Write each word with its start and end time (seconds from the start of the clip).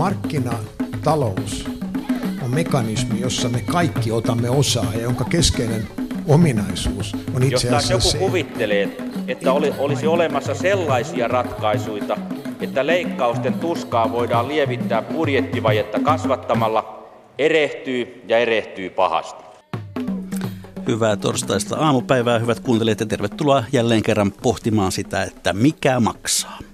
markkinatalous 0.00 1.64
on 2.42 2.50
mekanismi, 2.54 3.20
jossa 3.20 3.48
me 3.48 3.60
kaikki 3.60 4.12
otamme 4.12 4.50
osaa 4.50 4.92
ja 4.94 5.00
jonka 5.00 5.24
keskeinen 5.24 5.88
ominaisuus 6.28 7.16
on 7.34 7.42
itse 7.42 7.68
Jos 7.68 7.76
asiassa 7.76 7.92
joku 7.92 8.08
se, 8.08 8.18
kuvittelee, 8.18 8.96
että 9.28 9.52
oli, 9.52 9.74
olisi 9.78 10.06
olemassa 10.06 10.54
sellaisia 10.54 11.28
ratkaisuja, 11.28 12.16
että 12.60 12.86
leikkausten 12.86 13.54
tuskaa 13.54 14.12
voidaan 14.12 14.48
lievittää 14.48 15.02
budjettivajetta 15.02 16.00
kasvattamalla, 16.00 17.08
erehtyy 17.38 18.22
ja 18.28 18.38
erehtyy 18.38 18.90
pahasti. 18.90 19.44
Hyvää 20.86 21.16
torstaista 21.16 21.76
aamupäivää, 21.76 22.38
hyvät 22.38 22.60
kuuntelijat, 22.60 23.00
ja 23.00 23.06
tervetuloa 23.06 23.64
jälleen 23.72 24.02
kerran 24.02 24.32
pohtimaan 24.32 24.92
sitä, 24.92 25.22
että 25.22 25.52
mikä 25.52 26.00
maksaa. 26.00 26.69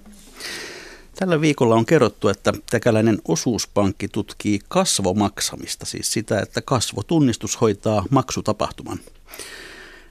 Tällä 1.16 1.40
viikolla 1.40 1.74
on 1.74 1.86
kerrottu, 1.86 2.28
että 2.28 2.52
täkäläinen 2.70 3.18
osuuspankki 3.28 4.08
tutkii 4.08 4.60
kasvomaksamista, 4.68 5.86
siis 5.86 6.12
sitä, 6.12 6.40
että 6.40 6.62
kasvotunnistus 6.62 7.60
hoitaa 7.60 8.04
maksutapahtuman. 8.10 9.00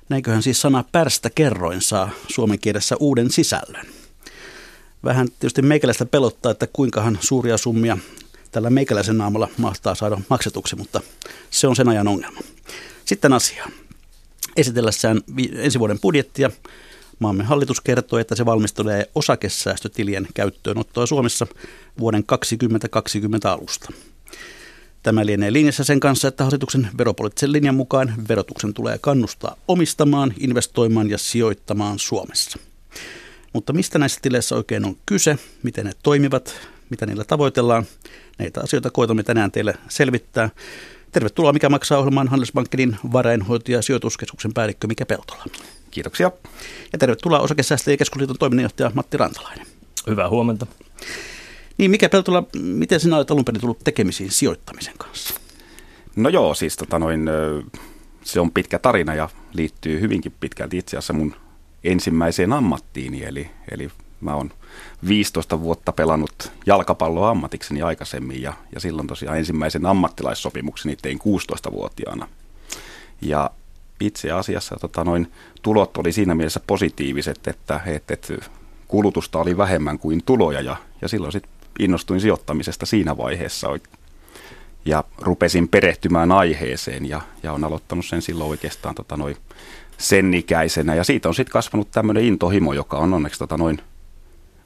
Näinköhän 0.10 0.44
siis 0.44 0.62
sana 0.62 0.84
pärstä 0.92 1.30
kerroin 1.30 1.82
saa 1.82 2.10
suomen 2.28 2.60
kielessä 2.60 2.96
uuden 3.00 3.32
sisällön. 3.32 3.86
Vähän 5.04 5.28
tietysti 5.40 5.62
meikäläistä 5.62 6.06
pelottaa, 6.06 6.52
että 6.52 6.68
kuinkahan 6.74 7.18
suuria 7.22 7.58
summia 7.58 7.98
tällä 8.52 8.70
meikäläisen 8.70 9.18
naamalla 9.18 9.50
mahtaa 9.58 9.96
saada 9.96 10.18
maksetuksi, 10.30 10.76
mutta 10.76 11.02
se 11.50 11.68
on 11.68 11.76
sen 11.76 11.90
ajan 11.90 12.08
ongelma. 12.08 12.40
Sitten 13.06 13.34
asiaan. 13.34 13.72
Esitellessään 14.58 15.22
ensi 15.56 15.80
vuoden 15.80 16.00
budjettia 16.00 16.52
maamme 17.20 17.44
hallitus 17.44 17.82
kertoo, 17.82 18.20
että 18.20 18.36
se 18.36 18.46
valmistelee 18.46 19.10
osakesäästötilien 19.16 20.28
käyttöönottoa 20.34 21.06
Suomessa 21.06 21.48
vuoden 22.00 22.24
2020 22.24 23.52
alusta. 23.52 23.94
Tämä 25.04 25.26
lienee 25.26 25.54
linjassa 25.54 25.84
sen 25.84 26.00
kanssa, 26.00 26.28
että 26.28 26.44
hallituksen 26.44 26.90
veropoliittisen 26.98 27.52
linjan 27.52 27.76
mukaan 27.76 28.14
verotuksen 28.30 28.74
tulee 28.74 28.98
kannustaa 28.98 29.56
omistamaan, 29.68 30.34
investoimaan 30.40 31.10
ja 31.10 31.18
sijoittamaan 31.18 32.00
Suomessa. 32.00 32.60
Mutta 33.54 33.74
mistä 33.74 34.00
näissä 34.00 34.20
tileissä 34.22 34.56
oikein 34.56 34.86
on 34.86 34.98
kyse, 35.06 35.38
miten 35.64 35.86
ne 35.86 35.92
toimivat, 36.04 36.56
mitä 36.90 37.06
niillä 37.06 37.24
tavoitellaan, 37.24 37.86
näitä 38.38 38.62
asioita 38.62 38.92
koitamme 38.92 39.24
tänään 39.24 39.52
teille 39.52 39.74
selvittää. 39.90 40.50
Tervetuloa 41.12 41.54
Mikä 41.54 41.70
maksaa 41.70 42.00
ohjelmaan 42.00 42.28
Handelsbankenin 42.28 42.98
varainhoitaja 43.12 43.78
ja 43.78 43.82
sijoituskeskuksen 43.82 44.54
päällikkö 44.54 44.88
Mikä 44.88 45.06
Peltola. 45.06 45.46
Kiitoksia. 45.96 46.32
Ja 46.94 47.00
tervetuloa 47.00 47.40
Osakesäästäjien 47.40 47.98
keskusliiton 47.98 48.38
toiminnanjohtaja 48.40 48.92
Matti 48.94 49.18
Rantalainen. 49.18 49.66
Hyvää 50.08 50.30
huomenta. 50.30 50.68
Niin, 51.78 51.92
mikä 51.92 52.10
Peltola, 52.10 52.44
miten 52.56 53.00
sinä 53.00 53.18
olet 53.18 53.32
alun 53.32 53.46
perin 53.46 53.62
tullut 53.62 53.80
tekemisiin 53.84 54.32
sijoittamisen 54.32 54.94
kanssa? 54.98 55.34
No 56.16 56.30
joo, 56.30 56.54
siis 56.54 56.78
tota 56.78 57.00
noin, 57.00 57.30
se 58.24 58.40
on 58.40 58.52
pitkä 58.52 58.80
tarina 58.80 59.16
ja 59.16 59.30
liittyy 59.54 60.00
hyvinkin 60.00 60.34
pitkälti 60.40 60.78
itse 60.78 60.98
asiassa 60.98 61.14
mun 61.14 61.36
ensimmäiseen 61.84 62.54
ammattiini. 62.54 63.24
Eli, 63.24 63.50
eli 63.72 63.90
mä 64.22 64.36
oon 64.36 64.52
15 65.08 65.62
vuotta 65.62 65.92
pelannut 65.92 66.52
jalkapalloa 66.66 67.30
ammatikseni 67.30 67.82
aikaisemmin 67.82 68.42
ja, 68.42 68.54
ja 68.74 68.80
silloin 68.80 69.08
tosiaan 69.08 69.38
ensimmäisen 69.38 69.86
ammattilaissopimukseni 69.86 70.96
tein 70.96 71.20
16-vuotiaana. 71.20 72.28
Ja 73.22 73.52
itse 74.00 74.32
asiassa 74.32 74.76
tota 74.82 75.04
noin, 75.04 75.32
tulot 75.62 75.98
oli 75.98 76.12
siinä 76.12 76.36
mielessä 76.36 76.60
positiiviset, 76.68 77.48
että, 77.48 77.80
että, 77.86 78.14
että 78.14 78.34
kulutusta 78.88 79.40
oli 79.40 79.58
vähemmän 79.58 80.00
kuin 80.00 80.24
tuloja 80.26 80.62
ja, 80.62 80.76
ja 81.02 81.08
silloin 81.08 81.32
sitten 81.32 81.52
innostuin 81.80 82.22
sijoittamisesta 82.22 82.86
siinä 82.86 83.18
vaiheessa 83.18 83.68
ja 84.86 85.04
rupesin 85.18 85.68
perehtymään 85.68 86.32
aiheeseen 86.32 87.10
ja, 87.10 87.22
ja 87.44 87.54
on 87.54 87.64
aloittanut 87.64 88.06
sen 88.06 88.22
silloin 88.22 88.50
oikeastaan 88.50 88.96
tota 88.96 89.18
noin 89.18 89.38
sen 89.98 90.34
ikäisenä 90.34 90.96
ja 90.96 91.04
siitä 91.04 91.28
on 91.28 91.36
sitten 91.36 91.54
kasvanut 91.54 91.92
tämmöinen 91.92 92.24
intohimo, 92.24 92.74
joka 92.74 92.98
on 92.98 93.14
onneksi 93.14 93.40
tota 93.40 93.58
noin 93.58 93.82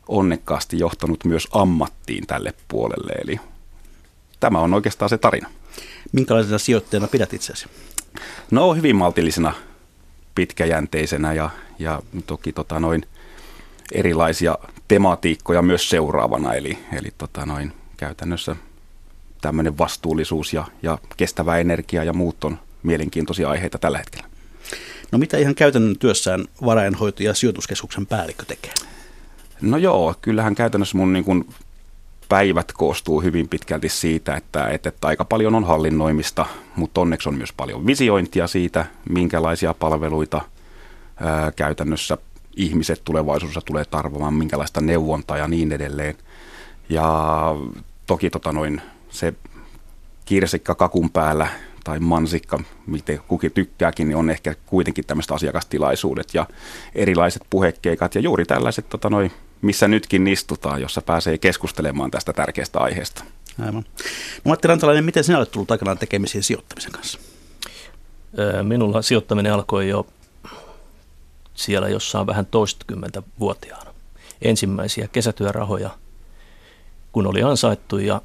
onnekkaasti 0.08 0.80
johtanut 0.80 1.26
myös 1.26 1.48
ammattiin 1.52 2.28
tälle 2.28 2.54
puolelle. 2.68 3.12
Eli 3.12 3.40
tämä 4.40 4.60
on 4.60 4.74
oikeastaan 4.74 5.10
se 5.10 5.18
tarina. 5.18 5.50
Minkälaisena 6.12 6.58
sijoittajana 6.58 7.08
pidät 7.08 7.34
itseäsi? 7.34 7.66
No 8.52 8.74
hyvin 8.74 8.96
maltillisena, 8.96 9.54
pitkäjänteisenä 10.36 11.34
ja, 11.34 11.50
ja 11.80 12.02
toki 12.26 12.54
tota 12.54 12.80
noin 12.80 13.06
erilaisia 13.92 14.58
tematiikkoja 14.88 15.62
myös 15.62 15.90
seuraavana. 15.90 16.54
Eli, 16.54 16.78
eli 16.94 17.10
tota 17.18 17.46
noin, 17.46 17.74
käytännössä 17.98 18.56
tämmöinen 19.42 19.78
vastuullisuus 19.78 20.54
ja, 20.54 20.66
ja 20.84 20.98
kestävä 21.18 21.58
energia 21.58 22.04
ja 22.04 22.14
muut 22.14 22.44
on 22.44 22.60
mielenkiintoisia 22.84 23.50
aiheita 23.50 23.78
tällä 23.78 23.98
hetkellä. 23.98 24.28
No 25.12 25.18
mitä 25.18 25.38
ihan 25.38 25.56
käytännön 25.56 25.98
työssään 25.98 26.46
varainhoito- 26.66 27.24
ja 27.24 27.34
sijoituskeskuksen 27.34 28.06
päällikkö 28.06 28.46
tekee? 28.46 28.74
No 29.62 29.78
joo, 29.78 30.16
kyllähän 30.22 30.56
käytännössä 30.56 30.98
mun 30.98 31.14
niin 31.14 31.26
kuin 31.26 31.46
päivät 32.30 32.72
koostuu 32.72 33.22
hyvin 33.22 33.50
pitkälti 33.50 33.90
siitä, 33.90 34.36
että, 34.36 34.68
että, 34.68 34.90
että 34.90 35.08
aika 35.08 35.26
paljon 35.26 35.56
on 35.56 35.64
hallinnoimista, 35.64 36.46
mutta 36.76 37.02
onneksi 37.02 37.30
on 37.30 37.36
myös 37.36 37.54
paljon 37.54 37.86
visiointia 37.86 38.48
siitä, 38.48 38.86
minkälaisia 39.10 39.74
palveluita 39.74 40.42
ää, 41.22 41.52
käytännössä 41.52 42.18
ihmiset 42.56 43.02
tulevaisuudessa 43.06 43.62
tulee 43.62 43.86
tarvomaan, 43.86 44.34
minkälaista 44.34 44.82
neuvontaa 44.82 45.38
ja 45.38 45.48
niin 45.48 45.72
edelleen. 45.72 46.16
Ja 46.90 47.16
toki 48.06 48.30
tota 48.30 48.52
noin, 48.52 48.82
se 49.10 49.34
kirsikka 50.26 50.76
kakun 50.76 51.10
päällä 51.10 51.48
tai 51.84 52.00
mansikka, 52.00 52.60
miten 52.88 53.20
kukin 53.28 53.52
tykkääkin, 53.52 54.08
niin 54.08 54.18
on 54.18 54.30
ehkä 54.30 54.56
kuitenkin 54.66 55.06
tämmöiset 55.06 55.32
asiakastilaisuudet 55.32 56.34
ja 56.34 56.46
erilaiset 56.96 57.44
puhekeikat 57.50 58.16
ja 58.16 58.22
juuri 58.22 58.46
tällaiset 58.46 58.90
tota 58.90 59.10
noin, 59.10 59.32
missä 59.62 59.88
nytkin 59.88 60.28
istutaan, 60.28 60.82
jossa 60.82 61.02
pääsee 61.02 61.38
keskustelemaan 61.38 62.12
tästä 62.12 62.34
tärkeästä 62.34 62.80
aiheesta. 62.80 63.24
Aivan. 63.60 63.86
No 64.46 64.50
Matti 64.50 64.68
Rantalainen, 64.68 65.06
miten 65.06 65.24
sinä 65.24 65.38
olet 65.38 65.52
tullut 65.52 65.72
aikanaan 65.72 65.98
tekemisiin 65.98 66.44
sijoittamisen 66.44 66.92
kanssa? 66.92 67.20
Minulla 68.64 69.02
sijoittaminen 69.02 69.54
alkoi 69.54 69.90
jo 69.90 70.08
siellä 71.54 71.90
jossain 71.90 72.28
vähän 72.28 72.46
toistakymmentä 72.46 73.24
vuotiaana. 73.40 73.94
Ensimmäisiä 74.42 75.08
kesätyörahoja, 75.08 75.90
kun 77.12 77.28
oli 77.28 77.44
ansaittu 77.44 77.98
ja 77.98 78.22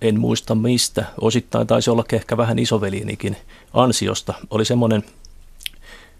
en 0.00 0.20
muista 0.20 0.54
mistä, 0.54 1.04
osittain 1.20 1.66
taisi 1.66 1.90
olla 1.90 2.04
ehkä 2.12 2.36
vähän 2.36 2.58
isoveliinikin 2.58 3.36
ansiosta. 3.72 4.34
Oli 4.50 4.64
semmoinen, 4.64 5.04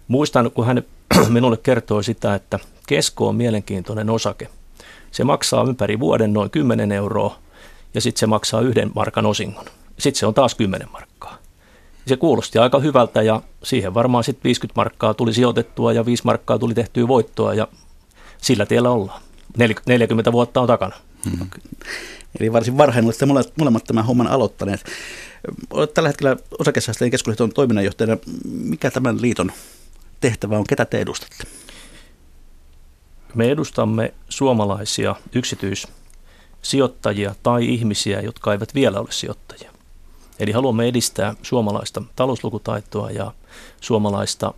muistan 0.09 0.51
kun 0.51 0.67
hän 0.67 0.83
minulle 1.29 1.57
kertoi 1.57 2.05
sitä, 2.05 2.35
että 2.35 2.59
kesko 2.87 3.29
on 3.29 3.35
mielenkiintoinen 3.35 4.11
osake. 4.11 4.49
Se 5.11 5.25
maksaa 5.25 5.65
ympäri 5.69 6.01
vuoden 6.01 6.33
noin 6.33 6.51
10 6.51 6.93
euroa 6.93 7.39
ja 7.95 8.01
sitten 8.01 8.21
se 8.21 8.27
maksaa 8.27 8.61
yhden 8.61 8.91
markan 8.95 9.27
osingon. 9.27 9.65
Sitten 9.99 10.21
se 10.21 10.27
on 10.27 10.35
taas 10.35 10.55
10 10.55 10.89
markkaa. 10.93 11.39
Se 12.07 12.17
kuulosti 12.17 12.59
aika 12.59 12.79
hyvältä 12.79 13.23
ja 13.23 13.43
siihen 13.63 13.95
varmaan 13.95 14.25
sitten 14.25 14.45
50 14.45 14.81
markkaa 14.81 15.15
tuli 15.15 15.35
sijoitettua 15.35 15.93
ja 15.93 16.07
5 16.07 16.23
markkaa 16.25 16.59
tuli 16.59 16.75
tehtyä 16.75 17.09
voittoa 17.09 17.55
ja 17.55 17.69
sillä 18.39 18.67
tiellä 18.67 18.91
ollaan. 18.91 19.23
40 19.87 20.33
vuotta 20.33 20.61
on 20.61 20.67
takana. 20.67 20.97
Hmm. 21.25 21.51
Eli 22.41 22.53
varsin 22.53 22.79
varhain 22.79 23.05
olette 23.05 23.27
molemmat 23.59 23.85
tämän 23.85 24.05
homman 24.05 24.27
aloittaneet. 24.27 24.85
Olet 25.71 25.95
tällä 25.95 26.09
hetkellä 26.09 26.37
osakesäästäjien 26.59 27.11
keskusliiton 27.11 27.53
toiminnanjohtajana. 27.53 28.17
Mikä 28.45 28.91
tämän 28.91 29.23
liiton 29.23 29.53
tehtävä 30.21 30.59
on? 30.59 30.65
Ketä 30.65 30.85
te 30.85 31.01
edustatte? 31.01 31.45
Me 33.35 33.51
edustamme 33.51 34.15
suomalaisia 34.29 35.15
yksityissijoittajia 35.35 37.35
tai 37.43 37.69
ihmisiä, 37.69 38.21
jotka 38.21 38.53
eivät 38.53 38.75
vielä 38.75 39.01
ole 39.01 39.09
sijoittajia. 39.11 39.73
Eli 40.39 40.53
haluamme 40.53 40.89
edistää 40.89 41.35
suomalaista 41.43 42.03
talouslukutaitoa 42.17 43.11
ja 43.11 43.33
suomalaista 43.81 44.55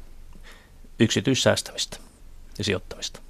yksityissäästämistä 1.00 1.96
ja 2.58 2.64
sijoittamista. 2.64 3.20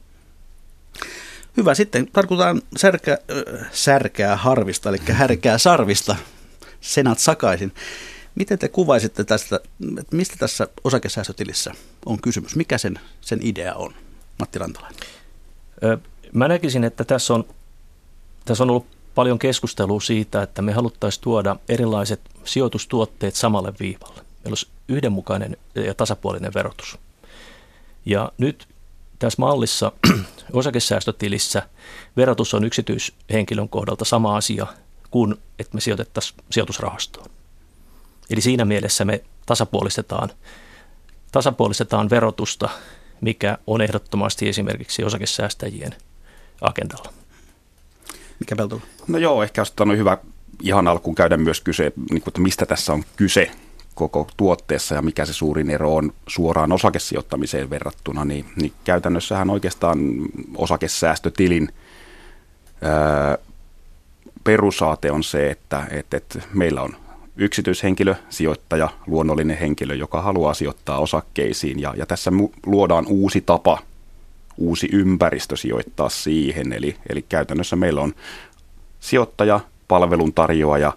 Hyvä, 1.57 1.75
sitten 1.75 2.09
tarkoitaan 2.13 2.63
särkä, 2.77 3.19
särkää 3.73 4.37
harvista, 4.37 4.89
eli 4.89 4.99
härkää 5.11 5.59
sarvista, 5.59 6.17
senat 6.81 7.19
sakaisin. 7.19 7.73
Miten 8.41 8.59
te 8.59 8.69
kuvaisitte 8.69 9.25
tästä, 9.25 9.61
että 9.99 10.17
mistä 10.17 10.37
tässä 10.39 10.69
osakesäästötilissä 10.85 11.75
on 12.07 12.21
kysymys? 12.21 12.57
Mikä 12.57 12.79
sen, 12.79 13.01
sen 13.21 13.39
idea 13.43 13.75
on, 13.75 13.95
Matti 14.39 14.59
Rantalainen? 14.59 15.01
Mä 16.33 16.49
näkisin, 16.49 16.85
että 16.85 17.05
tässä 17.05 17.35
on, 17.35 17.45
tässä 18.45 18.65
on 18.65 18.71
ollut 18.71 18.87
paljon 19.15 19.39
keskustelua 19.39 20.01
siitä, 20.01 20.43
että 20.43 20.63
me 20.63 20.73
haluttaisiin 20.73 21.23
tuoda 21.23 21.57
erilaiset 21.69 22.21
sijoitustuotteet 22.45 23.35
samalle 23.35 23.73
viivalle. 23.81 24.15
Meillä 24.17 24.51
olisi 24.51 24.69
yhdenmukainen 24.89 25.57
ja 25.75 25.95
tasapuolinen 25.95 26.55
verotus. 26.55 26.99
Ja 28.07 28.33
nyt 28.39 28.69
tässä 29.19 29.37
mallissa 29.39 29.93
osakesäästötilissä 30.53 31.63
verotus 32.17 32.55
on 32.55 32.65
yksityishenkilön 32.65 33.69
kohdalta 33.69 34.05
sama 34.05 34.37
asia 34.37 34.67
kuin 35.11 35.37
että 35.59 35.75
me 35.75 35.81
sijoitettaisiin 35.81 36.45
sijoitusrahastoon. 36.51 37.40
Eli 38.31 38.41
siinä 38.41 38.65
mielessä 38.65 39.05
me 39.05 39.25
tasapuolistetaan, 39.47 40.31
tasapuolistetaan 41.33 42.11
verotusta, 42.11 42.69
mikä 43.21 43.59
on 43.67 43.81
ehdottomasti 43.81 44.49
esimerkiksi 44.49 45.05
osakesäästäjien 45.05 45.95
agendalla. 46.61 47.13
Mikä 48.41 48.57
Peltola? 48.57 48.83
No 49.09 49.19
joo, 49.19 49.43
ehkä 49.43 49.61
olisi 49.61 49.99
hyvä 49.99 50.19
ihan 50.63 50.89
alkuun 50.89 51.15
käydä 51.15 51.37
myös 51.37 51.61
kyse, 51.61 51.93
niin 51.97 52.23
kuin, 52.23 52.29
että 52.29 52.41
mistä 52.41 52.67
tässä 52.67 52.93
on 52.93 53.05
kyse 53.17 53.51
koko 53.95 54.29
tuotteessa 54.37 54.95
ja 54.95 55.03
mikä 55.03 55.25
se 55.25 55.33
suurin 55.33 55.71
ero 55.71 55.97
on 55.97 56.13
suoraan 56.27 56.73
osakesijoittamiseen 56.73 57.71
verrattuna, 57.71 58.25
niin, 58.25 58.47
niin 58.57 58.73
käytännössähän 58.85 59.51
oikeastaan 59.51 59.99
osakesäästötilin 60.57 61.69
ää, 62.83 63.39
perusaate 64.45 65.13
on 65.13 65.25
se, 65.25 65.51
että, 65.51 65.87
että, 65.91 66.17
että 66.17 66.39
meillä 66.55 66.83
on 66.83 66.97
yksityishenkilö, 67.41 68.15
sijoittaja, 68.29 68.89
luonnollinen 69.07 69.59
henkilö, 69.59 69.95
joka 69.95 70.23
haluaa 70.23 70.55
sijoittaa 70.55 70.99
osakkeisiin 70.99 71.81
ja, 71.81 71.95
ja 71.97 72.07
tässä 72.07 72.31
luodaan 72.67 73.07
uusi 73.09 73.41
tapa, 73.41 73.79
uusi 74.59 74.89
ympäristö 74.93 75.57
sijoittaa 75.57 76.09
siihen. 76.09 76.73
Eli, 76.73 76.97
eli 77.09 77.23
käytännössä 77.29 77.77
meillä 77.77 78.01
on 78.01 78.15
sijoittaja, 79.01 79.61
palveluntarjoaja 79.89 80.93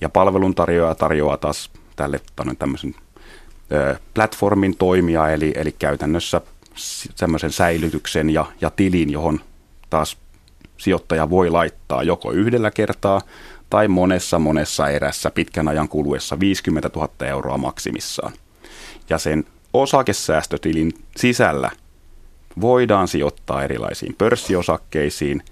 ja 0.00 0.08
palveluntarjoaja 0.08 0.94
tarjoaa 0.94 1.36
taas 1.36 1.70
tälle 1.96 2.20
tämmöisen 2.58 2.94
platformin 4.14 4.76
toimia, 4.76 5.30
eli, 5.30 5.52
eli 5.56 5.72
käytännössä 5.72 6.40
semmoisen 7.14 7.52
säilytyksen 7.52 8.30
ja, 8.30 8.46
ja 8.60 8.70
tilin, 8.70 9.10
johon 9.10 9.40
taas 9.90 10.16
sijoittaja 10.76 11.30
voi 11.30 11.50
laittaa 11.50 12.02
joko 12.02 12.32
yhdellä 12.32 12.70
kertaa 12.70 13.20
tai 13.70 13.88
monessa 13.88 14.38
monessa 14.38 14.88
erässä 14.88 15.30
pitkän 15.30 15.68
ajan 15.68 15.88
kuluessa 15.88 16.40
50 16.40 16.90
000 16.94 17.26
euroa 17.26 17.58
maksimissaan. 17.58 18.32
Ja 19.10 19.18
sen 19.18 19.44
osakesäästötilin 19.72 20.92
sisällä 21.16 21.70
voidaan 22.60 23.08
sijoittaa 23.08 23.64
erilaisiin 23.64 24.14
pörssiosakkeisiin 24.18 25.42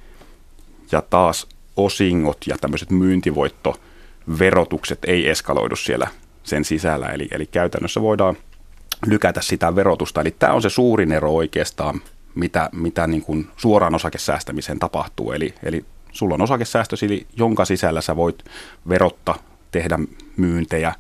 ja 0.93 1.03
taas 1.03 1.47
osingot 1.77 2.39
ja 2.47 2.57
tämmöiset 2.61 2.91
myyntivoittoverotukset 2.91 4.99
ei 5.05 5.31
eskaloidu 5.31 5.77
siellä 5.77 6.09
sen 6.43 6.65
sisällä. 6.65 7.07
Eli, 7.07 7.29
eli 7.31 7.47
käytännössä 7.47 8.03
voidaan 8.03 8.37
lykätä 9.07 9.43
sitä 9.43 9.77
verotusta. 9.77 10.21
Eli 10.21 10.35
tämä 10.39 10.53
on 10.53 10.63
se 10.63 10.71
suurin 10.71 11.13
ero 11.13 11.35
oikeastaan, 11.35 12.01
mitä, 12.35 12.71
mitä 12.73 13.07
niin 13.07 13.23
kuin 13.23 13.49
suoraan 13.57 13.95
osakesäästämiseen 13.95 14.79
tapahtuu. 14.79 15.33
Eli, 15.33 15.55
eli 15.63 15.85
sulla 16.17 16.35
on 16.35 16.43
osakesäästösili, 16.43 17.27
jonka 17.37 17.65
sisällä 17.65 18.01
sä 18.01 18.17
voit 18.17 18.45
verotta 18.89 19.35
tehdä 19.71 19.99
myyntejä, 20.37 20.95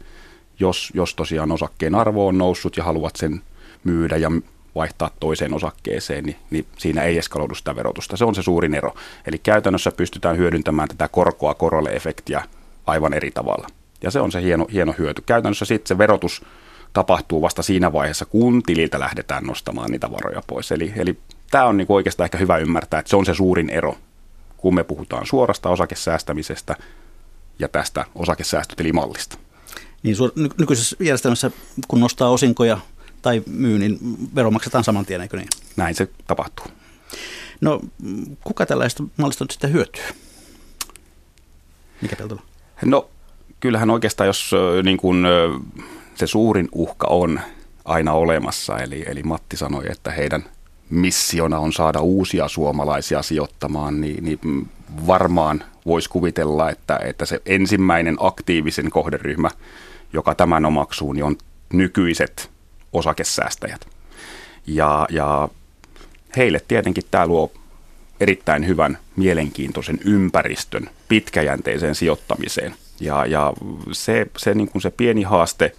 jos, 0.60 0.92
jos 0.94 1.14
tosiaan 1.14 1.52
osakkeen 1.52 1.94
arvo 1.94 2.26
on 2.26 2.38
noussut 2.38 2.76
ja 2.76 2.84
haluat 2.84 3.16
sen 3.16 3.40
myydä 3.84 4.16
ja 4.16 4.30
vaihtaa 4.74 5.10
toiseen 5.20 5.54
osakkeeseen, 5.54 6.24
niin, 6.24 6.36
niin 6.50 6.66
siinä 6.78 7.02
ei 7.02 7.18
eskaloidu 7.18 7.54
sitä 7.54 7.76
verotusta. 7.76 8.16
Se 8.16 8.24
on 8.24 8.34
se 8.34 8.42
suurin 8.42 8.74
ero. 8.74 8.94
Eli 9.26 9.38
käytännössä 9.38 9.92
pystytään 9.92 10.36
hyödyntämään 10.36 10.88
tätä 10.88 11.08
korkoa 11.08 11.54
korolle 11.54 11.90
efektiä 11.90 12.44
aivan 12.86 13.14
eri 13.14 13.30
tavalla. 13.30 13.66
Ja 14.02 14.10
se 14.10 14.20
on 14.20 14.32
se 14.32 14.42
hieno, 14.42 14.66
hieno 14.72 14.94
hyöty. 14.98 15.22
Käytännössä 15.26 15.64
sitten 15.64 15.88
se 15.88 15.98
verotus 15.98 16.42
tapahtuu 16.92 17.42
vasta 17.42 17.62
siinä 17.62 17.92
vaiheessa, 17.92 18.24
kun 18.24 18.62
tililtä 18.62 19.00
lähdetään 19.00 19.44
nostamaan 19.44 19.90
niitä 19.90 20.10
varoja 20.10 20.42
pois. 20.46 20.72
Eli, 20.72 20.92
eli 20.96 21.18
tämä 21.50 21.64
on 21.64 21.76
niin 21.76 21.86
oikeastaan 21.88 22.24
ehkä 22.24 22.38
hyvä 22.38 22.58
ymmärtää, 22.58 23.00
että 23.00 23.10
se 23.10 23.16
on 23.16 23.26
se 23.26 23.34
suurin 23.34 23.70
ero, 23.70 23.96
kun 24.56 24.74
me 24.74 24.84
puhutaan 24.84 25.26
suorasta 25.26 25.68
osakesäästämisestä 25.68 26.76
ja 27.58 27.68
tästä 27.68 28.04
osakesäästötilimallista. 28.14 29.38
Niin 30.02 30.16
nykyisessä 30.58 30.96
järjestelmässä, 31.00 31.50
kun 31.88 32.00
nostaa 32.00 32.30
osinkoja 32.30 32.78
tai 33.22 33.42
myy, 33.46 33.78
niin 33.78 33.98
vero 34.34 34.50
maksetaan 34.50 34.84
saman 34.84 35.06
tien, 35.06 35.20
eikö 35.20 35.36
niin? 35.36 35.48
Näin 35.76 35.94
se 35.94 36.08
tapahtuu. 36.26 36.66
No, 37.60 37.80
kuka 38.44 38.66
tällaista 38.66 39.02
mallista 39.16 39.44
nyt 39.44 39.50
sitten 39.50 39.72
hyötyy? 39.72 40.04
Mikä 42.02 42.16
Peltola? 42.16 42.42
No, 42.84 43.10
kyllähän 43.60 43.90
oikeastaan, 43.90 44.26
jos 44.26 44.50
niin 44.82 44.96
kun, 44.96 45.26
se 46.14 46.26
suurin 46.26 46.68
uhka 46.72 47.06
on 47.06 47.40
aina 47.84 48.12
olemassa, 48.12 48.78
eli, 48.78 49.04
eli 49.06 49.22
Matti 49.22 49.56
sanoi, 49.56 49.84
että 49.90 50.10
heidän 50.10 50.44
missiona 50.90 51.58
on 51.58 51.72
saada 51.72 52.00
uusia 52.00 52.48
suomalaisia 52.48 53.22
sijoittamaan, 53.22 54.00
niin, 54.00 54.24
niin 54.24 54.68
varmaan 55.06 55.64
voisi 55.86 56.10
kuvitella, 56.10 56.70
että, 56.70 56.98
että 57.02 57.26
se 57.26 57.42
ensimmäinen 57.46 58.16
aktiivisen 58.20 58.90
kohderyhmä, 58.90 59.50
joka 60.12 60.34
tämän 60.34 60.64
omaksuu, 60.64 61.12
niin 61.12 61.24
on 61.24 61.36
nykyiset 61.72 62.50
osakesäästäjät. 62.92 63.88
Ja, 64.66 65.06
ja 65.10 65.48
heille 66.36 66.60
tietenkin 66.68 67.04
tämä 67.10 67.26
luo 67.26 67.52
erittäin 68.20 68.66
hyvän, 68.66 68.98
mielenkiintoisen 69.16 69.98
ympäristön 70.04 70.90
pitkäjänteiseen 71.08 71.94
sijoittamiseen. 71.94 72.74
Ja, 73.00 73.26
ja 73.26 73.52
se, 73.92 74.26
se, 74.36 74.54
niin 74.54 74.68
kuin 74.68 74.82
se 74.82 74.90
pieni 74.90 75.22
haaste, 75.22 75.72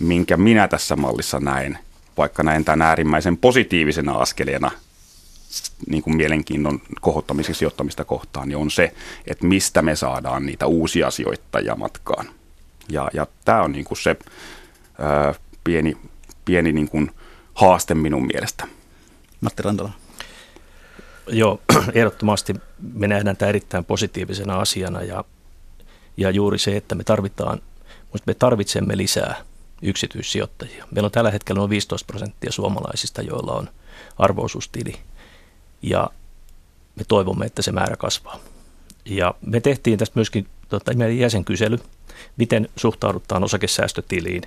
minkä 0.00 0.36
minä 0.36 0.68
tässä 0.68 0.96
mallissa 0.96 1.40
näen, 1.40 1.78
vaikka 2.16 2.42
näen 2.42 2.64
tämän 2.64 2.82
äärimmäisen 2.82 3.36
positiivisena 3.36 4.12
askeleena 4.12 4.70
niin 5.86 6.02
kuin 6.02 6.16
mielenkiinnon 6.16 6.80
kohottamiseksi 7.00 7.58
sijoittamista 7.58 8.04
kohtaan, 8.04 8.48
niin 8.48 8.56
on 8.56 8.70
se, 8.70 8.94
että 9.26 9.46
mistä 9.46 9.82
me 9.82 9.96
saadaan 9.96 10.46
niitä 10.46 10.66
uusia 10.66 11.10
sijoittajia 11.10 11.74
matkaan. 11.74 12.26
Ja, 12.88 13.10
ja 13.12 13.26
tämä 13.44 13.62
on 13.62 13.72
niin 13.72 13.84
kuin 13.84 13.98
se 13.98 14.16
ää, 14.98 15.34
pieni, 15.64 15.96
pieni 16.44 16.72
niin 16.72 16.88
kuin 16.88 17.10
haaste 17.54 17.94
minun 17.94 18.26
mielestä. 18.26 18.66
Matti 19.40 19.62
Rantala. 19.62 19.90
Joo, 21.28 21.60
ehdottomasti 21.94 22.54
me 22.92 23.08
nähdään 23.08 23.36
tämä 23.36 23.48
erittäin 23.48 23.84
positiivisena 23.84 24.60
asiana 24.60 25.02
ja, 25.02 25.24
ja 26.16 26.30
juuri 26.30 26.58
se, 26.58 26.76
että 26.76 26.94
me 26.94 27.04
tarvitaan, 27.04 27.62
me 28.26 28.34
tarvitsemme 28.34 28.96
lisää 28.96 29.44
yksityissijoittajia. 29.82 30.86
Meillä 30.90 31.06
on 31.06 31.12
tällä 31.12 31.30
hetkellä 31.30 31.58
noin 31.58 31.70
15 31.70 32.06
prosenttia 32.06 32.52
suomalaisista, 32.52 33.22
joilla 33.22 33.52
on 33.52 33.68
arvoisuustili 34.18 34.94
ja 35.82 36.10
me 36.96 37.04
toivomme, 37.08 37.46
että 37.46 37.62
se 37.62 37.72
määrä 37.72 37.96
kasvaa. 37.96 38.38
Ja 39.04 39.34
me 39.46 39.60
tehtiin 39.60 39.98
tästä 39.98 40.12
myöskin 40.18 40.46
tota, 40.68 40.94
meidän 40.94 41.18
jäsenkysely, 41.18 41.78
miten 42.36 42.68
suhtaudutaan 42.76 43.44
osakesäästötiliin, 43.44 44.42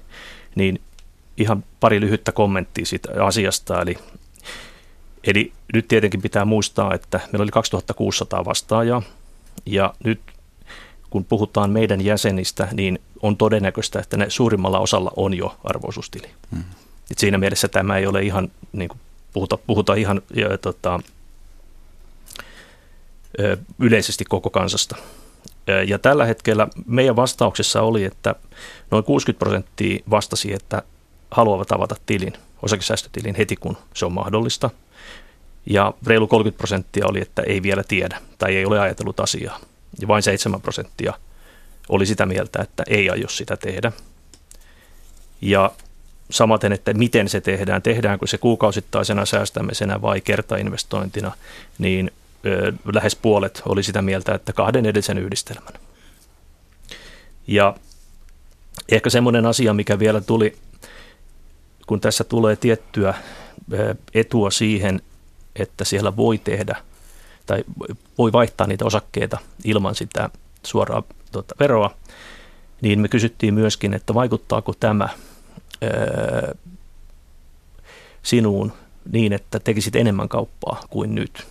niin 0.56 0.82
ihan 1.38 1.64
pari 1.80 2.02
lyhyttä 2.02 2.32
kommenttia 2.32 2.86
siitä 2.86 3.26
asiasta. 3.26 3.82
Eli, 3.82 3.98
eli 5.24 5.54
nyt 5.74 5.88
tietenkin 5.88 6.22
pitää 6.22 6.46
muistaa, 6.46 6.94
että 6.94 7.20
meillä 7.32 7.44
oli 7.44 7.52
2600 7.52 8.46
vastaajaa 8.46 9.02
ja 9.66 9.94
nyt 10.04 10.20
kun 11.10 11.26
puhutaan 11.26 11.70
meidän 11.70 12.02
jäsenistä, 12.02 12.68
niin 12.72 13.00
on 13.22 13.38
todennäköistä, 13.38 14.00
että 14.00 14.18
ne 14.18 14.30
suurimmalla 14.30 14.80
osalla 14.80 15.12
on 15.16 15.34
jo 15.34 15.56
arvoisuustili. 15.64 16.28
Hmm. 16.52 16.64
Et 17.12 17.18
siinä 17.18 17.38
mielessä 17.38 17.68
tämä 17.68 17.98
ei 17.98 18.08
ole 18.08 18.22
ihan, 18.22 18.52
niin 18.74 18.90
kuin 18.90 19.00
puhuta, 19.34 19.58
puhuta 19.58 19.94
ihan 19.94 20.22
ja, 20.36 20.58
tota, 20.58 21.00
yleisesti 23.80 24.26
koko 24.26 24.50
kansasta. 24.50 24.96
Ja 25.88 26.00
tällä 26.00 26.26
hetkellä 26.26 26.68
meidän 26.86 27.16
vastauksessa 27.16 27.82
oli, 27.82 28.04
että 28.04 28.36
noin 28.92 29.04
60 29.04 29.40
prosenttia 29.40 30.04
vastasi, 30.10 30.54
että 30.54 30.82
haluavat 31.32 31.72
avata 31.72 31.96
tilin, 32.06 32.34
osakesäästötilin 32.62 33.36
heti 33.36 33.56
kun 33.56 33.78
se 33.94 34.06
on 34.06 34.14
mahdollista. 34.14 34.70
Ja 35.66 35.94
reilu 36.08 36.28
30 36.28 36.58
prosenttia 36.58 37.08
oli, 37.08 37.22
että 37.22 37.42
ei 37.42 37.64
vielä 37.64 37.84
tiedä 37.84 38.22
tai 38.38 38.56
ei 38.56 38.66
ole 38.66 38.80
ajatellut 38.80 39.20
asiaa. 39.20 39.60
Ja 40.00 40.08
vain 40.08 40.24
7 40.24 40.62
prosenttia 40.62 41.14
oli 41.90 42.06
sitä 42.06 42.26
mieltä, 42.26 42.62
että 42.62 42.84
ei 42.88 43.10
aio 43.10 43.30
sitä 43.30 43.58
tehdä. 43.58 43.92
Ja 45.42 45.72
samaten, 46.30 46.74
että 46.74 46.94
miten 46.94 47.30
se 47.30 47.42
tehdään, 47.42 47.82
tehdäänkö 47.82 48.28
se 48.28 48.38
kuukausittaisena 48.38 49.26
säästämisenä 49.26 50.02
vai 50.02 50.22
kertainvestointina, 50.22 51.32
niin 51.78 52.12
ö, 52.46 52.74
lähes 52.94 53.16
puolet 53.16 53.62
oli 53.66 53.84
sitä 53.84 54.02
mieltä, 54.02 54.34
että 54.36 54.54
kahden 54.54 54.86
edellisen 54.86 55.18
yhdistelmän. 55.18 55.74
Ja 57.48 57.76
ehkä 58.90 59.10
semmoinen 59.10 59.46
asia, 59.46 59.74
mikä 59.74 60.00
vielä 60.00 60.22
tuli 60.22 60.56
kun 61.90 62.02
tässä 62.02 62.24
tulee 62.24 62.56
tiettyä 62.56 63.14
etua 64.14 64.52
siihen, 64.52 65.02
että 65.56 65.86
siellä 65.86 66.16
voi 66.16 66.38
tehdä 66.38 66.76
tai 67.50 67.64
voi 68.18 68.32
vaihtaa 68.32 68.68
niitä 68.68 68.86
osakkeita 68.86 69.38
ilman 69.64 69.96
sitä 69.96 70.30
suoraa 70.66 71.04
tuota, 71.32 71.56
veroa, 71.60 71.96
niin 72.82 73.00
me 73.00 73.08
kysyttiin 73.08 73.54
myöskin, 73.54 73.94
että 73.94 74.14
vaikuttaako 74.14 74.74
tämä 74.80 75.10
ää, 75.82 76.56
sinuun 78.24 78.74
niin, 79.12 79.34
että 79.34 79.60
tekisit 79.60 79.96
enemmän 79.96 80.30
kauppaa 80.30 80.82
kuin 80.90 81.16
nyt, 81.16 81.48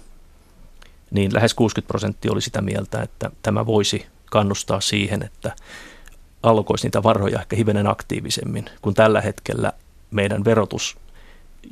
niin 1.10 1.34
lähes 1.34 1.54
60 1.54 1.88
prosenttia 1.88 2.32
oli 2.32 2.40
sitä 2.40 2.62
mieltä, 2.62 3.02
että 3.02 3.30
tämä 3.42 3.66
voisi 3.66 4.06
kannustaa 4.30 4.80
siihen, 4.80 5.22
että 5.22 5.56
alkoisi 6.42 6.86
niitä 6.86 7.02
varoja 7.02 7.40
ehkä 7.40 7.56
hivenen 7.56 7.86
aktiivisemmin, 7.86 8.64
kun 8.82 8.94
tällä 8.94 9.20
hetkellä 9.20 9.72
meidän 10.10 10.44
verotus 10.44 10.96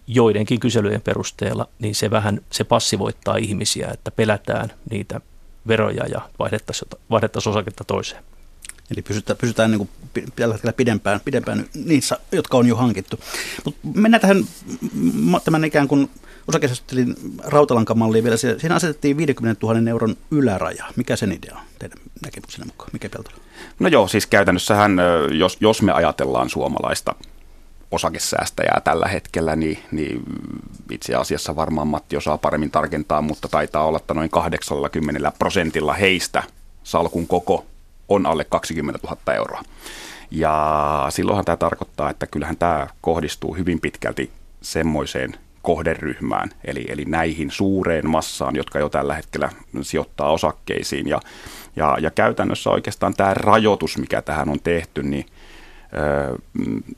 joidenkin 0.07 0.61
kyselyjen 0.61 1.03
perusteella, 1.03 1.69
niin 1.79 1.95
se 1.95 2.11
vähän 2.11 2.41
se 2.53 2.65
passivoittaa 2.65 3.37
ihmisiä, 3.37 3.89
että 3.93 4.11
pelätään 4.11 4.73
niitä 4.91 5.21
veroja 5.69 6.07
ja 6.07 6.21
vaihdettaisiin, 6.39 6.89
vaihdettaisiin 7.11 7.51
osaketta 7.51 7.85
toiseen. 7.85 8.23
Eli 8.91 9.03
pysytään, 9.03 9.37
pysytään 9.37 9.71
niin 9.71 9.79
kuin 9.79 9.91
tällä 10.37 10.55
hetkellä 10.55 10.73
pidempään, 10.73 11.21
pidempään 11.25 11.67
niissä, 11.75 12.19
jotka 12.33 12.57
on 12.57 12.67
jo 12.67 12.77
hankittu. 12.77 13.21
Mutta 13.65 13.81
mennään 13.95 14.21
tähän 14.21 14.45
tämän 15.45 15.65
ikään 15.65 15.89
kuin 15.89 16.11
osakesäästötilin 16.49 17.15
rautalankamalliin 17.45 18.25
vielä. 18.25 18.37
Siinä 18.37 18.75
asetettiin 18.75 19.17
50 19.17 19.67
000 19.67 19.91
euron 19.91 20.17
yläraja. 20.31 20.85
Mikä 20.97 21.17
sen 21.17 21.33
idea 21.33 21.55
on 21.55 21.63
teidän 21.79 21.99
näkemyksenne 22.25 22.67
mukaan? 22.67 22.91
Mikä 22.93 23.09
Peltola? 23.09 23.37
No 23.79 23.89
joo, 23.89 24.09
siis 24.09 24.27
käytännössähän, 24.27 24.97
jos, 25.39 25.57
jos 25.61 25.83
me 25.83 25.93
ajatellaan 25.93 26.51
suomalaista 26.51 27.15
osakesäästäjää 27.91 28.81
tällä 28.85 29.09
hetkellä, 29.09 29.57
niin, 29.57 29.79
niin 29.91 30.23
itse 30.91 31.15
asiassa 31.15 31.57
varmaan 31.57 31.89
Matti 31.89 32.17
osaa 32.17 32.39
paremmin 32.39 32.71
tarkentaa, 32.71 33.23
mutta 33.23 33.49
taitaa 33.49 33.87
olla, 33.87 33.97
että 33.97 34.15
noin 34.15 34.31
80 34.31 35.33
prosentilla 35.39 35.93
heistä 35.93 36.43
salkun 36.83 37.27
koko 37.27 37.67
on 38.09 38.27
alle 38.27 38.45
20 38.45 39.01
000 39.03 39.35
euroa. 39.35 39.63
Ja 40.31 41.07
silloinhan 41.11 41.45
tämä 41.45 41.57
tarkoittaa, 41.57 42.11
että 42.11 42.27
kyllähän 42.27 42.57
tämä 42.57 42.87
kohdistuu 43.01 43.55
hyvin 43.55 43.81
pitkälti 43.81 44.31
semmoiseen 44.61 45.35
kohderyhmään, 45.63 46.51
eli, 46.65 46.87
eli 46.89 47.05
näihin 47.05 47.51
suureen 47.51 48.11
massaan, 48.11 48.57
jotka 48.57 48.79
jo 48.79 48.89
tällä 48.89 49.15
hetkellä 49.15 49.51
sijoittaa 49.83 50.31
osakkeisiin. 50.31 51.09
Ja, 51.09 51.21
ja, 51.77 51.97
ja 52.01 52.11
käytännössä 52.11 52.71
oikeastaan 52.71 53.15
tämä 53.15 53.35
rajoitus, 53.35 53.99
mikä 53.99 54.23
tähän 54.23 54.49
on 54.49 54.61
tehty, 54.61 55.03
niin 55.03 55.27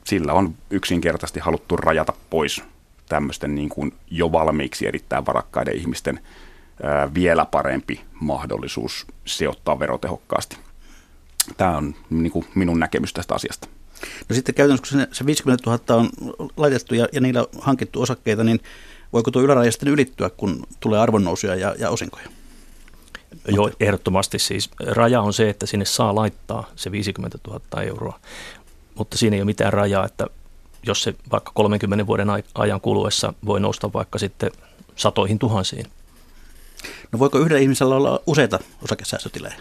sillä 0.03 0.33
on 0.33 0.55
yksinkertaisesti 0.69 1.39
haluttu 1.39 1.77
rajata 1.77 2.13
pois 2.29 2.63
tämmöisten 3.09 3.55
niin 3.55 3.69
kuin 3.69 3.93
jo 4.11 4.31
valmiiksi 4.31 4.87
erittäin 4.87 5.25
varakkaiden 5.25 5.77
ihmisten 5.77 6.19
vielä 7.13 7.45
parempi 7.45 8.01
mahdollisuus 8.13 9.07
sijoittaa 9.25 9.79
verotehokkaasti. 9.79 10.57
Tämä 11.57 11.77
on 11.77 11.95
niin 12.09 12.31
kuin 12.31 12.45
minun 12.55 12.79
näkemys 12.79 13.13
tästä 13.13 13.35
asiasta. 13.35 13.67
No 14.29 14.35
sitten 14.35 14.55
käytännössä, 14.55 14.97
kun 14.97 15.07
se 15.15 15.25
50 15.25 15.69
000 15.69 15.95
on 15.95 16.09
laitettu 16.57 16.95
ja, 16.95 17.07
ja 17.11 17.21
niillä 17.21 17.41
on 17.41 17.47
hankittu 17.59 18.01
osakkeita, 18.01 18.43
niin 18.43 18.59
voiko 19.13 19.31
tuo 19.31 19.41
yläraja 19.41 19.71
sitten 19.71 19.89
ylittyä, 19.89 20.29
kun 20.29 20.63
tulee 20.79 20.99
arvonnousuja 20.99 21.55
ja, 21.55 21.75
ja 21.79 21.89
osinkoja? 21.89 22.27
Joo, 23.47 23.71
ehdottomasti 23.79 24.39
siis. 24.39 24.69
Raja 24.79 25.21
on 25.21 25.33
se, 25.33 25.49
että 25.49 25.65
sinne 25.65 25.85
saa 25.85 26.15
laittaa 26.15 26.69
se 26.75 26.91
50 26.91 27.37
000 27.47 27.83
euroa, 27.83 28.19
mutta 28.99 29.17
siinä 29.17 29.35
ei 29.35 29.41
ole 29.41 29.45
mitään 29.45 29.73
rajaa, 29.73 30.05
että 30.05 30.27
jos 30.83 31.03
se 31.03 31.15
vaikka 31.31 31.51
30 31.55 32.07
vuoden 32.07 32.27
ajan 32.55 32.81
kuluessa 32.81 33.33
voi 33.45 33.59
nousta 33.59 33.93
vaikka 33.93 34.19
sitten 34.19 34.51
satoihin 34.95 35.39
tuhansiin. 35.39 35.85
No 37.11 37.19
voiko 37.19 37.39
yhdellä 37.39 37.61
ihmisellä 37.61 37.95
olla 37.95 38.19
useita 38.27 38.59
osakesäästötilejä? 38.83 39.55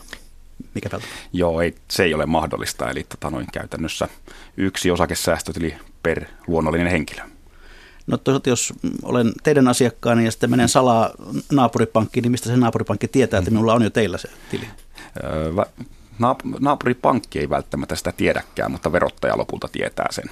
Mikä 0.75 0.89
pelto? 0.91 1.07
Joo, 1.33 1.61
ei, 1.61 1.75
se 1.91 2.05
ei 2.05 2.15
ole 2.15 2.27
mahdollista. 2.27 2.91
Eli 2.91 3.07
tota, 3.09 3.31
noin 3.31 3.47
käytännössä 3.53 4.09
yksi 4.57 4.91
osakesäästötili 4.91 5.75
per 6.03 6.25
luonnollinen 6.47 6.91
henkilö. 6.91 7.23
No 8.07 8.17
toisaalta 8.17 8.49
jos 8.49 8.73
olen 9.03 9.33
teidän 9.43 9.69
asiakkaani 9.69 10.25
ja 10.25 10.31
sitten 10.31 10.51
menen 10.51 10.69
salaa 10.69 11.11
naapuripankkiin, 11.53 12.23
niin 12.23 12.31
mistä 12.31 12.49
se 12.49 12.57
naapuripankki 12.57 13.09
tietää, 13.09 13.39
että 13.39 13.51
minulla 13.51 13.75
on 13.75 13.83
jo 13.83 13.91
teillä 13.91 14.19
se 14.19 14.29
tili? 14.51 14.69
Öö, 15.25 15.53
naapuripankki 16.61 17.39
ei 17.39 17.51
välttämättä 17.51 17.97
sitä 17.97 18.13
tiedäkään, 18.13 18.73
mutta 18.73 18.93
verottaja 18.93 19.39
lopulta 19.39 19.69
tietää 19.69 20.07
sen. 20.11 20.31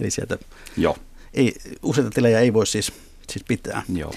Eli 0.00 0.10
sieltä 0.10 0.38
Joo. 0.76 0.96
Ei, 1.34 1.54
useita 1.82 2.10
tilejä 2.10 2.40
ei 2.40 2.52
voi 2.52 2.66
siis, 2.66 2.92
siis 3.28 3.44
pitää. 3.48 3.82
Joo. 3.94 4.12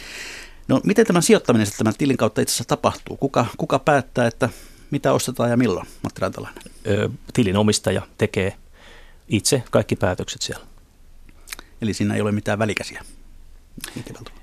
No 0.67 0.81
miten 0.83 1.05
tämä 1.05 1.21
sijoittaminen 1.21 1.65
sitten 1.65 1.85
tämän 1.85 1.97
tilin 1.97 2.17
kautta 2.17 2.41
itse 2.41 2.51
asiassa 2.51 2.67
tapahtuu? 2.67 3.17
Kuka, 3.17 3.45
kuka 3.57 3.79
päättää, 3.79 4.27
että 4.27 4.49
mitä 4.91 5.13
ostetaan 5.13 5.49
ja 5.49 5.57
milloin, 5.57 5.87
Matti 6.03 6.21
Rantalainen? 6.21 6.63
tilin 7.33 7.57
omistaja 7.57 8.01
tekee 8.17 8.55
itse 9.27 9.63
kaikki 9.71 9.95
päätökset 9.95 10.41
siellä. 10.41 10.65
Eli 11.81 11.93
siinä 11.93 12.15
ei 12.15 12.21
ole 12.21 12.31
mitään 12.31 12.59
välikäsiä. 12.59 13.05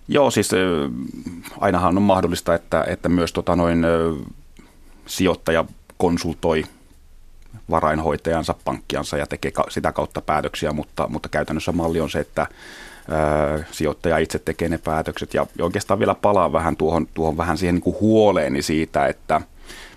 Joo, 0.08 0.30
siis 0.30 0.50
ainahan 1.58 1.96
on 1.96 2.02
mahdollista, 2.02 2.54
että, 2.54 2.84
että 2.88 3.08
myös 3.08 3.32
tota 3.32 3.56
noin, 3.56 3.86
sijoittaja 5.06 5.64
konsultoi 5.98 6.64
varainhoitajansa, 7.70 8.54
pankkiansa 8.64 9.16
ja 9.16 9.26
tekee 9.26 9.52
sitä 9.68 9.92
kautta 9.92 10.20
päätöksiä, 10.20 10.72
mutta, 10.72 11.08
mutta 11.08 11.28
käytännössä 11.28 11.72
malli 11.72 12.00
on 12.00 12.10
se, 12.10 12.18
että 12.18 12.40
ää, 13.10 13.64
sijoittaja 13.70 14.18
itse 14.18 14.38
tekee 14.38 14.68
ne 14.68 14.78
päätökset. 14.78 15.34
Ja 15.34 15.46
oikeastaan 15.60 15.98
vielä 15.98 16.14
palaa 16.14 16.52
vähän 16.52 16.76
tuohon, 16.76 17.06
tuohon 17.14 17.36
vähän 17.36 17.58
siihen 17.58 17.74
niin 17.74 17.82
kuin 17.82 17.96
huoleeni 18.00 18.62
siitä, 18.62 19.06
että– 19.06 19.40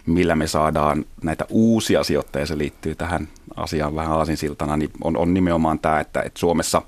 millä 0.09 0.35
me 0.35 0.47
saadaan 0.47 1.05
näitä 1.23 1.45
uusia 1.49 2.03
sijoittajia, 2.03 2.45
se 2.45 2.57
liittyy 2.57 2.95
tähän 2.95 3.27
asiaan 3.55 3.95
vähän 3.95 4.11
aasinsiltana, 4.11 4.77
niin 4.77 4.91
on, 5.03 5.17
on 5.17 5.33
nimenomaan 5.33 5.79
tämä, 5.79 5.99
että, 5.99 6.21
että 6.21 6.39
Suomessa 6.39 6.81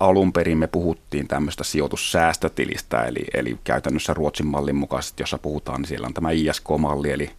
alun 0.00 0.32
perin 0.32 0.58
me 0.58 0.66
puhuttiin 0.66 1.28
tämmöistä 1.28 1.64
sijoitussäästötilistä, 1.64 3.02
eli, 3.02 3.24
eli 3.34 3.58
käytännössä 3.64 4.14
Ruotsin 4.14 4.46
mallin 4.46 4.76
mukaisesti, 4.76 5.22
jossa 5.22 5.38
puhutaan, 5.38 5.80
niin 5.80 5.88
siellä 5.88 6.06
on 6.06 6.14
tämä 6.14 6.30
ISK-malli, 6.30 7.10
eli 7.10 7.30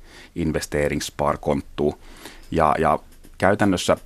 Investering 0.41 1.01
Sparkontu, 1.01 2.00
ja, 2.51 2.75
ja 2.79 3.00
käytännössä 3.38 3.98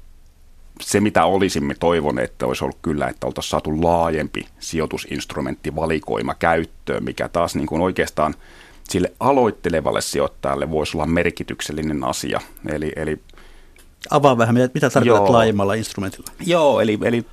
se, 0.82 1.00
mitä 1.00 1.26
olisimme 1.26 1.76
toivoneet, 1.80 2.32
että 2.32 2.46
olisi 2.46 2.64
ollut 2.64 2.78
kyllä, 2.82 3.08
että 3.08 3.28
oltaisiin 3.28 3.50
saatu 3.50 3.84
laajempi 3.84 4.48
sijoitusinstrumenttivalikoima 4.60 6.34
käyttöön, 6.34 7.04
mikä 7.04 7.28
taas 7.30 7.56
niin 7.56 7.68
kuin 7.68 7.82
oikeastaan– 7.82 8.36
sille 8.92 9.12
aloittelevalle 9.20 10.02
sijoittajalle 10.02 10.72
voisi 10.72 10.98
olla 10.98 11.06
merkityksellinen 11.06 12.04
asia. 12.04 12.42
Eli, 12.70 12.92
eli 12.96 13.20
Avaa 14.10 14.38
vähän, 14.38 14.56
mitä, 14.56 14.70
mitä 14.74 14.90
tarkoitat 14.90 15.28
joo, 15.28 15.32
laajemmalla 15.32 15.74
instrumentilla? 15.74 16.28
Joo, 16.46 16.82
eli, 16.82 17.00
eli 17.04 17.26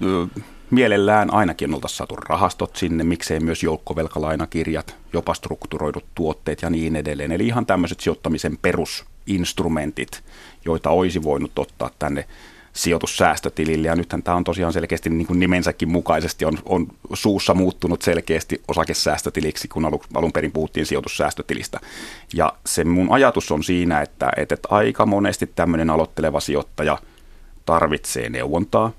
mielellään 0.71 1.35
ainakin 1.35 1.75
oltaisiin 1.75 1.97
saatu 1.97 2.17
rahastot 2.17 2.77
sinne, 2.77 3.05
miksei 3.05 3.41
myös 3.41 3.63
joukkovelkalainakirjat, 3.63 4.97
jopa 5.13 5.35
strukturoidut 5.35 6.05
tuotteet 6.15 6.63
ja 6.63 6.71
niin 6.71 6.97
edelleen. 6.97 7.33
Eli 7.33 7.47
ihan 7.47 7.67
tämmöiset 7.67 8.01
sijoittamisen 8.01 8.59
perusinstrumentit, 8.63 10.23
joita 10.65 10.91
olisi 10.91 11.23
voinut 11.23 11.59
ottaa 11.59 11.91
tänne 11.99 12.25
sijoitussäästötilille. 12.73 13.89
Ja 13.89 13.97
nythän 13.97 14.23
tämä 14.23 14.37
on 14.37 14.45
tosiaan 14.45 14.73
selkeästi 14.73 15.11
niin 15.11 15.27
kuin 15.27 15.39
nimensäkin 15.39 15.89
mukaisesti 15.89 16.45
on, 16.45 16.59
on 16.65 16.87
suussa 17.13 17.55
muuttunut 17.55 18.03
selkeästi 18.03 18.63
osakesäästötiliksi, 18.69 19.69
kun 19.69 19.85
alun, 19.85 20.01
alun 20.15 20.33
perin 20.33 20.53
puhuttiin 20.53 20.87
sijoitussäästötilistä. 20.87 21.81
Ja 22.35 22.53
se 22.67 22.85
mun 22.85 23.13
ajatus 23.13 23.53
on 23.53 23.65
siinä, 23.65 24.01
että, 24.01 24.31
että 24.37 24.57
aika 24.71 25.07
monesti 25.07 25.47
tämmöinen 25.47 25.91
aloitteleva 25.91 26.41
sijoittaja 26.41 26.99
tarvitsee 27.67 28.29
neuvontaa, 28.29 28.93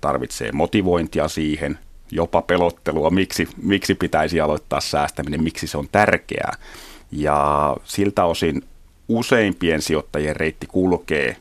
tarvitsee 0.00 0.52
motivointia 0.52 1.28
siihen, 1.28 1.78
jopa 2.10 2.42
pelottelua, 2.42 3.10
miksi, 3.10 3.48
miksi 3.62 3.94
pitäisi 3.94 4.40
aloittaa 4.40 4.80
säästäminen, 4.80 5.42
miksi 5.42 5.66
se 5.66 5.78
on 5.78 5.88
tärkeää. 5.92 6.52
Ja 7.12 7.76
siltä 7.84 8.24
osin 8.24 8.64
useimpien 9.08 9.82
sijoittajien 9.82 10.36
reitti 10.36 10.66
kulkee 10.66 11.36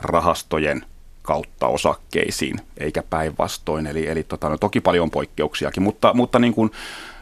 rahastojen 0.00 0.84
kautta 1.22 1.66
osakkeisiin, 1.66 2.60
eikä 2.78 3.02
päinvastoin. 3.02 3.86
Eli, 3.86 4.06
eli 4.06 4.22
tota, 4.22 4.48
no, 4.48 4.58
toki 4.58 4.80
paljon 4.80 5.10
poikkeuksiakin, 5.10 5.82
mutta, 5.82 6.14
mutta 6.14 6.38
niin 6.38 6.54
kuin 6.54 6.70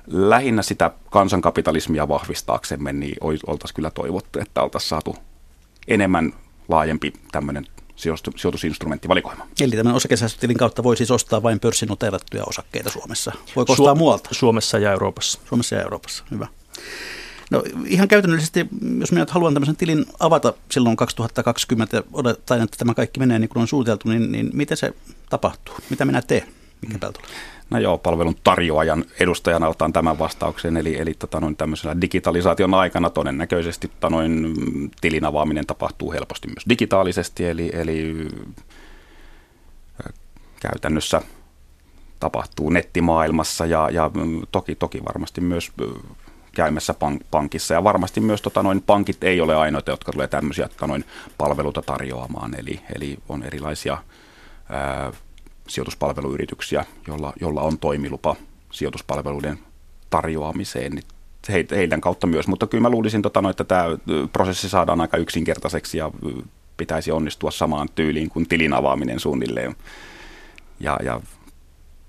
lähinnä 0.07 0.63
sitä 0.63 0.91
kansankapitalismia 1.11 2.09
vahvistaaksemme, 2.09 2.93
niin 2.93 3.17
oltaisiin 3.21 3.75
kyllä 3.75 3.91
toivottu, 3.91 4.39
että 4.39 4.63
oltaisiin 4.63 4.89
saatu 4.89 5.17
enemmän 5.89 6.33
laajempi 6.69 7.13
tämmöinen 7.33 7.67
sijoitusinstrumenttivalikoima. 7.97 9.47
Eli 9.61 9.77
tämän 9.77 9.95
osakesäästötilin 9.95 10.57
kautta 10.57 10.83
voi 10.83 10.97
siis 10.97 11.11
ostaa 11.11 11.43
vain 11.43 11.61
pörssinoteerattuja 11.61 12.45
osakkeita 12.47 12.91
Suomessa. 12.91 13.33
Voi 13.57 13.65
ostaa 13.69 13.95
Su- 13.95 13.99
muualta? 13.99 14.29
Suomessa 14.33 14.79
ja 14.79 14.93
Euroopassa. 14.93 15.41
Suomessa 15.49 15.75
ja 15.75 15.83
Euroopassa, 15.83 16.25
hyvä. 16.31 16.47
No 17.51 17.63
ihan 17.87 18.09
käytännöllisesti, 18.09 18.67
jos 18.99 19.13
minä 19.13 19.27
haluan 19.29 19.55
tämmöisen 19.55 19.77
tilin 19.77 20.07
avata 20.21 20.55
silloin 20.71 20.97
2020 20.97 22.03
odottaen, 22.13 22.63
että 22.63 22.77
tämä 22.77 22.95
kaikki 22.95 23.21
menee 23.21 23.39
niin 23.39 23.49
kuin 23.49 23.61
on 23.61 23.69
suunniteltu, 23.69 24.09
niin, 24.09 24.33
niin 24.33 24.51
miten 24.53 24.77
se 24.77 24.95
tapahtuu? 25.31 25.75
Mitä 25.91 26.05
minä 26.05 26.23
teen? 26.23 26.56
Mikä 26.81 27.07
mm. 27.07 27.13
No 27.71 27.79
joo, 27.79 27.99
palvelun 27.99 28.37
tarjoajan 28.45 29.05
edustajana 29.21 29.69
otan 29.69 29.93
tämän 29.93 30.19
vastauksen, 30.19 30.77
eli, 30.77 31.01
eli 31.01 31.15
tota 31.15 31.41
noin 31.41 31.57
tämmöisellä 31.57 32.01
digitalisaation 32.01 32.75
aikana 32.75 33.11
todennäköisesti 33.11 33.89
tota 33.89 34.11
noin, 34.11 34.55
tilin 35.01 35.25
avaaminen 35.25 35.67
tapahtuu 35.67 36.13
helposti 36.13 36.49
myös 36.49 36.65
digitaalisesti, 36.69 37.47
eli, 37.47 37.71
eli 37.73 38.29
käytännössä 40.61 41.23
tapahtuu 42.21 42.71
nettimaailmassa 42.71 43.67
ja, 43.67 43.91
ja 43.91 44.11
mm, 44.15 44.43
toki, 44.53 44.75
toki 44.75 45.05
varmasti 45.05 45.41
myös 45.41 45.73
käymässä 46.55 46.93
pank- 46.93 47.25
pankissa. 47.31 47.75
Ja 47.75 47.85
varmasti 47.85 48.21
myös 48.21 48.43
tota, 48.43 48.63
noin, 48.63 48.83
pankit 48.83 49.25
ei 49.25 49.41
ole 49.41 49.57
ainoita, 49.57 49.91
jotka 49.91 50.13
tulee 50.13 50.29
tämmöisiä 50.29 50.69
tota, 50.69 50.87
noin, 50.87 51.05
palveluita 51.39 51.83
tarjoamaan. 51.83 52.55
Eli, 52.59 52.81
eli 52.97 53.19
on 53.29 53.43
erilaisia 53.43 53.99
ää, 54.69 55.13
sijoituspalveluyrityksiä, 55.67 56.85
jolla, 57.07 57.33
jolla 57.41 57.63
on 57.63 57.79
toimilupa 57.79 58.37
sijoituspalveluiden 58.73 59.59
tarjoamiseen. 60.11 60.93
Niin 60.93 61.05
he, 61.49 61.67
heidän 61.71 62.01
kautta 62.01 62.27
myös, 62.27 62.49
mutta 62.49 62.67
kyllä 62.67 62.83
mä 62.83 62.91
luulisin, 62.91 63.23
tota, 63.23 63.43
no, 63.43 63.51
että 63.51 63.65
tämä 63.65 63.85
prosessi 64.33 64.69
saadaan 64.69 65.01
aika 65.01 65.17
yksinkertaiseksi 65.17 65.99
ja 65.99 66.11
pitäisi 66.77 67.11
onnistua 67.13 67.51
samaan 67.51 67.89
tyyliin 67.95 68.29
kuin 68.29 68.49
tilin 68.49 68.73
avaaminen 68.73 69.21
suunnilleen. 69.21 69.77
Ja, 70.81 70.99
ja 71.05 71.21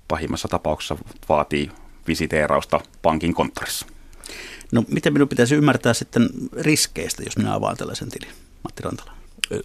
pahimmassa 0.08 0.48
tapauksessa 0.48 0.96
vaatii 1.28 1.70
visiteerausta 2.08 2.80
pankin 3.02 3.34
konttorissa. 3.34 3.86
No 4.72 4.84
miten 4.88 5.12
minun 5.12 5.28
pitäisi 5.28 5.54
ymmärtää 5.54 5.94
sitten 5.94 6.28
riskeistä, 6.52 7.22
jos 7.22 7.36
minä 7.36 7.54
avaan 7.54 7.76
tällaisen 7.76 8.08
tilin, 8.10 8.34
Matti 8.64 8.82
Rantala? 8.82 9.12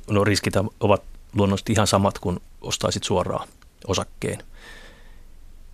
No 0.09 0.23
riskit 0.23 0.53
ovat 0.79 1.03
luonnollisesti 1.35 1.73
ihan 1.73 1.87
samat 1.87 2.19
kuin 2.19 2.39
ostaisit 2.61 3.03
suoraan 3.03 3.47
osakkeen. 3.87 4.39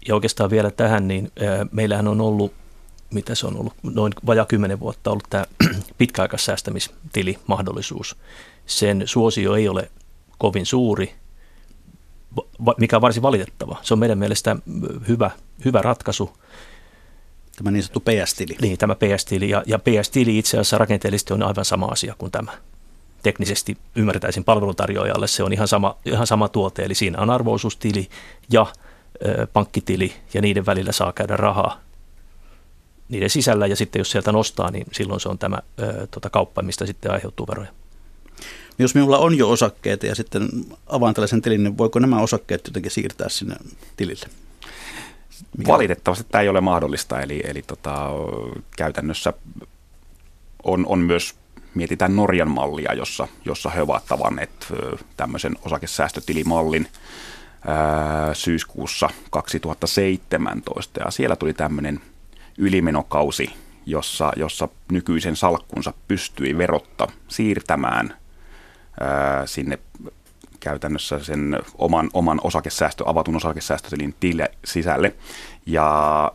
Ja 0.07 0.15
oikeastaan 0.15 0.49
vielä 0.49 0.71
tähän, 0.71 1.07
niin 1.07 1.31
meillähän 1.71 2.07
on 2.07 2.21
ollut, 2.21 2.53
mitä 3.13 3.35
se 3.35 3.47
on 3.47 3.57
ollut, 3.57 3.73
noin 3.83 4.13
vajaa 4.25 4.45
kymmenen 4.45 4.79
vuotta 4.79 5.11
ollut 5.11 5.27
tämä 5.29 5.45
pitkäaikaissäästämistili 5.97 7.39
mahdollisuus. 7.47 8.15
Sen 8.65 9.03
suosio 9.05 9.55
ei 9.55 9.69
ole 9.69 9.91
kovin 10.37 10.65
suuri, 10.65 11.15
mikä 12.77 12.95
on 12.95 13.01
varsin 13.01 13.23
valitettava. 13.23 13.77
Se 13.81 13.93
on 13.93 13.99
meidän 13.99 14.17
mielestä 14.17 14.55
hyvä, 15.07 15.31
hyvä 15.65 15.81
ratkaisu. 15.81 16.37
Tämä 17.55 17.71
niin 17.71 17.83
sanottu 17.83 17.99
PS-tili. 17.99 18.57
Niin, 18.61 18.77
tämä 18.77 18.95
PS-tili. 18.95 19.49
Ja, 19.49 19.63
ja 19.65 19.79
PS-tili 19.79 20.37
itse 20.37 20.57
asiassa 20.57 20.77
rakenteellisesti 20.77 21.33
on 21.33 21.43
aivan 21.43 21.65
sama 21.65 21.85
asia 21.85 22.15
kuin 22.17 22.31
tämä. 22.31 22.51
Teknisesti 23.23 23.77
ymmärtäisin 23.95 24.43
palveluntarjoajalle, 24.43 25.27
se 25.27 25.43
on 25.43 25.53
ihan 25.53 25.67
sama, 25.67 25.97
ihan 26.05 26.27
sama 26.27 26.47
tuote. 26.47 26.83
Eli 26.83 26.95
siinä 26.95 27.21
on 27.21 27.29
arvoisuustili 27.29 28.09
ja 28.51 28.65
ö, 29.25 29.47
pankkitili 29.53 30.13
ja 30.33 30.41
niiden 30.41 30.65
välillä 30.65 30.91
saa 30.91 31.13
käydä 31.13 31.37
rahaa 31.37 31.79
niiden 33.09 33.29
sisällä. 33.29 33.67
Ja 33.67 33.75
sitten 33.75 33.99
jos 33.99 34.11
sieltä 34.11 34.31
nostaa, 34.31 34.71
niin 34.71 34.87
silloin 34.91 35.19
se 35.19 35.29
on 35.29 35.37
tämä 35.37 35.57
ö, 35.79 36.07
tota 36.11 36.29
kauppa, 36.29 36.61
mistä 36.61 36.85
sitten 36.85 37.11
aiheutuu 37.11 37.47
veroja. 37.47 37.69
Jos 38.79 38.95
minulla 38.95 39.17
on 39.17 39.37
jo 39.37 39.49
osakkeita 39.49 40.05
ja 40.05 40.15
sitten 40.15 40.49
avaan 40.87 41.13
tällaisen 41.13 41.41
tilin, 41.41 41.63
niin 41.63 41.77
voiko 41.77 41.99
nämä 41.99 42.21
osakkeet 42.21 42.67
jotenkin 42.67 42.91
siirtää 42.91 43.29
sinne 43.29 43.55
tilille? 43.97 44.25
Mikä? 45.57 45.71
Valitettavasti 45.71 46.25
tämä 46.31 46.41
ei 46.41 46.49
ole 46.49 46.61
mahdollista, 46.61 47.21
eli, 47.21 47.41
eli 47.43 47.61
tota, 47.61 48.09
käytännössä 48.77 49.33
on, 50.63 50.85
on 50.85 50.99
myös, 50.99 51.35
mietitään 51.75 52.15
Norjan 52.15 52.51
mallia, 52.51 52.93
jossa, 52.93 53.27
jossa 53.45 53.69
he 53.69 53.81
ovat 53.81 54.05
tavanneet 54.05 54.73
tämmöisen 55.17 55.55
osakesäästötilimallin 55.65 56.87
ää, 57.67 58.33
syyskuussa 58.33 59.09
2017, 59.29 60.99
ja 61.05 61.11
siellä 61.11 61.35
tuli 61.35 61.53
tämmöinen 61.53 62.01
ylimenokausi, 62.57 63.53
jossa, 63.85 64.31
jossa 64.35 64.67
nykyisen 64.91 65.35
salkkunsa 65.35 65.93
pystyi 66.07 66.57
verotta 66.57 67.07
siirtämään 67.27 68.17
ää, 68.99 69.45
sinne 69.45 69.79
käytännössä 70.59 71.19
sen 71.19 71.59
oman, 71.77 72.09
oman 72.13 72.39
osakesäästö, 72.43 73.03
avatun 73.07 73.35
osakesäästötilin 73.35 74.15
tile 74.19 74.51
sisälle. 74.65 75.15
Ja 75.65 76.31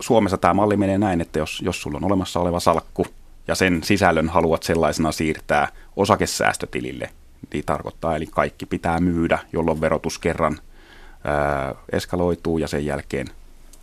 Suomessa 0.00 0.38
tämä 0.38 0.54
malli 0.54 0.76
menee 0.76 0.98
näin, 0.98 1.20
että 1.20 1.38
jos, 1.38 1.62
jos 1.64 1.82
sulla 1.82 1.96
on 1.96 2.04
olemassa 2.04 2.40
oleva 2.40 2.60
salkku 2.60 3.06
ja 3.48 3.54
sen 3.54 3.82
sisällön 3.84 4.28
haluat 4.28 4.62
sellaisena 4.62 5.12
siirtää 5.12 5.68
osakesäästötilille, 5.96 7.10
niin 7.52 7.64
tarkoittaa, 7.64 8.16
eli 8.16 8.26
kaikki 8.26 8.66
pitää 8.66 9.00
myydä, 9.00 9.38
jolloin 9.52 9.80
verotus 9.80 10.18
kerran 10.18 10.58
ää, 11.24 11.74
eskaloituu 11.92 12.58
ja 12.58 12.68
sen 12.68 12.86
jälkeen 12.86 13.26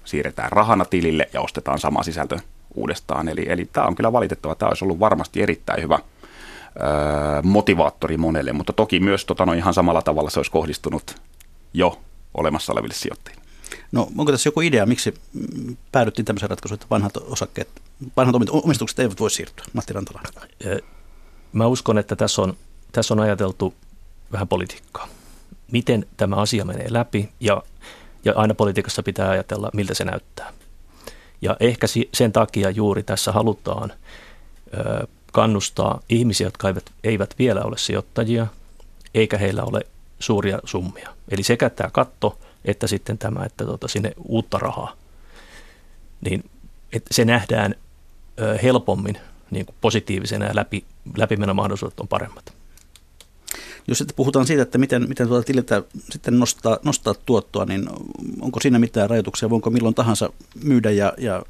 siirretään 0.06 0.52
rahana 0.52 0.86
tilille 0.86 1.30
ja 1.34 1.42
ostetaan 1.42 1.80
sama 1.80 2.04
sisältö 2.04 2.40
uudestaan. 2.76 3.30
Eli, 3.30 3.46
eli 3.50 3.66
tämä 3.66 3.88
on 3.88 3.96
kyllä 3.96 4.14
valitettava. 4.14 4.56
Tämä 4.56 4.70
olisi 4.70 4.86
ollut 4.86 5.00
varmasti 5.00 5.42
erittäin 5.42 5.84
hyvä– 5.84 6.00
motivaattori 7.44 8.18
monelle, 8.18 8.54
mutta 8.54 8.74
toki 8.74 9.00
myös 9.00 9.26
tota, 9.26 9.46
no, 9.46 9.54
ihan 9.54 9.74
samalla 9.74 10.02
tavalla 10.02 10.30
se 10.30 10.40
olisi 10.40 10.52
kohdistunut 10.52 11.16
jo 11.74 12.02
olemassa 12.34 12.74
oleville 12.74 12.94
sijoittajille. 12.94 13.43
No 13.94 14.08
onko 14.18 14.32
tässä 14.32 14.48
joku 14.48 14.62
idea, 14.62 14.86
miksi 14.86 15.14
päädyttiin 15.92 16.26
tämmöiseen 16.26 16.50
ratkaisuun, 16.50 16.76
että 16.76 16.88
vanhat 16.90 17.18
osakkeet, 17.18 17.68
vanhat 18.18 18.36
omistukset 18.50 19.00
eivät 19.00 19.20
voi 19.20 19.32
siirtyä? 19.32 19.66
Matti 19.74 19.94
Rantala. 19.94 20.22
Mä 21.54 21.68
uskon, 21.68 21.98
että 21.98 22.16
tässä 22.16 22.42
on, 22.42 22.58
tässä 22.92 23.14
on 23.14 23.20
ajateltu 23.20 23.74
vähän 24.32 24.48
politiikkaa. 24.48 25.08
Miten 25.72 26.06
tämä 26.18 26.36
asia 26.36 26.66
menee 26.66 26.88
läpi 26.90 27.30
ja, 27.40 27.64
ja 28.26 28.34
aina 28.36 28.54
politiikassa 28.54 29.04
pitää 29.04 29.30
ajatella, 29.30 29.70
miltä 29.74 29.94
se 29.94 30.06
näyttää. 30.06 30.54
Ja 31.42 31.58
ehkä 31.60 31.88
sen 32.14 32.32
takia 32.32 32.70
juuri 32.70 33.04
tässä 33.04 33.32
halutaan 33.32 33.94
kannustaa 35.32 36.00
ihmisiä, 36.10 36.48
jotka 36.48 36.68
eivät, 36.68 36.92
eivät 37.04 37.36
vielä 37.40 37.62
ole 37.62 37.78
sijoittajia, 37.78 38.48
eikä 39.14 39.38
heillä 39.38 39.64
ole 39.64 39.82
suuria 40.20 40.60
summia. 40.64 41.10
Eli 41.30 41.44
sekä 41.44 41.70
tämä 41.70 41.90
katto, 41.90 42.38
että 42.66 42.88
sitten 42.88 43.18
tämä, 43.18 43.46
että 43.46 43.66
tuota, 43.66 43.88
sinne 43.88 44.12
uutta 44.28 44.58
rahaa, 44.58 44.96
niin 46.22 46.50
että 46.94 47.14
se 47.14 47.26
nähdään 47.26 47.76
ö, 48.40 48.58
helpommin 48.64 49.18
niin 49.52 49.66
kuin 49.66 49.76
positiivisena 49.82 50.46
ja 50.46 50.56
läpi, 50.56 50.86
läpimenomahdollisuudet 51.18 52.00
on 52.00 52.08
paremmat. 52.08 52.54
Jos 53.88 53.98
sitten 53.98 54.16
puhutaan 54.16 54.48
siitä, 54.48 54.64
että 54.64 54.78
miten, 54.78 55.10
miten 55.10 55.28
tuota 55.28 55.46
tililtä 55.46 55.84
sitten 56.10 56.40
nostaa, 56.40 56.78
nostaa 56.84 57.14
tuottoa, 57.26 57.66
niin 57.66 57.90
onko 58.42 58.60
siinä 58.60 58.80
mitään 58.80 59.10
rajoituksia? 59.10 59.50
Voinko 59.50 59.70
milloin 59.70 59.96
tahansa 59.96 60.30
myydä 60.64 60.92
ja, 60.92 61.14
ja 61.18 61.44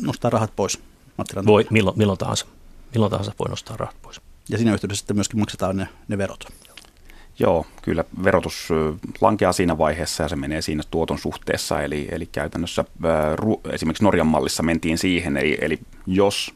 nostaa 0.00 0.30
rahat 0.30 0.52
pois? 0.56 0.78
Matti 1.16 1.34
Voi 1.46 1.66
milloin, 1.70 1.98
milloin 1.98 2.18
tahansa 2.18 2.46
milloin 2.94 3.10
tahansa 3.10 3.32
voi 3.38 3.48
nostaa 3.48 3.76
rahat 3.76 3.96
pois. 4.02 4.20
Ja 4.48 4.58
siinä 4.58 4.74
yhteydessä 4.74 5.00
sitten 5.00 5.16
myöskin 5.16 5.40
maksetaan 5.40 5.76
ne, 5.76 5.88
ne 6.08 6.18
verot. 6.18 6.44
Joo, 7.40 7.66
kyllä 7.82 8.04
verotus 8.24 8.68
lankeaa 9.20 9.52
siinä 9.52 9.78
vaiheessa 9.78 10.22
ja 10.22 10.28
se 10.28 10.36
menee 10.36 10.62
siinä 10.62 10.82
tuoton 10.90 11.18
suhteessa. 11.18 11.82
Eli, 11.82 12.08
eli 12.10 12.26
käytännössä 12.26 12.84
esimerkiksi 13.72 14.04
Norjan 14.04 14.26
mallissa 14.26 14.62
mentiin 14.62 14.98
siihen, 14.98 15.36
eli, 15.36 15.58
eli 15.60 15.78
jos 16.06 16.54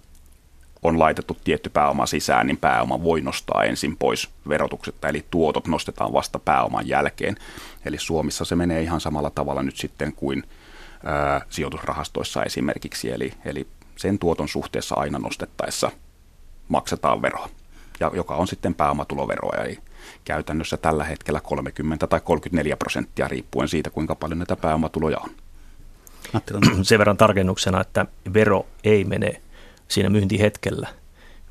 on 0.83 0.99
laitettu 0.99 1.37
tietty 1.45 1.71
pääoma 1.71 2.07
sisään, 2.07 2.47
niin 2.47 2.57
pääoma 2.57 3.03
voi 3.03 3.21
nostaa 3.21 3.64
ensin 3.64 3.97
pois 3.97 4.31
verotuksetta, 4.49 5.09
eli 5.09 5.25
tuotot 5.31 5.66
nostetaan 5.66 6.12
vasta 6.12 6.38
pääoman 6.38 6.88
jälkeen. 6.88 7.37
Eli 7.85 7.99
Suomessa 7.99 8.45
se 8.45 8.57
menee 8.57 8.83
ihan 8.83 9.01
samalla 9.01 9.31
tavalla 9.31 9.62
nyt 9.62 9.77
sitten 9.77 10.12
kuin 10.12 10.42
ää, 11.05 11.40
sijoitusrahastoissa 11.49 12.42
esimerkiksi, 12.42 13.11
eli, 13.11 13.33
eli 13.45 13.66
sen 13.97 14.18
tuoton 14.18 14.49
suhteessa 14.49 14.95
aina 14.99 15.18
nostettaessa 15.18 15.90
maksetaan 16.68 17.23
veroa, 17.23 17.49
ja 18.01 18.11
joka 18.14 18.35
on 18.35 18.49
sitten 18.49 18.75
pääomatuloveroa. 18.75 19.64
Eli 19.64 19.79
käytännössä 20.25 20.77
tällä 20.77 21.05
hetkellä 21.05 21.41
30 21.41 22.07
tai 22.07 22.21
34 22.21 22.77
prosenttia 22.77 23.29
riippuen 23.29 23.69
siitä, 23.69 23.91
kuinka 23.91 24.15
paljon 24.15 24.38
näitä 24.38 24.57
pääomatuloja 24.57 25.19
on. 25.19 25.31
Sen 26.83 26.99
verran 26.99 27.17
tarkennuksena, 27.17 27.81
että 27.81 28.07
vero 28.35 28.67
ei 28.85 29.05
mene 29.05 29.43
siinä 29.88 30.11
myyntihetkellä, 30.11 30.88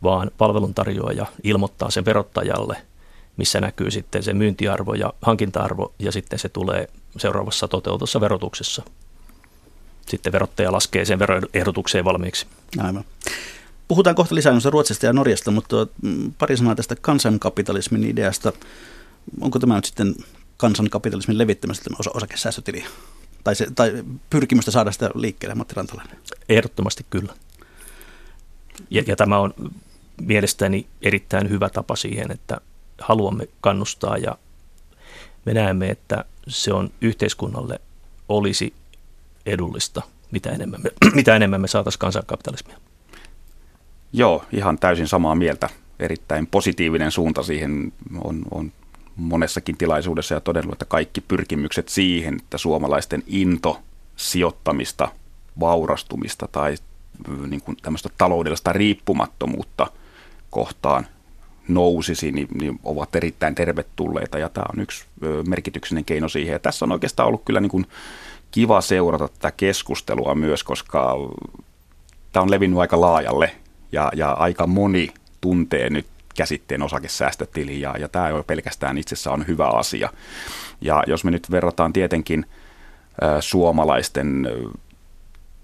vaan 0.04 0.32
palveluntarjoaja 0.38 1.26
ilmoittaa 1.44 1.92
sen 1.92 2.06
verottajalle, 2.06 2.78
missä 3.38 3.62
näkyy 3.62 3.92
sitten 3.92 4.24
se 4.24 4.34
myyntiarvo 4.34 4.94
ja 4.94 5.14
hankinta-arvo, 5.22 5.94
ja 6.00 6.12
sitten 6.12 6.40
se 6.40 6.50
tulee 6.50 6.88
seuraavassa 7.18 7.68
toteutussa 7.68 8.22
verotuksessa. 8.22 8.84
Sitten 10.08 10.34
verottaja 10.34 10.72
laskee 10.72 11.06
sen 11.06 11.20
veroehdotukseen 11.20 12.06
valmiiksi. 12.06 12.48
Aivan. 12.80 13.06
Puhutaan 13.92 14.16
kohta 14.16 14.36
lisää 14.36 14.54
Ruotsista 14.70 15.06
ja 15.06 15.14
Norjasta, 15.14 15.52
mutta 15.52 15.88
mm, 16.02 16.34
pari 16.34 16.58
sanaa 16.58 16.76
tästä 16.76 16.96
kansankapitalismin 16.96 18.04
ideasta. 18.04 18.54
Onko 19.42 19.60
tämä 19.60 19.76
nyt 19.76 19.86
sitten 19.86 20.16
kansankapitalismin 20.58 21.38
levittämistä 21.38 21.90
osa- 22.00 22.12
osakesäästötiliä? 22.14 22.88
Tai, 23.44 23.56
se, 23.56 23.68
tai 23.76 24.04
pyrkimystä 24.30 24.72
saada 24.72 24.92
sitä 24.92 25.10
liikkeelle, 25.16 25.56
Matti 25.56 25.76
Rantalainen? 25.76 26.18
Ehdottomasti 26.50 27.06
kyllä. 27.10 27.34
Ja, 28.90 29.04
ja 29.08 29.16
tämä 29.16 29.40
on 29.40 29.54
mielestäni 30.22 30.88
erittäin 31.02 31.50
hyvä 31.50 31.70
tapa 31.70 31.96
siihen, 31.96 32.32
että 32.32 32.58
haluamme 33.02 33.48
kannustaa 33.62 34.18
ja 34.18 34.38
me 35.46 35.54
näemme, 35.54 35.90
että 35.90 36.26
se 36.48 36.74
on 36.74 36.92
yhteiskunnalle 37.02 37.82
olisi 38.30 38.74
edullista, 39.46 40.02
mitä 40.32 40.50
enemmän 40.50 40.82
me, 40.84 40.92
mitä 41.16 41.36
enemmän 41.36 41.62
me 41.62 41.68
saataisiin 41.68 42.00
kansankapitalismia. 42.00 42.81
Joo, 44.14 44.44
ihan 44.52 44.78
täysin 44.80 45.08
samaa 45.08 45.36
mieltä. 45.36 45.70
Erittäin 46.00 46.48
positiivinen 46.48 47.12
suunta 47.12 47.44
siihen 47.44 47.94
on, 48.24 48.42
on 48.52 48.72
monessakin 49.16 49.78
tilaisuudessa 49.78 50.34
ja 50.34 50.42
todennut, 50.42 50.74
että 50.74 50.86
kaikki 50.86 51.22
pyrkimykset 51.22 51.90
siihen, 51.90 52.36
että 52.36 52.58
suomalaisten 52.58 53.24
into 53.28 53.80
sijoittamista, 54.16 55.08
vaurastumista 55.60 56.48
tai 56.52 56.76
niin 57.48 57.62
kuin 57.62 57.78
tämmöistä 57.82 58.10
taloudellista 58.18 58.74
riippumattomuutta 58.74 59.88
kohtaan 60.50 61.08
nousisi, 61.68 62.32
niin, 62.32 62.48
niin 62.62 62.80
ovat 62.84 63.16
erittäin 63.16 63.56
tervetulleita 63.56 64.40
ja 64.40 64.50
tämä 64.50 64.66
on 64.74 64.82
yksi 64.82 65.06
merkityksinen 65.48 66.06
keino 66.06 66.30
siihen. 66.30 66.54
Ja 66.54 66.60
tässä 66.60 66.86
on 66.86 66.92
oikeastaan 66.92 67.28
ollut 67.28 67.42
kyllä 67.46 67.60
niin 67.60 67.70
kuin 67.70 67.86
kiva 68.52 68.82
seurata 68.82 69.28
tätä 69.28 69.52
keskustelua 69.52 70.36
myös, 70.36 70.64
koska 70.64 71.18
tämä 72.32 72.44
on 72.44 72.52
levinnyt 72.52 72.80
aika 72.80 73.02
laajalle 73.02 73.56
ja, 73.92 74.12
ja 74.16 74.32
aika 74.32 74.68
moni 74.68 75.14
tuntee 75.42 75.90
nyt 75.90 76.08
käsitteen 76.36 76.82
osakesäästötili 76.82 77.82
ja, 77.82 77.96
ja 78.00 78.10
tämä 78.10 78.30
jo 78.30 78.44
pelkästään 78.44 78.98
itsessään 78.98 79.34
on 79.34 79.48
hyvä 79.48 79.68
asia. 79.68 80.10
Ja 80.82 81.04
jos 81.08 81.24
me 81.24 81.32
nyt 81.32 81.52
verrataan 81.52 81.94
tietenkin 81.94 82.46
suomalaisten 83.40 84.48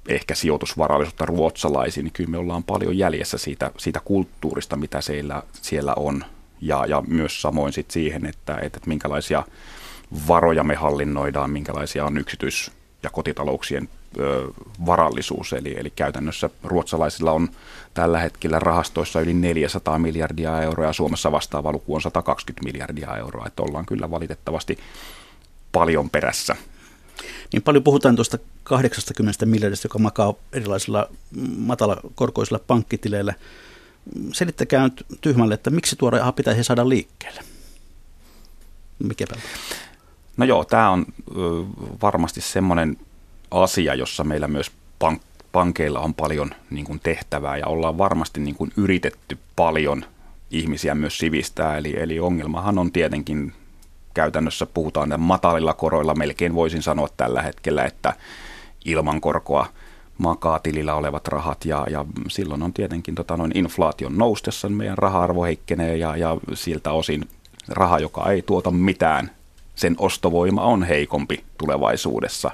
ehkä 0.08 0.36
sijoitusvarallisuutta 0.36 1.26
ruotsalaisiin, 1.26 2.04
niin 2.04 2.13
kyllä 2.13 2.30
me 2.30 2.38
ollaan 2.38 2.63
paljon 2.63 2.98
jäljessä 2.98 3.38
siitä, 3.38 3.72
siitä 3.78 4.00
kulttuurista, 4.06 4.76
mitä 4.76 5.02
siellä, 5.02 5.44
siellä 5.54 5.94
on. 5.94 6.26
Ja, 6.62 6.86
ja 6.86 7.04
myös 7.08 7.42
samoin 7.42 7.74
sit 7.74 7.92
siihen, 7.92 8.26
että, 8.26 8.58
että 8.62 8.80
minkälaisia 8.86 9.44
varoja 10.28 10.63
me 10.63 10.76
hallinnoidaan, 10.76 11.50
minkälaisia 11.50 12.06
on 12.06 12.18
yksityis- 12.18 12.72
ja 13.04 13.10
kotitalouksien 13.10 13.90
varallisuus. 14.86 15.53
Eli, 15.53 15.75
eli 15.80 15.89
käytännössä 15.89 16.49
ruotsalaisilla 16.63 17.32
on 17.32 17.49
tällä 17.93 18.19
hetkellä 18.19 18.60
rahastoissa 18.60 19.21
yli 19.21 19.34
400 19.34 19.99
miljardia 19.99 20.62
euroa 20.62 20.86
ja 20.86 20.93
Suomessa 20.93 21.32
vastaava 21.32 21.71
luku 21.71 21.95
on 21.95 22.01
120 22.01 22.63
miljardia 22.63 23.17
euroa. 23.17 23.45
Että 23.47 23.63
ollaan 23.63 23.86
kyllä 23.86 24.12
valitettavasti 24.12 24.80
paljon 25.71 26.10
perässä. 26.10 26.56
Niin 27.53 27.62
paljon 27.62 27.84
puhutaan 27.84 28.15
tuosta 28.15 28.38
80 28.63 29.45
miljardista, 29.45 29.86
joka 29.86 29.99
makaa 29.99 30.34
erilaisilla 30.53 31.10
matalakorkoisilla 31.58 32.60
pankkitileillä. 32.67 33.34
Selittäkää 34.34 34.84
nyt 34.84 35.06
tyhmälle, 35.21 35.53
että 35.53 35.69
miksi 35.69 35.95
tuo 35.95 36.10
raha 36.10 36.32
pitäisi 36.32 36.63
saada 36.63 36.89
liikkeelle? 36.89 37.41
Mikä 38.99 39.25
No 40.38 40.45
joo, 40.45 40.65
tämä 40.65 40.89
on 40.89 41.06
varmasti 42.01 42.41
semmoinen 42.41 42.97
asia, 43.51 43.95
jossa 43.95 44.23
meillä 44.23 44.47
myös 44.47 44.71
pank- 45.03 45.27
pankeilla 45.51 45.99
on 45.99 46.13
paljon 46.13 46.51
niin 46.69 46.86
kuin 46.86 46.99
tehtävää 46.99 47.57
ja 47.57 47.67
ollaan 47.67 47.97
varmasti 47.97 48.39
niin 48.39 48.55
kuin 48.55 48.71
yritetty 48.77 49.38
paljon 49.55 50.05
ihmisiä 50.51 50.95
myös 50.95 51.17
sivistää. 51.17 51.77
Eli, 51.77 51.99
eli 51.99 52.19
ongelmahan 52.19 52.79
on 52.79 52.91
tietenkin 52.91 53.53
käytännössä 54.13 54.65
puhutaan 54.65 55.13
matalilla 55.17 55.73
koroilla, 55.73 56.15
melkein 56.15 56.55
voisin 56.55 56.81
sanoa 56.81 57.07
tällä 57.17 57.41
hetkellä, 57.41 57.86
että 57.86 58.13
ilman 58.86 59.21
korkoa 59.21 59.67
makaa 60.17 60.60
tilillä 60.60 60.95
olevat 60.95 61.27
rahat 61.27 61.65
ja, 61.65 61.88
ja 61.89 62.05
silloin 62.27 62.63
on 62.63 62.73
tietenkin 62.73 63.15
tota, 63.15 63.38
noin 63.38 63.57
inflaation 63.57 64.17
noustessa 64.17 64.69
meidän 64.69 64.97
raha-arvo 64.97 65.43
heikkenee 65.43 65.97
ja, 65.97 66.17
ja 66.17 66.38
siltä 66.53 66.91
osin 66.91 67.29
raha, 67.67 67.99
joka 67.99 68.31
ei 68.31 68.41
tuota 68.41 68.71
mitään, 68.71 69.31
sen 69.75 69.95
ostovoima 69.97 70.62
on 70.62 70.83
heikompi 70.83 71.43
tulevaisuudessa. 71.57 72.51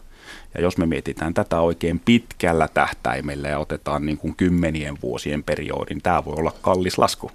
Ja 0.55 0.61
jos 0.61 0.77
me 0.77 0.85
mietitään 0.85 1.33
tätä 1.33 1.59
oikein 1.59 1.99
pitkällä 1.99 2.67
tähtäimellä 2.73 3.47
ja 3.47 3.59
otetaan 3.59 4.05
niin 4.05 4.17
kuin 4.17 4.35
kymmenien 4.35 4.97
vuosien 5.01 5.43
periodin, 5.43 6.01
tämä 6.01 6.25
voi 6.25 6.35
olla 6.37 6.53
kallis 6.61 6.97
lasku. 6.97 7.31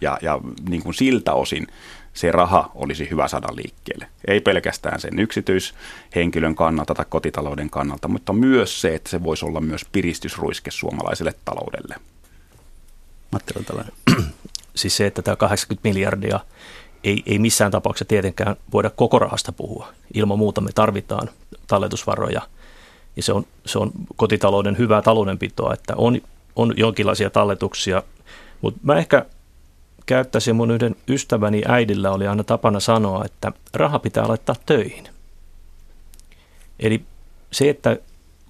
Ja, 0.00 0.18
ja 0.22 0.40
niin 0.68 0.82
kuin 0.82 0.94
siltä 0.94 1.32
osin 1.32 1.66
se 2.14 2.32
raha 2.32 2.70
olisi 2.74 3.10
hyvä 3.10 3.28
saada 3.28 3.56
liikkeelle. 3.56 4.06
Ei 4.28 4.40
pelkästään 4.40 5.00
sen 5.00 5.18
yksityishenkilön 5.18 6.54
kannalta 6.54 6.94
tai 6.94 7.04
kotitalouden 7.08 7.70
kannalta, 7.70 8.08
mutta 8.08 8.32
myös 8.32 8.80
se, 8.80 8.94
että 8.94 9.10
se 9.10 9.22
voisi 9.22 9.44
olla 9.44 9.60
myös 9.60 9.84
piristysruiske 9.92 10.70
suomalaiselle 10.70 11.34
taloudelle. 11.44 11.96
Matti 13.32 13.54
Rantalainen. 13.54 13.92
Siis 14.74 14.96
se, 14.96 15.06
että 15.06 15.22
tämä 15.22 15.36
80 15.36 15.88
miljardia 15.88 16.40
ei, 17.04 17.22
ei 17.26 17.38
missään 17.38 17.70
tapauksessa 17.70 18.04
tietenkään 18.04 18.56
voida 18.72 18.90
koko 18.90 19.18
rahasta 19.18 19.52
puhua. 19.52 19.92
Ilman 20.14 20.38
muuta 20.38 20.60
me 20.60 20.70
tarvitaan 20.74 21.30
talletusvaroja 21.66 22.42
ja 23.20 23.24
se 23.24 23.32
on, 23.32 23.46
se 23.66 23.78
on 23.78 23.90
kotitalouden 24.16 24.78
hyvää 24.78 25.02
taloudenpitoa, 25.02 25.74
että 25.74 25.94
on, 25.96 26.20
on 26.56 26.74
jonkinlaisia 26.76 27.30
talletuksia, 27.30 28.02
mutta 28.60 28.80
mä 28.82 28.96
ehkä 28.96 29.26
käyttäisin 30.06 30.56
mun 30.56 30.70
yhden 30.70 30.96
ystäväni 31.08 31.62
äidillä 31.68 32.10
oli 32.10 32.26
aina 32.26 32.44
tapana 32.44 32.80
sanoa, 32.80 33.24
että 33.24 33.52
raha 33.74 33.98
pitää 33.98 34.28
laittaa 34.28 34.54
töihin. 34.66 35.08
Eli 36.78 37.04
se, 37.50 37.70
että 37.70 37.96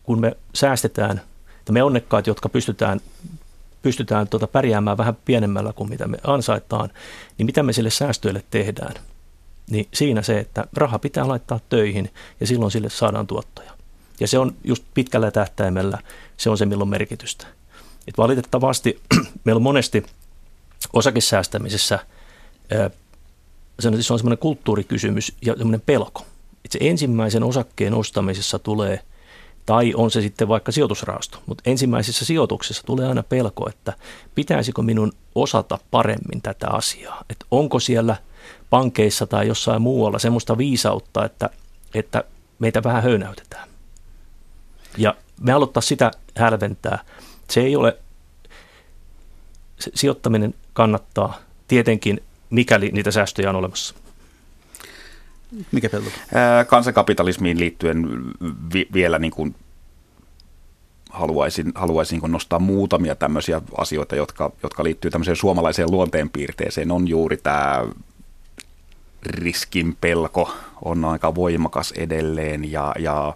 kun 0.02 0.20
me 0.20 0.36
säästetään, 0.54 1.20
että 1.58 1.72
me 1.72 1.82
onnekkaat, 1.82 2.26
jotka 2.26 2.48
pystytään, 2.48 3.00
pystytään 3.82 4.28
tuota 4.28 4.46
pärjäämään 4.46 4.98
vähän 4.98 5.16
pienemmällä 5.24 5.72
kuin 5.72 5.90
mitä 5.90 6.08
me 6.08 6.18
ansaitaan, 6.24 6.90
niin 7.38 7.46
mitä 7.46 7.62
me 7.62 7.72
sille 7.72 7.90
säästöille 7.90 8.44
tehdään? 8.50 8.94
Niin 9.70 9.88
siinä 9.94 10.22
se, 10.22 10.38
että 10.38 10.64
raha 10.76 10.98
pitää 10.98 11.28
laittaa 11.28 11.60
töihin 11.68 12.10
ja 12.40 12.46
silloin 12.46 12.70
sille 12.70 12.90
saadaan 12.90 13.26
tuottoja. 13.26 13.79
Ja 14.20 14.28
se 14.28 14.38
on 14.38 14.54
just 14.64 14.84
pitkällä 14.94 15.30
tähtäimellä, 15.30 15.98
se 16.36 16.50
on 16.50 16.58
se, 16.58 16.66
milloin 16.66 16.90
merkitystä. 16.90 17.46
Et 18.08 18.18
valitettavasti 18.18 19.00
meillä 19.44 19.58
on 19.58 19.62
monesti– 19.62 20.04
osakesäästämisessä 20.92 21.98
se 23.80 24.12
on 24.12 24.18
semmoinen 24.18 24.38
kulttuurikysymys 24.38 25.32
ja 25.42 25.56
semmoinen 25.56 25.82
pelko. 25.86 26.26
Että 26.64 26.78
se 26.78 26.88
ensimmäisen 26.88 27.42
osakkeen 27.42 27.94
ostamisessa 27.94 28.58
tulee, 28.58 29.00
tai 29.66 29.94
on 29.96 30.10
se 30.10 30.20
sitten 30.20 30.48
vaikka 30.48 30.72
sijoitusrahasto, 30.72 31.38
mutta 31.46 31.62
ensimmäisessä 31.66 32.24
sijoituksessa 32.24 32.82
tulee 32.86 33.08
aina 33.08 33.22
pelko, 33.22 33.68
että 33.68 33.92
pitäisikö 34.34 34.82
minun 34.82 35.12
osata 35.34 35.78
paremmin 35.90 36.42
tätä 36.42 36.68
asiaa. 36.70 37.24
Että 37.30 37.46
onko 37.50 37.80
siellä 37.80 38.16
pankeissa 38.70 39.26
tai 39.26 39.48
jossain 39.48 39.82
muualla 39.82 40.18
semmoista 40.18 40.58
viisautta, 40.58 41.24
että, 41.24 41.50
että 41.94 42.24
meitä 42.58 42.82
vähän 42.82 43.02
höynäytetään. 43.02 43.68
Ja 44.96 45.14
me 45.40 45.52
aloittaa 45.52 45.80
sitä 45.80 46.10
hälventää. 46.36 46.98
Se 47.48 47.60
ei 47.60 47.76
ole, 47.76 47.96
se 49.78 49.90
sijoittaminen 49.94 50.54
kannattaa 50.72 51.38
tietenkin, 51.68 52.22
mikäli 52.50 52.90
niitä 52.92 53.10
säästöjä 53.10 53.50
on 53.50 53.56
olemassa. 53.56 53.94
Mikä 55.72 55.88
pelto? 55.88 56.10
Kansankapitalismiin 56.66 57.60
liittyen 57.60 58.24
vi- 58.74 58.88
vielä 58.92 59.18
niin 59.18 59.32
kuin 59.32 59.54
haluaisin, 61.10 61.72
haluaisin 61.74 62.20
niin 62.20 62.32
nostaa 62.32 62.58
muutamia 62.58 63.14
tämmöisiä 63.14 63.62
asioita, 63.78 64.16
jotka, 64.16 64.52
jotka 64.62 64.84
liittyy 64.84 65.10
tämmöiseen 65.10 65.36
suomalaiseen 65.36 65.90
luonteenpiirteeseen. 65.90 66.90
On 66.90 67.08
juuri 67.08 67.36
tämä 67.36 67.86
riskin 69.22 69.96
pelko 70.00 70.54
on 70.84 71.04
aika 71.04 71.34
voimakas 71.34 71.92
edelleen 71.92 72.72
ja, 72.72 72.94
ja 72.98 73.34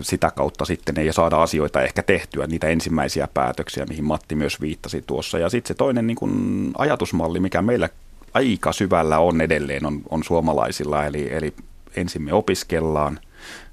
sitä 0.00 0.30
kautta 0.30 0.64
sitten 0.64 0.98
ei 0.98 1.12
saada 1.12 1.42
asioita 1.42 1.82
ehkä 1.82 2.02
tehtyä, 2.02 2.46
niitä 2.46 2.66
ensimmäisiä 2.66 3.28
päätöksiä, 3.34 3.86
mihin 3.86 4.04
Matti 4.04 4.34
myös 4.34 4.60
viittasi 4.60 5.04
tuossa. 5.06 5.38
Ja 5.38 5.48
sitten 5.48 5.68
se 5.68 5.74
toinen 5.74 6.06
niin 6.06 6.16
kun 6.16 6.70
ajatusmalli, 6.78 7.40
mikä 7.40 7.62
meillä 7.62 7.88
aika 8.34 8.72
syvällä 8.72 9.18
on 9.18 9.40
edelleen, 9.40 9.86
on, 9.86 10.00
on 10.10 10.24
suomalaisilla, 10.24 11.06
eli, 11.06 11.32
eli 11.32 11.54
ensin 11.96 12.22
me 12.22 12.32
opiskellaan, 12.32 13.20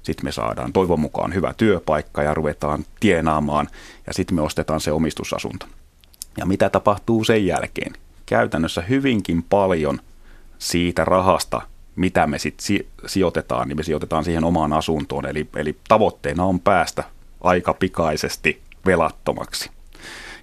sitten 0.02 0.24
me 0.24 0.32
saadaan 0.32 0.72
toivon 0.72 1.00
mukaan 1.00 1.34
hyvä 1.34 1.54
työpaikka 1.56 2.22
ja 2.22 2.34
ruvetaan 2.34 2.84
tienaamaan, 3.00 3.68
ja 4.06 4.12
sitten 4.12 4.34
me 4.34 4.42
ostetaan 4.42 4.80
se 4.80 4.92
omistusasunto. 4.92 5.66
Ja 6.36 6.46
mitä 6.46 6.70
tapahtuu 6.70 7.24
sen 7.24 7.46
jälkeen? 7.46 7.92
Käytännössä 8.26 8.82
hyvinkin 8.82 9.42
paljon 9.42 10.00
siitä 10.58 11.04
rahasta, 11.04 11.62
mitä 12.00 12.26
me 12.26 12.38
sitten 12.38 12.78
sijoitetaan, 13.06 13.68
niin 13.68 13.76
me 13.76 13.82
sijoitetaan 13.82 14.24
siihen 14.24 14.44
omaan 14.44 14.72
asuntoon. 14.72 15.26
Eli, 15.26 15.48
eli 15.56 15.76
tavoitteena 15.88 16.44
on 16.44 16.60
päästä 16.60 17.04
aika 17.40 17.74
pikaisesti 17.74 18.60
velattomaksi. 18.86 19.70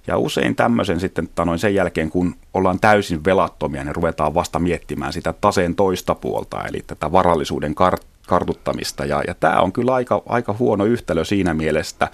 Ja 0.06 0.18
usein 0.18 0.56
tämmöisen 0.56 1.00
sitten 1.00 1.28
noin 1.44 1.58
sen 1.58 1.74
jälkeen, 1.74 2.10
kun 2.10 2.34
ollaan 2.54 2.80
täysin 2.80 3.24
velattomia, 3.24 3.84
niin 3.84 3.96
ruvetaan 3.96 4.34
vasta 4.34 4.58
miettimään 4.58 5.12
sitä 5.12 5.32
taseen 5.32 5.74
toista 5.74 6.14
puolta, 6.14 6.64
eli 6.64 6.84
tätä 6.86 7.12
varallisuuden 7.12 7.74
kart- 7.74 8.06
kartuttamista. 8.28 9.04
Ja, 9.04 9.22
ja 9.26 9.34
tämä 9.34 9.60
on 9.60 9.72
kyllä 9.72 9.94
aika, 9.94 10.22
aika 10.26 10.54
huono 10.58 10.84
yhtälö 10.84 11.24
siinä 11.24 11.54
mielessä, 11.54 12.08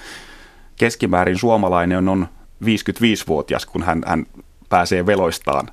keskimäärin 0.76 1.38
suomalainen 1.38 2.08
on 2.08 2.28
55-vuotias, 2.64 3.66
kun 3.66 3.82
hän, 3.82 4.02
hän 4.06 4.26
pääsee 4.68 5.06
veloistaan 5.06 5.68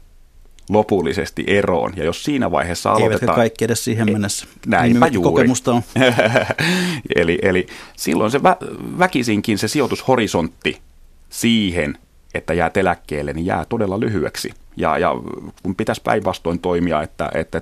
lopullisesti 0.72 1.44
eroon. 1.48 1.94
Ja 1.96 2.04
jos 2.04 2.24
siinä 2.24 2.52
vaiheessa 2.52 2.90
aloitetaan... 2.90 3.12
Eivätkä 3.14 3.36
kaikki 3.36 3.66
edes 3.66 3.84
siihen 3.84 4.12
mennessä. 4.12 4.48
Näinpä 4.68 5.08
juuri. 5.08 5.30
Kokemusta 5.30 5.72
on. 5.72 5.82
eli, 7.16 7.40
eli 7.42 7.68
silloin 7.98 8.32
se 8.32 8.38
vä- 8.38 9.00
väkisinkin 9.00 9.58
se 9.58 9.68
sijoitushorisontti 9.68 10.82
siihen, 11.30 11.98
että 12.34 12.54
jää 12.54 12.72
eläkkeelle, 12.76 13.34
niin 13.34 13.46
jää 13.46 13.66
todella 13.66 14.00
lyhyeksi. 14.00 14.52
Ja, 14.78 14.98
ja 14.98 15.16
kun 15.64 15.76
pitäisi 15.76 16.02
päinvastoin 16.02 16.60
toimia, 16.60 17.02
että, 17.02 17.32
että 17.34 17.62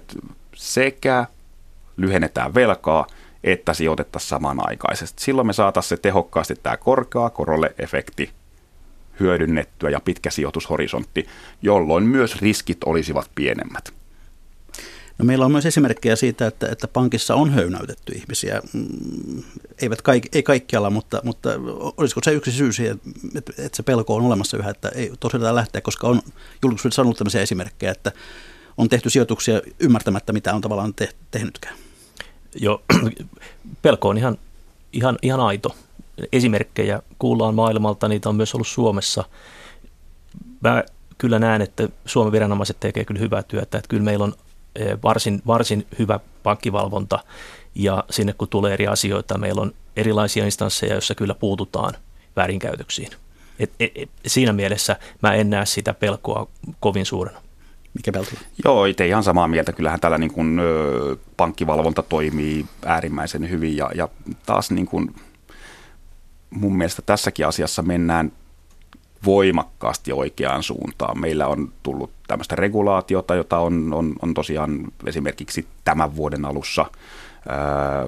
sekä 0.55 1.25
lyhennetään 1.97 2.53
velkaa, 2.53 3.07
että 3.43 3.73
sijoitettaisiin 3.73 4.29
samanaikaisesti. 4.29 5.23
Silloin 5.23 5.47
me 5.47 5.53
saataisiin 5.53 5.89
se 5.89 5.97
tehokkaasti 5.97 6.55
tämä 6.63 6.77
korkea 6.77 7.29
korolle 7.29 7.75
efekti 7.79 8.29
hyödynnettyä 9.19 9.89
ja 9.89 9.99
pitkä 9.99 10.29
sijoitushorisontti, 10.29 11.27
jolloin 11.61 12.03
myös 12.03 12.41
riskit 12.41 12.83
olisivat 12.83 13.31
pienemmät. 13.35 13.93
No 15.17 15.25
meillä 15.25 15.45
on 15.45 15.51
myös 15.51 15.65
esimerkkejä 15.65 16.15
siitä, 16.15 16.47
että, 16.47 16.69
että 16.71 16.87
pankissa 16.87 17.35
on 17.35 17.49
höynäytetty 17.49 18.13
ihmisiä. 18.15 18.61
Mm, 18.73 19.43
eivät 19.81 20.01
kaik, 20.01 20.35
ei 20.35 20.43
kaikkialla, 20.43 20.89
mutta, 20.89 21.21
mutta 21.23 21.49
olisiko 21.97 22.21
se 22.23 22.31
yksi 22.31 22.51
syy 22.51 22.73
siihen, 22.73 23.01
että, 23.35 23.53
että 23.57 23.75
se 23.75 23.83
pelko 23.83 24.15
on 24.15 24.25
olemassa 24.25 24.57
yhä, 24.57 24.69
että 24.69 24.89
ei 24.95 25.11
tosiaan 25.19 25.55
lähteä, 25.55 25.81
koska 25.81 26.07
on 26.07 26.21
julkisuudessa 26.63 26.95
sanonut 26.95 27.17
tämmöisiä 27.17 27.41
esimerkkejä, 27.41 27.91
että 27.91 28.11
on 28.77 28.89
tehty 28.89 29.09
sijoituksia 29.09 29.61
ymmärtämättä, 29.79 30.33
mitä 30.33 30.53
on 30.53 30.61
tavallaan 30.61 30.93
te, 30.93 31.09
tehnytkään. 31.31 31.75
Joo, 32.55 32.81
pelko 33.81 34.09
on 34.09 34.17
ihan, 34.17 34.37
ihan, 34.93 35.17
ihan 35.21 35.39
aito. 35.39 35.75
Esimerkkejä 36.31 37.01
kuullaan 37.19 37.55
maailmalta, 37.55 38.07
niitä 38.07 38.29
on 38.29 38.35
myös 38.35 38.55
ollut 38.55 38.67
Suomessa. 38.67 39.23
Mä 40.61 40.83
kyllä 41.17 41.39
näen, 41.39 41.61
että 41.61 41.89
Suomen 42.05 42.31
viranomaiset 42.31 42.79
tekee 42.79 43.05
kyllä 43.05 43.19
hyvää 43.19 43.43
työtä, 43.43 43.77
että 43.77 43.89
kyllä 43.89 44.03
meillä 44.03 44.23
on 44.23 44.33
Eh, 44.75 44.97
varsin, 45.03 45.41
varsin 45.47 45.87
hyvä 45.99 46.19
pankkivalvonta 46.43 47.19
ja 47.75 48.03
sinne 48.09 48.33
kun 48.33 48.47
tulee 48.47 48.73
eri 48.73 48.87
asioita, 48.87 49.37
meillä 49.37 49.61
on 49.61 49.73
erilaisia 49.95 50.45
instansseja, 50.45 50.93
joissa 50.93 51.15
kyllä 51.15 51.35
puututaan 51.35 51.93
väärinkäytöksiin. 52.35 53.09
Et, 53.59 53.71
et, 53.79 53.91
et, 53.95 54.09
siinä 54.27 54.53
mielessä 54.53 54.95
mä 55.23 55.33
en 55.33 55.49
näe 55.49 55.65
sitä 55.65 55.93
pelkoa 55.93 56.47
kovin 56.79 57.05
suurena. 57.05 57.41
Mikä 57.93 58.11
pelko? 58.11 58.31
Joo, 58.65 58.85
itse 58.85 59.07
ihan 59.07 59.23
samaa 59.23 59.47
mieltä. 59.47 59.73
Kyllähän 59.73 59.99
tällä 59.99 60.17
niin 60.17 60.33
kuin, 60.33 60.59
ö, 60.59 61.15
pankkivalvonta 61.37 62.03
toimii 62.03 62.65
äärimmäisen 62.85 63.49
hyvin 63.49 63.77
ja, 63.77 63.91
ja 63.95 64.09
taas 64.45 64.71
niin 64.71 64.85
kuin, 64.85 65.15
mun 66.49 66.77
mielestä 66.77 67.01
tässäkin 67.01 67.47
asiassa 67.47 67.81
mennään 67.81 68.31
voimakkaasti 69.25 70.13
oikeaan 70.13 70.63
suuntaan. 70.63 71.19
Meillä 71.19 71.47
on 71.47 71.73
tullut 71.83 72.11
tämmöistä 72.27 72.55
regulaatiota, 72.55 73.35
jota 73.35 73.59
on, 73.59 73.93
on, 73.93 74.15
on 74.21 74.33
tosiaan 74.33 74.87
esimerkiksi 75.05 75.67
tämän 75.83 76.15
vuoden 76.15 76.45
alussa 76.45 76.85
ää, 77.49 78.05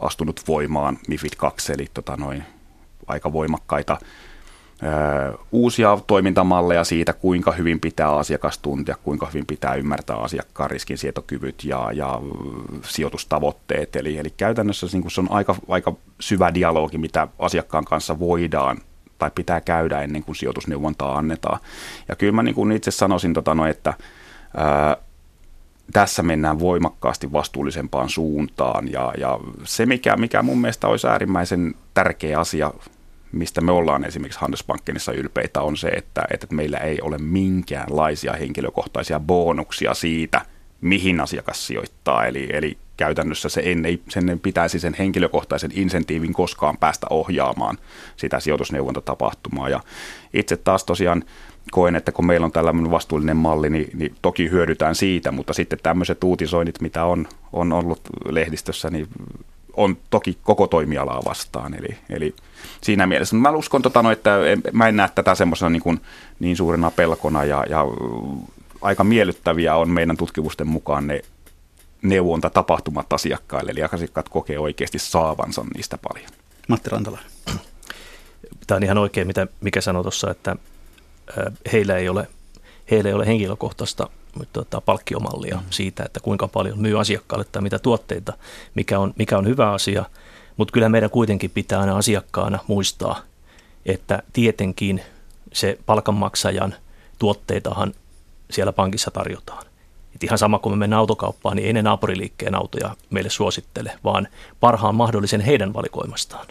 astunut 0.00 0.42
voimaan 0.48 0.98
MIFID 1.08 1.32
2, 1.36 1.72
eli 1.72 1.86
tota 1.94 2.16
noin, 2.16 2.44
aika 3.06 3.32
voimakkaita 3.32 3.98
uusia 5.52 5.98
toimintamalleja 6.06 6.84
siitä, 6.84 7.12
kuinka 7.12 7.52
hyvin 7.52 7.80
pitää 7.80 8.16
asiakas 8.16 8.58
tuntea, 8.58 8.96
kuinka 9.02 9.26
hyvin 9.26 9.46
pitää 9.46 9.74
ymmärtää 9.74 10.16
asiakkaan 10.16 10.70
riskinsietokyvyt 10.70 11.64
ja, 11.64 11.90
ja 11.92 12.20
sijoitustavoitteet. 12.82 13.96
Eli, 13.96 14.18
eli 14.18 14.30
käytännössä 14.36 14.86
niin 14.92 15.10
se 15.10 15.20
on 15.20 15.30
aika, 15.30 15.54
aika 15.68 15.92
syvä 16.20 16.54
dialogi, 16.54 16.98
mitä 16.98 17.28
asiakkaan 17.38 17.84
kanssa 17.84 18.18
voidaan 18.18 18.78
tai 19.18 19.30
pitää 19.34 19.60
käydä 19.60 20.02
ennen 20.02 20.24
kuin 20.24 20.36
sijoitusneuvontaa 20.36 21.18
annetaan. 21.18 21.58
Ja 22.08 22.16
kyllä 22.16 22.32
mä 22.32 22.42
niin 22.42 22.54
kuin 22.54 22.72
itse 22.72 22.90
sanoisin, 22.90 23.34
tota, 23.34 23.54
no, 23.54 23.66
että 23.66 23.94
ää, 24.56 24.96
tässä 25.92 26.22
mennään 26.22 26.58
voimakkaasti 26.58 27.32
vastuullisempaan 27.32 28.08
suuntaan. 28.08 28.92
Ja, 28.92 29.12
ja 29.18 29.38
se, 29.64 29.86
mikä, 29.86 30.16
mikä 30.16 30.42
mun 30.42 30.60
mielestä 30.60 30.88
olisi 30.88 31.06
äärimmäisen 31.06 31.74
tärkeä 31.94 32.40
asia, 32.40 32.72
mistä 33.32 33.60
me 33.60 33.72
ollaan 33.72 34.04
esimerkiksi 34.04 34.40
Handelsbankenissa 34.40 35.12
ylpeitä, 35.12 35.62
on 35.62 35.76
se, 35.76 35.88
että, 35.88 36.22
että 36.30 36.46
meillä 36.50 36.78
ei 36.78 37.00
ole 37.00 37.18
minkäänlaisia 37.18 38.32
henkilökohtaisia 38.32 39.20
bonuksia 39.20 39.94
siitä, 39.94 40.40
mihin 40.80 41.20
asiakas 41.20 41.66
sijoittaa. 41.66 42.26
Eli, 42.26 42.48
eli 42.52 42.78
käytännössä 42.96 43.48
se 43.48 43.60
ei, 43.60 44.02
sen 44.08 44.40
pitäisi 44.42 44.80
sen 44.80 44.94
henkilökohtaisen 44.98 45.70
insentiivin 45.74 46.32
koskaan 46.32 46.76
päästä 46.76 47.06
ohjaamaan 47.10 47.78
sitä 48.16 48.40
sijoitusneuvontatapahtumaa. 48.40 49.68
Ja 49.68 49.80
itse 50.34 50.56
taas 50.56 50.84
tosiaan 50.84 51.24
koen, 51.70 51.96
että 51.96 52.12
kun 52.12 52.26
meillä 52.26 52.44
on 52.44 52.52
tällainen 52.52 52.90
vastuullinen 52.90 53.36
malli, 53.36 53.70
niin, 53.70 53.90
niin 53.94 54.14
toki 54.22 54.50
hyödytään 54.50 54.94
siitä, 54.94 55.32
mutta 55.32 55.52
sitten 55.52 55.78
tämmöiset 55.82 56.24
uutisoinnit, 56.24 56.80
mitä 56.80 57.04
on, 57.04 57.26
on 57.52 57.72
ollut 57.72 58.00
lehdistössä, 58.28 58.90
niin 58.90 59.08
on 59.78 59.96
toki 60.10 60.38
koko 60.42 60.66
toimialaa 60.66 61.22
vastaan. 61.24 61.74
Eli, 61.74 61.96
eli 62.10 62.34
siinä 62.80 63.06
mielessä. 63.06 63.36
Mä 63.36 63.50
uskon, 63.50 63.82
tota, 63.82 64.02
no, 64.02 64.10
että 64.10 64.30
mä 64.72 64.88
en 64.88 64.96
näe 64.96 65.08
tätä 65.14 65.34
semmoisena 65.34 65.70
niin, 65.70 66.00
niin 66.40 66.56
suurena 66.56 66.90
pelkona 66.90 67.44
ja, 67.44 67.64
ja 67.70 67.84
aika 68.82 69.04
miellyttäviä 69.04 69.76
on 69.76 69.90
meidän 69.90 70.16
tutkimusten 70.16 70.66
mukaan 70.66 71.06
ne 71.06 71.22
neuvontatapahtumat 72.02 73.12
asiakkaille, 73.12 73.70
eli 73.70 73.82
asiakkaat 73.82 74.28
kokee 74.28 74.58
oikeasti 74.58 74.98
saavansa 74.98 75.64
niistä 75.74 75.98
paljon. 76.08 76.30
Matti 76.68 76.90
Rantala. 76.90 77.18
Tämä 78.66 78.76
on 78.76 78.82
ihan 78.82 78.98
oikein, 78.98 79.26
mitä 79.26 79.46
mikä 79.60 79.80
sanoi 79.80 80.02
tuossa, 80.02 80.30
että 80.30 80.56
heillä 81.72 81.96
ei 81.96 82.08
ole, 82.08 82.28
heillä 82.90 83.08
ei 83.08 83.14
ole 83.14 83.26
henkilökohtaista 83.26 84.10
tuota, 84.52 84.80
palkkiomallia 84.80 85.56
mm. 85.56 85.62
siitä, 85.70 86.02
että 86.04 86.20
kuinka 86.20 86.48
paljon 86.48 86.78
myy 86.78 87.00
asiakkaalle 87.00 87.44
tai 87.52 87.62
mitä 87.62 87.78
tuotteita, 87.78 88.32
mikä 88.74 88.98
on, 88.98 89.14
mikä 89.16 89.38
on 89.38 89.46
hyvä 89.46 89.72
asia. 89.72 90.04
Mutta 90.56 90.72
kyllä 90.72 90.88
meidän 90.88 91.10
kuitenkin 91.10 91.50
pitää 91.50 91.80
aina 91.80 91.96
asiakkaana 91.96 92.58
muistaa, 92.66 93.20
että 93.86 94.22
tietenkin 94.32 95.02
se 95.52 95.78
palkanmaksajan 95.86 96.74
tuotteitahan 97.18 97.94
siellä 98.50 98.72
pankissa 98.72 99.10
tarjotaan. 99.10 99.66
Et 100.14 100.24
ihan 100.24 100.38
sama 100.38 100.58
kuin 100.58 100.72
me 100.72 100.76
mennään 100.76 101.00
autokauppaan, 101.00 101.56
niin 101.56 101.66
ei 101.66 101.72
ne 101.72 101.82
naapuriliikkeen 101.82 102.54
autoja 102.54 102.96
meille 103.10 103.30
suosittele, 103.30 103.98
vaan 104.04 104.28
parhaan 104.60 104.94
mahdollisen 104.94 105.40
heidän 105.40 105.74
valikoimastaan. 105.74 106.46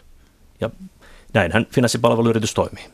Ja 0.62 0.69
näinhän 1.34 1.67
finanssipalveluyritys 1.71 2.54
toimii. 2.54 2.86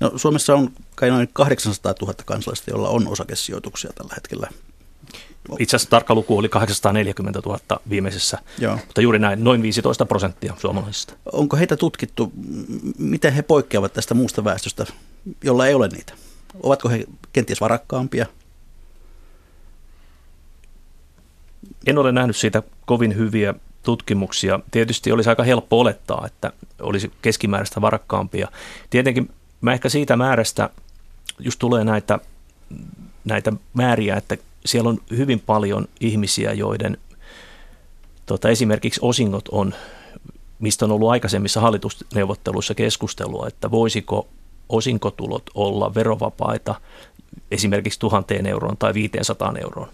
No, 0.00 0.12
Suomessa 0.16 0.54
on 0.54 0.70
kai 0.94 1.10
noin 1.10 1.28
800 1.32 1.94
000 2.00 2.14
kansalaista, 2.24 2.70
joilla 2.70 2.88
on 2.88 3.08
osakesijoituksia 3.08 3.90
tällä 3.94 4.14
hetkellä. 4.16 4.48
Itse 5.58 5.76
asiassa 5.76 5.90
tarkka 5.90 6.14
luku 6.14 6.38
oli 6.38 6.48
840 6.48 7.40
000 7.46 7.58
viimeisessä, 7.90 8.38
Joo. 8.58 8.76
mutta 8.76 9.00
juuri 9.00 9.18
näin, 9.18 9.44
noin 9.44 9.62
15 9.62 10.06
prosenttia 10.06 10.54
suomalaisista. 10.58 11.14
Onko 11.32 11.56
heitä 11.56 11.76
tutkittu, 11.76 12.32
miten 12.98 13.32
he 13.32 13.42
poikkeavat 13.42 13.92
tästä 13.92 14.14
muusta 14.14 14.44
väestöstä, 14.44 14.86
jolla 15.44 15.66
ei 15.66 15.74
ole 15.74 15.88
niitä? 15.88 16.12
Ovatko 16.62 16.88
he 16.88 17.04
kenties 17.32 17.60
varakkaampia? 17.60 18.26
En 21.86 21.98
ole 21.98 22.12
nähnyt 22.12 22.36
siitä 22.36 22.62
kovin 22.86 23.16
hyviä 23.16 23.54
tutkimuksia. 23.82 24.60
Tietysti 24.70 25.12
olisi 25.12 25.28
aika 25.30 25.42
helppo 25.42 25.80
olettaa, 25.80 26.26
että 26.26 26.52
olisi 26.80 27.12
keskimääräistä 27.22 27.80
varakkaampia. 27.80 28.48
Tietenkin 28.90 29.30
mä 29.60 29.72
ehkä 29.72 29.88
siitä 29.88 30.16
määrästä, 30.16 30.70
just 31.38 31.58
tulee 31.58 31.84
näitä, 31.84 32.18
näitä 33.24 33.52
määriä, 33.74 34.16
että 34.16 34.36
siellä 34.66 34.90
on 34.90 34.98
hyvin 35.10 35.40
paljon 35.40 35.88
ihmisiä, 36.00 36.52
joiden 36.52 36.98
tota, 38.26 38.48
esimerkiksi 38.48 39.00
osingot 39.02 39.48
on, 39.48 39.74
mistä 40.58 40.84
on 40.84 40.92
ollut 40.92 41.10
aikaisemmissa 41.10 41.60
hallitusneuvotteluissa 41.60 42.74
keskustelua, 42.74 43.48
että 43.48 43.70
voisiko 43.70 44.28
osinkotulot 44.68 45.50
olla 45.54 45.94
verovapaita 45.94 46.74
esimerkiksi 47.50 48.00
tuhanteen 48.00 48.46
euroon 48.46 48.76
tai 48.76 48.94
500 48.94 49.54
euroon. 49.60 49.88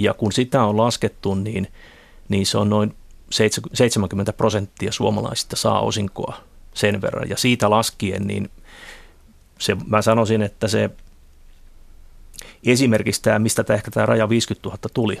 Ja 0.00 0.14
kun 0.14 0.32
sitä 0.32 0.64
on 0.64 0.76
laskettu, 0.76 1.34
niin, 1.34 1.68
niin 2.28 2.46
se 2.46 2.58
on 2.58 2.70
noin 2.70 2.94
70 3.72 4.32
prosenttia 4.32 4.92
suomalaisista 4.92 5.56
saa 5.56 5.80
osinkoa 5.80 6.36
sen 6.74 7.02
verran. 7.02 7.28
Ja 7.28 7.36
siitä 7.36 7.70
laskien, 7.70 8.26
niin 8.26 8.50
se, 9.58 9.76
mä 9.86 10.02
sanoisin, 10.02 10.42
että 10.42 10.68
se 10.68 10.90
esimerkiksi 12.66 13.22
tämä, 13.22 13.38
mistä 13.38 13.64
tämä 13.64 13.74
ehkä 13.74 13.90
tämä 13.90 14.06
raja 14.06 14.28
50 14.28 14.68
000 14.68 14.78
tuli, 14.94 15.20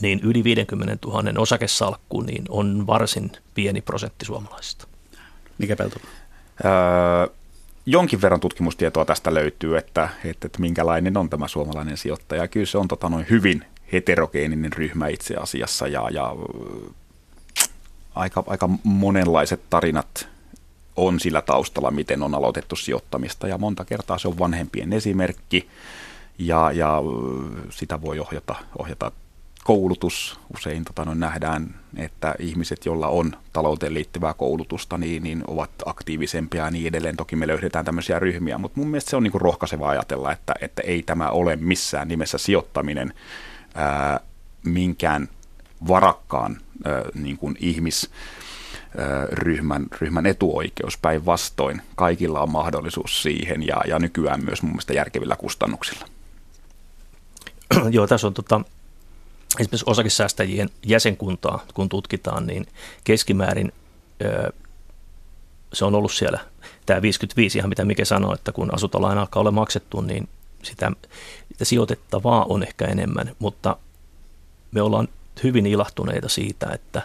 niin 0.00 0.20
yli 0.22 0.44
50 0.44 1.08
000 1.08 1.40
osakesalkku 1.40 2.20
niin 2.20 2.44
on 2.48 2.86
varsin 2.86 3.32
pieni 3.54 3.80
prosentti 3.80 4.24
suomalaisista. 4.24 4.86
Mikä 5.58 5.76
pelto? 5.76 5.96
Öö, 6.64 7.34
jonkin 7.86 8.22
verran 8.22 8.40
tutkimustietoa 8.40 9.04
tästä 9.04 9.34
löytyy, 9.34 9.76
että, 9.76 10.08
että, 10.24 10.46
että 10.46 10.60
minkälainen 10.60 11.16
on 11.16 11.30
tämä 11.30 11.48
suomalainen 11.48 11.96
sijoittaja. 11.96 12.48
Kyllä 12.48 12.66
se 12.66 12.78
on 12.78 12.88
tota, 12.88 13.08
noin 13.08 13.26
hyvin 13.30 13.64
heterogeeninen 13.92 14.72
ryhmä 14.72 15.08
itse 15.08 15.34
asiassa 15.34 15.88
ja, 15.88 16.08
ja 16.10 16.36
aika, 18.14 18.44
aika 18.46 18.68
monenlaiset 18.84 19.60
tarinat 19.70 20.28
on 20.98 21.20
sillä 21.20 21.42
taustalla, 21.42 21.90
miten 21.90 22.22
on 22.22 22.34
aloitettu 22.34 22.76
sijoittamista 22.76 23.48
ja 23.48 23.58
monta 23.58 23.84
kertaa 23.84 24.18
se 24.18 24.28
on 24.28 24.38
vanhempien 24.38 24.92
esimerkki 24.92 25.68
ja, 26.38 26.72
ja 26.72 27.02
sitä 27.70 28.00
voi 28.02 28.18
ohjata, 28.18 28.54
ohjata 28.78 29.12
koulutus. 29.64 30.40
Usein 30.56 30.84
tota, 30.84 31.04
no, 31.04 31.14
nähdään, 31.14 31.74
että 31.96 32.34
ihmiset, 32.38 32.86
joilla 32.86 33.08
on 33.08 33.32
talouteen 33.52 33.94
liittyvää 33.94 34.34
koulutusta, 34.34 34.98
niin, 34.98 35.22
niin 35.22 35.44
ovat 35.46 35.70
aktiivisempia 35.84 36.64
ja 36.64 36.70
niin 36.70 36.86
edelleen. 36.86 37.16
Toki 37.16 37.36
me 37.36 37.46
löydetään 37.46 37.84
tämmöisiä 37.84 38.18
ryhmiä, 38.18 38.58
mutta 38.58 38.80
mun 38.80 38.88
mielestä 38.88 39.10
se 39.10 39.16
on 39.16 39.22
niin 39.22 39.32
kuin 39.32 39.42
rohkaiseva 39.42 39.88
ajatella, 39.88 40.32
että, 40.32 40.54
että 40.60 40.82
ei 40.82 41.02
tämä 41.02 41.30
ole 41.30 41.56
missään 41.56 42.08
nimessä 42.08 42.38
sijoittaminen 42.38 43.14
ää, 43.74 44.20
minkään 44.64 45.28
varakkaan 45.88 46.58
ää, 46.84 47.02
niin 47.14 47.38
kuin 47.38 47.56
ihmis 47.60 48.10
ryhmän, 49.32 49.86
ryhmän 50.00 50.26
etuoikeus 50.26 50.98
päinvastoin. 50.98 51.82
Kaikilla 51.96 52.40
on 52.40 52.50
mahdollisuus 52.50 53.22
siihen 53.22 53.66
ja, 53.66 53.76
ja 53.86 53.98
nykyään 53.98 54.44
myös 54.44 54.62
mun 54.62 54.72
mielestä 54.72 54.94
järkevillä 54.94 55.36
kustannuksilla. 55.36 56.06
Joo, 57.90 58.06
tässä 58.06 58.26
on 58.26 58.34
tota, 58.34 58.60
esimerkiksi 59.60 59.90
osakesäästäjien 59.90 60.70
jäsenkuntaa, 60.86 61.64
kun 61.74 61.88
tutkitaan, 61.88 62.46
niin 62.46 62.66
keskimäärin 63.04 63.72
se 65.72 65.84
on 65.84 65.94
ollut 65.94 66.12
siellä 66.12 66.38
tämä 66.86 67.02
55, 67.02 67.58
ihan 67.58 67.68
mitä 67.68 67.84
Mike 67.84 68.04
sanoi, 68.04 68.34
että 68.34 68.52
kun 68.52 68.74
asuntolaina 68.74 69.20
alkaa 69.20 69.40
olla 69.40 69.50
maksettu, 69.50 70.00
niin 70.00 70.28
sitä, 70.62 70.92
sitä 71.52 71.64
sijoitettavaa 71.64 72.46
on 72.48 72.62
ehkä 72.62 72.84
enemmän, 72.84 73.36
mutta 73.38 73.76
me 74.70 74.82
ollaan 74.82 75.08
hyvin 75.44 75.66
ilahtuneita 75.66 76.28
siitä, 76.28 76.70
että 76.74 77.02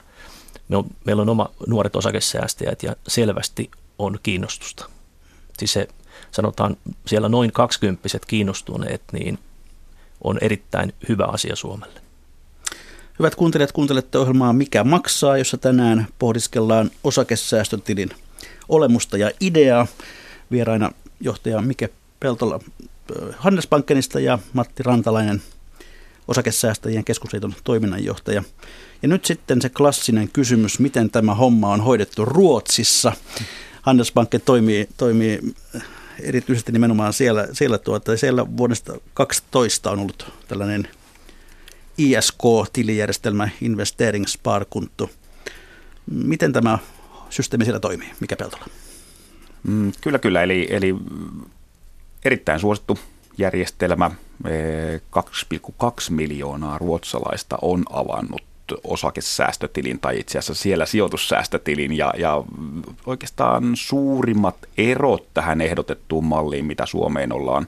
me 0.67 0.77
on, 0.77 0.85
meillä 1.05 1.21
on 1.21 1.29
oma 1.29 1.49
nuoret 1.67 1.95
osakesäästäjät 1.95 2.83
ja 2.83 2.95
selvästi 3.07 3.71
on 3.99 4.19
kiinnostusta. 4.23 4.89
Siis 5.59 5.73
se, 5.73 5.87
sanotaan 6.31 6.77
siellä 7.05 7.29
noin 7.29 7.51
kaksikymppiset 7.51 8.25
kiinnostuneet, 8.25 9.01
niin 9.11 9.39
on 10.23 10.37
erittäin 10.41 10.93
hyvä 11.09 11.25
asia 11.25 11.55
Suomelle. 11.55 12.01
Hyvät 13.19 13.35
kuuntelijat, 13.35 13.71
kuuntelette 13.71 14.17
ohjelmaa 14.17 14.53
Mikä 14.53 14.83
maksaa, 14.83 15.37
jossa 15.37 15.57
tänään 15.57 16.07
pohdiskellaan 16.19 16.91
osakesäästötilin 17.03 18.09
olemusta 18.69 19.17
ja 19.17 19.31
ideaa. 19.41 19.87
Vieraina 20.51 20.91
johtaja 21.19 21.61
Mike 21.61 21.89
Peltola 22.19 22.55
äh, 22.55 23.35
Handelsbankenista 23.37 24.19
ja 24.19 24.39
Matti 24.53 24.83
Rantalainen 24.83 25.41
osakesäästäjien 26.33 27.03
keskusliiton 27.03 27.55
toiminnanjohtaja. 27.63 28.43
Ja 29.01 29.07
nyt 29.07 29.25
sitten 29.25 29.61
se 29.61 29.69
klassinen 29.69 30.29
kysymys, 30.29 30.79
miten 30.79 31.09
tämä 31.09 31.35
homma 31.35 31.73
on 31.73 31.81
hoidettu 31.81 32.25
Ruotsissa. 32.25 33.11
Handelsbanken 33.81 34.41
toimii, 34.41 34.89
toimii 34.97 35.39
erityisesti 36.19 36.71
nimenomaan 36.71 37.13
siellä, 37.13 37.47
siellä, 37.53 37.77
tuota, 37.77 38.17
siellä 38.17 38.57
vuodesta 38.57 38.91
2012 39.13 39.91
on 39.91 39.99
ollut 39.99 40.31
tällainen 40.47 40.87
ISK-tilijärjestelmä, 41.97 43.49
Investering 43.61 44.25
Sparkonto. 44.27 45.09
Miten 46.11 46.53
tämä 46.53 46.79
systeemi 47.29 47.65
siellä 47.65 47.79
toimii? 47.79 48.09
Mikä 48.19 48.35
Peltola? 48.35 48.65
Mm, 49.63 49.91
kyllä, 50.01 50.19
kyllä. 50.19 50.43
Eli, 50.43 50.67
eli 50.69 50.95
erittäin 52.25 52.59
suosittu 52.59 52.99
järjestelmä. 53.37 54.11
2,2 54.43 55.89
miljoonaa 56.09 56.77
ruotsalaista 56.77 57.57
on 57.61 57.83
avannut 57.89 58.41
osakesäästötilin 58.83 59.99
tai 59.99 60.19
itse 60.19 60.39
asiassa 60.39 60.63
siellä 60.63 60.85
sijoitussäästötilin 60.85 61.97
ja, 61.97 62.13
ja 62.17 62.43
oikeastaan 63.05 63.63
suurimmat 63.73 64.55
erot 64.77 65.27
tähän 65.33 65.61
ehdotettuun 65.61 66.25
malliin, 66.25 66.65
mitä 66.65 66.85
Suomeen 66.85 67.33
ollaan 67.33 67.67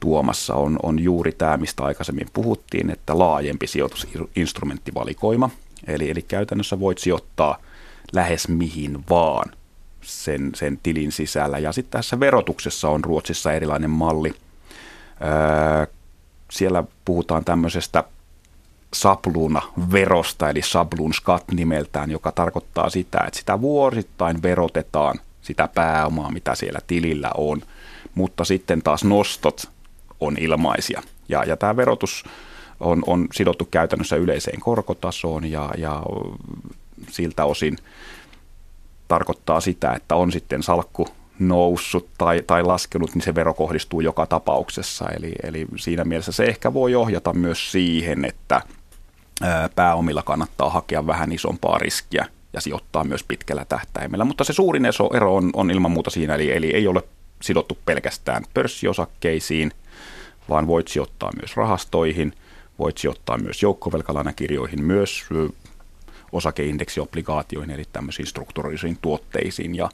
tuomassa, 0.00 0.54
on, 0.54 0.78
on 0.82 0.98
juuri 0.98 1.32
tämä, 1.32 1.56
mistä 1.56 1.84
aikaisemmin 1.84 2.26
puhuttiin, 2.32 2.90
että 2.90 3.18
laajempi 3.18 3.66
sijoitusinstrumenttivalikoima. 3.66 5.50
Eli, 5.86 6.10
eli 6.10 6.22
käytännössä 6.22 6.80
voit 6.80 6.98
sijoittaa 6.98 7.58
lähes 8.12 8.48
mihin 8.48 9.04
vaan 9.10 9.50
sen, 10.02 10.50
sen 10.54 10.78
tilin 10.82 11.12
sisällä. 11.12 11.58
Ja 11.58 11.72
sitten 11.72 11.98
tässä 11.98 12.20
verotuksessa 12.20 12.88
on 12.88 13.04
Ruotsissa 13.04 13.52
erilainen 13.52 13.90
malli. 13.90 14.34
Öö, 15.22 15.86
siellä 16.50 16.84
puhutaan 17.04 17.44
tämmöisestä 17.44 18.04
sapluna 18.94 19.62
verosta, 19.92 20.50
eli 20.50 20.62
sablunskat 20.62 21.44
nimeltään, 21.52 22.10
joka 22.10 22.32
tarkoittaa 22.32 22.90
sitä, 22.90 23.18
että 23.26 23.38
sitä 23.38 23.60
vuosittain 23.60 24.42
verotetaan 24.42 25.20
sitä 25.42 25.68
pääomaa, 25.74 26.30
mitä 26.32 26.54
siellä 26.54 26.78
tilillä 26.86 27.30
on, 27.36 27.62
mutta 28.14 28.44
sitten 28.44 28.82
taas 28.82 29.04
nostot 29.04 29.68
on 30.20 30.36
ilmaisia. 30.40 31.02
Ja, 31.28 31.44
ja 31.44 31.56
tämä 31.56 31.76
verotus 31.76 32.24
on, 32.80 33.02
on 33.06 33.26
sidottu 33.32 33.64
käytännössä 33.64 34.16
yleiseen 34.16 34.60
korkotasoon 34.60 35.50
ja, 35.50 35.70
ja 35.78 36.02
siltä 37.10 37.44
osin 37.44 37.76
tarkoittaa 39.08 39.60
sitä, 39.60 39.92
että 39.92 40.16
on 40.16 40.32
sitten 40.32 40.62
salkku 40.62 41.08
noussut 41.40 42.08
tai, 42.18 42.42
tai 42.46 42.62
laskenut, 42.62 43.14
niin 43.14 43.22
se 43.22 43.34
vero 43.34 43.54
kohdistuu 43.54 44.00
joka 44.00 44.26
tapauksessa. 44.26 45.08
Eli, 45.08 45.32
eli 45.42 45.66
siinä 45.76 46.04
mielessä 46.04 46.32
se 46.32 46.44
ehkä 46.44 46.74
voi 46.74 46.94
ohjata 46.94 47.32
myös 47.32 47.72
siihen, 47.72 48.24
että 48.24 48.62
pääomilla 49.74 50.22
kannattaa 50.22 50.70
hakea 50.70 51.06
vähän 51.06 51.32
isompaa 51.32 51.78
riskiä 51.78 52.26
ja 52.52 52.60
sijoittaa 52.60 53.04
myös 53.04 53.24
pitkällä 53.24 53.64
tähtäimellä. 53.64 54.24
Mutta 54.24 54.44
se 54.44 54.52
suurin 54.52 54.84
ero 55.14 55.36
on, 55.36 55.50
on 55.52 55.70
ilman 55.70 55.90
muuta 55.90 56.10
siinä, 56.10 56.34
eli, 56.34 56.56
eli 56.56 56.70
ei 56.74 56.86
ole 56.86 57.02
sidottu 57.42 57.78
pelkästään 57.86 58.44
pörssiosakkeisiin, 58.54 59.72
vaan 60.48 60.66
voit 60.66 60.88
sijoittaa 60.88 61.30
myös 61.40 61.56
rahastoihin, 61.56 62.32
voit 62.78 62.98
sijoittaa 62.98 63.38
myös 63.38 63.62
joukkovelkalainakirjoihin, 63.62 64.84
myös 64.84 65.24
osakeindeksi-obligaatioihin, 66.32 67.70
eli 67.70 67.84
tämmöisiin 67.92 68.26
strukturaalisiin 68.26 68.98
tuotteisiin 69.02 69.74
ja, 69.74 69.88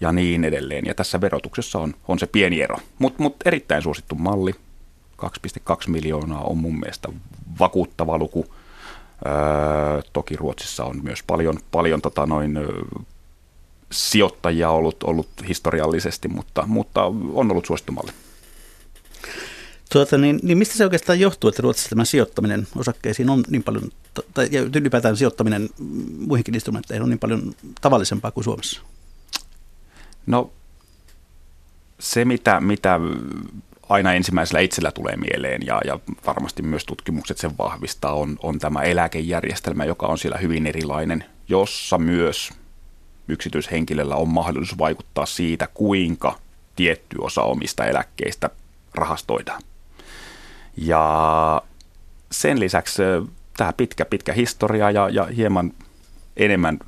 ja 0.00 0.12
niin 0.12 0.44
edelleen. 0.44 0.86
Ja 0.86 0.94
tässä 0.94 1.20
verotuksessa 1.20 1.78
on, 1.78 1.94
on 2.08 2.18
se 2.18 2.26
pieni 2.26 2.62
ero, 2.62 2.76
mutta 2.98 3.22
mut 3.22 3.36
erittäin 3.44 3.82
suosittu 3.82 4.14
malli. 4.14 4.52
2,2 5.22 5.88
miljoonaa 5.88 6.40
on 6.40 6.58
mun 6.58 6.78
mielestä 6.78 7.08
vakuuttava 7.58 8.18
luku. 8.18 8.46
Öö, 9.26 10.02
toki 10.12 10.36
Ruotsissa 10.36 10.84
on 10.84 11.00
myös 11.02 11.22
paljon, 11.22 11.58
paljon 11.70 12.02
tota 12.02 12.26
noin, 12.26 12.58
sijoittajia 13.92 14.70
ollut, 14.70 15.02
ollut 15.02 15.28
historiallisesti, 15.48 16.28
mutta, 16.28 16.64
mutta 16.66 17.04
on 17.34 17.50
ollut 17.50 17.66
suosittu 17.66 17.92
malli. 17.92 18.12
Tuota, 19.92 20.18
niin, 20.18 20.40
niin 20.42 20.58
mistä 20.58 20.76
se 20.76 20.84
oikeastaan 20.84 21.20
johtuu, 21.20 21.48
että 21.48 21.62
Ruotsissa 21.62 21.88
tämä 21.88 22.04
sijoittaminen 22.04 22.66
osakkeisiin 22.76 23.30
on 23.30 23.44
niin 23.48 23.62
paljon, 23.62 23.90
tai 24.34 24.48
ylipäätään 24.74 25.16
sijoittaminen 25.16 25.68
muihinkin 26.18 26.54
instrumentteihin 26.54 27.02
on 27.02 27.08
niin 27.08 27.18
paljon 27.18 27.54
tavallisempaa 27.80 28.30
kuin 28.30 28.44
Suomessa? 28.44 28.82
No 30.26 30.50
se, 31.98 32.24
mitä, 32.24 32.60
mitä 32.60 33.00
aina 33.88 34.12
ensimmäisellä 34.12 34.60
itsellä 34.60 34.92
tulee 34.92 35.16
mieleen 35.16 35.66
ja, 35.66 35.80
ja 35.84 35.98
varmasti 36.26 36.62
myös 36.62 36.84
tutkimukset 36.84 37.38
sen 37.38 37.58
vahvistaa, 37.58 38.12
on, 38.12 38.36
on 38.42 38.58
tämä 38.58 38.82
eläkejärjestelmä, 38.82 39.84
joka 39.84 40.06
on 40.06 40.18
siellä 40.18 40.38
hyvin 40.38 40.66
erilainen, 40.66 41.24
jossa 41.48 41.98
myös 41.98 42.50
yksityishenkilöllä 43.28 44.16
on 44.16 44.28
mahdollisuus 44.28 44.78
vaikuttaa 44.78 45.26
siitä, 45.26 45.68
kuinka 45.74 46.38
tietty 46.76 47.16
osa 47.20 47.42
omista 47.42 47.84
eläkkeistä 47.84 48.50
rahastoidaan. 48.94 49.62
Ja 50.76 51.62
sen 52.32 52.60
lisäksi 52.60 53.02
tämä 53.56 53.72
pitkä, 53.72 54.04
pitkä 54.04 54.32
historia 54.32 54.90
ja, 54.90 55.08
ja 55.08 55.24
hieman 55.24 55.72
enemmän 56.36 56.78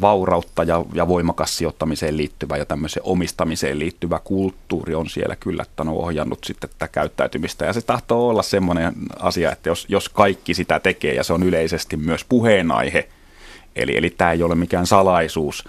vaurautta 0.00 0.62
ja, 0.62 0.84
ja 0.94 1.08
voimakas 1.08 1.58
sijoittamiseen 1.58 2.16
liittyvä 2.16 2.56
ja 2.56 2.64
tämmöiseen 2.64 3.06
omistamiseen 3.06 3.78
liittyvä 3.78 4.20
kulttuuri 4.24 4.94
on 4.94 5.08
siellä 5.08 5.36
kyllä 5.36 5.64
ohjannut 5.88 6.44
sitten 6.44 6.70
tätä 6.70 6.88
käyttäytymistä. 6.88 7.64
Ja 7.64 7.72
se 7.72 7.80
tahtoo 7.80 8.28
olla 8.28 8.42
semmoinen 8.42 8.94
asia, 9.18 9.52
että 9.52 9.68
jos, 9.68 9.86
jos 9.88 10.08
kaikki 10.08 10.54
sitä 10.54 10.80
tekee 10.80 11.14
ja 11.14 11.24
se 11.24 11.32
on 11.32 11.42
yleisesti 11.42 11.96
myös 11.96 12.24
puheenaihe, 12.24 13.08
eli, 13.76 13.96
eli 13.96 14.10
tämä 14.10 14.32
ei 14.32 14.42
ole 14.42 14.54
mikään 14.54 14.86
salaisuus, 14.86 15.64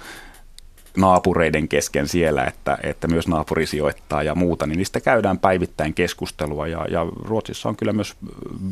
naapureiden 0.97 1.67
kesken 1.67 2.07
siellä, 2.07 2.43
että, 2.43 2.77
että 2.83 3.07
myös 3.07 3.27
naapuri 3.27 3.65
sijoittaa 3.65 4.23
ja 4.23 4.35
muuta, 4.35 4.67
niin 4.67 4.77
niistä 4.77 5.01
käydään 5.01 5.39
päivittäin 5.39 5.93
keskustelua 5.93 6.67
ja, 6.67 6.85
ja 6.89 7.05
Ruotsissa 7.23 7.69
on 7.69 7.75
kyllä 7.75 7.93
myös 7.93 8.15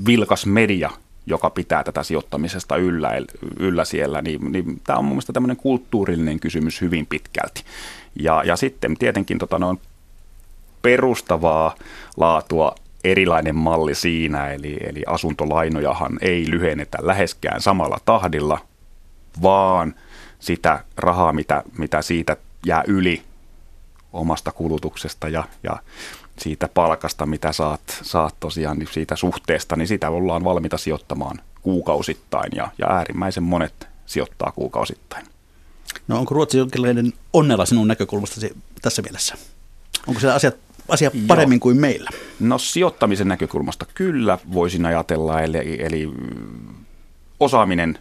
vilkas 0.07 0.45
media, 0.45 0.89
joka 1.25 1.49
pitää 1.49 1.83
tätä 1.83 2.03
sijoittamisesta 2.03 2.75
yllä, 2.75 3.09
yllä 3.59 3.85
siellä, 3.85 4.21
niin, 4.21 4.51
niin 4.51 4.81
tämä 4.83 4.99
on 4.99 5.05
mun 5.05 5.13
mielestä 5.13 5.33
tämmöinen 5.33 5.57
kulttuurillinen 5.57 6.39
kysymys 6.39 6.81
hyvin 6.81 7.05
pitkälti. 7.05 7.63
Ja, 8.19 8.43
ja 8.45 8.55
sitten 8.55 8.97
tietenkin 8.97 9.37
tota, 9.37 9.59
noin 9.59 9.79
perustavaa 10.81 11.75
laatua 12.17 12.75
erilainen 13.03 13.55
malli 13.55 13.95
siinä, 13.95 14.51
eli, 14.51 14.77
eli 14.81 15.03
asuntolainojahan 15.07 16.17
ei 16.21 16.45
lyhennetä 16.49 16.97
läheskään 17.01 17.61
samalla 17.61 17.97
tahdilla, 18.05 18.59
vaan– 19.41 19.95
sitä 20.43 20.83
rahaa, 20.97 21.33
mitä, 21.33 21.63
mitä 21.77 22.01
siitä 22.01 22.37
jää 22.65 22.83
yli 22.87 23.23
omasta 24.13 24.51
kulutuksesta 24.51 25.29
ja, 25.29 25.43
ja 25.63 25.77
siitä 26.43 26.67
palkasta, 26.67 27.25
mitä 27.25 27.51
saat, 27.51 27.81
saat 28.01 28.35
tosiaan 28.39 28.79
niin 28.79 28.89
siitä 28.91 29.15
suhteesta, 29.15 29.75
niin 29.75 29.87
sitä 29.87 30.09
ollaan 30.09 30.43
valmiita 30.43 30.77
sijoittamaan 30.77 31.39
kuukausittain 31.61 32.51
ja, 32.55 32.71
ja 32.77 32.87
äärimmäisen 32.87 33.43
monet 33.43 33.87
sijoittaa 34.05 34.51
kuukausittain. 34.51 35.25
No 36.07 36.19
onko 36.19 36.35
Ruotsi 36.35 36.57
jonkinlainen 36.57 37.13
onnella 37.33 37.65
sinun 37.65 37.87
näkökulmastasi 37.87 38.57
tässä 38.81 39.01
mielessä? 39.01 39.35
Onko 40.07 40.19
se 40.19 40.31
asiat, 40.31 40.55
asia 40.89 41.11
paremmin 41.27 41.55
Joo. 41.55 41.61
kuin 41.61 41.77
meillä? 41.77 42.09
No 42.39 42.57
sijoittamisen 42.57 43.27
näkökulmasta 43.27 43.85
kyllä 43.93 44.37
voisin 44.53 44.85
ajatella, 44.85 45.41
eli, 45.41 45.77
eli 45.79 46.11
osaaminen 47.39 47.99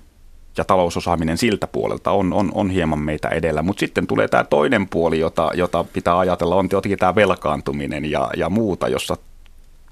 ja 0.57 0.65
talousosaaminen 0.65 1.39
siltä 1.39 1.67
puolelta 1.67 2.11
on, 2.11 2.33
on, 2.33 2.51
on 2.55 2.71
hieman 2.71 2.99
meitä 2.99 3.29
edellä. 3.29 3.63
Mutta 3.63 3.81
sitten 3.81 4.07
tulee 4.07 4.29
tämä 4.29 4.45
toinen 4.45 4.89
puoli, 4.89 5.19
jota, 5.19 5.51
jota 5.55 5.85
pitää 5.85 6.19
ajatella, 6.19 6.57
on 6.57 6.69
tietenkin 6.69 6.99
tämä 6.99 7.15
velkaantuminen 7.15 8.11
ja, 8.11 8.31
ja 8.37 8.51
muuta, 8.51 8.89
jossa 8.89 9.17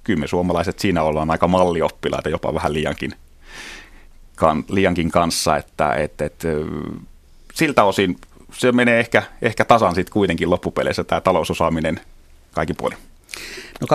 kyllä 0.04 0.20
me 0.20 0.26
suomalaiset 0.26 0.78
siinä 0.78 1.02
ollaan 1.02 1.30
aika 1.30 1.48
mallioppilaita, 1.48 2.28
jopa 2.28 2.54
vähän 2.54 2.72
liiankin, 2.72 3.12
kan, 4.36 4.64
liiankin 4.68 5.10
kanssa, 5.10 5.56
että 5.56 5.94
et, 5.94 6.20
et, 6.20 6.42
siltä 7.54 7.84
osin 7.84 8.16
se 8.52 8.72
menee 8.72 9.00
ehkä, 9.00 9.22
ehkä 9.42 9.64
tasan 9.64 9.94
sitten 9.94 10.12
kuitenkin 10.12 10.50
loppupeleissä 10.50 11.04
tämä 11.04 11.20
talousosaaminen 11.20 12.00
kaikki 12.52 12.74
puoli. 12.74 12.94
No 13.80 13.86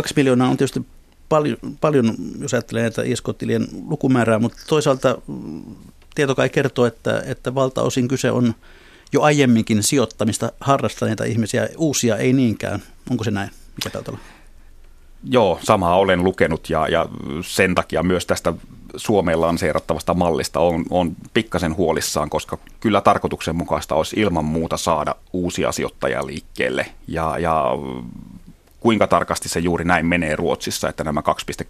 2,2 0.00 0.12
miljoonaa 0.16 0.48
on 0.48 0.56
tietysti 0.56 0.82
paljon, 1.28 1.56
paljon 1.80 2.14
jos 2.40 2.54
ajattelee 2.54 2.82
näitä 2.82 3.02
ISK-tilien 3.02 3.66
lukumäärää, 3.88 4.38
mutta 4.38 4.58
toisaalta 4.66 5.18
tieto 6.14 6.34
kai 6.34 6.48
kertoo, 6.48 6.86
että, 6.86 7.22
että 7.26 7.54
valtaosin 7.54 8.08
kyse 8.08 8.30
on 8.30 8.54
jo 9.12 9.22
aiemminkin 9.22 9.82
sijoittamista 9.82 10.52
harrastaneita 10.60 11.24
ihmisiä, 11.24 11.68
uusia 11.76 12.16
ei 12.16 12.32
niinkään. 12.32 12.82
Onko 13.10 13.24
se 13.24 13.30
näin? 13.30 13.50
Mikä 13.76 13.90
tautalla? 13.90 14.18
Joo, 15.30 15.58
samaa 15.62 15.96
olen 15.96 16.24
lukenut 16.24 16.70
ja, 16.70 16.88
ja 16.88 17.06
sen 17.42 17.74
takia 17.74 18.02
myös 18.02 18.26
tästä 18.26 18.52
Suomeen 18.96 19.40
lanseerattavasta 19.40 20.14
mallista 20.14 20.60
on, 20.60 20.84
on 20.90 21.16
pikkasen 21.34 21.76
huolissaan, 21.76 22.30
koska 22.30 22.58
kyllä 22.80 23.00
tarkoituksenmukaista 23.00 23.94
olisi 23.94 24.20
ilman 24.20 24.44
muuta 24.44 24.76
saada 24.76 25.14
uusia 25.32 25.72
sijoittajia 25.72 26.26
liikkeelle. 26.26 26.86
Ja, 27.08 27.38
ja 27.38 27.64
kuinka 28.80 29.06
tarkasti 29.06 29.48
se 29.48 29.60
juuri 29.60 29.84
näin 29.84 30.06
menee 30.06 30.36
Ruotsissa, 30.36 30.88
että 30.88 31.04
nämä 31.04 31.22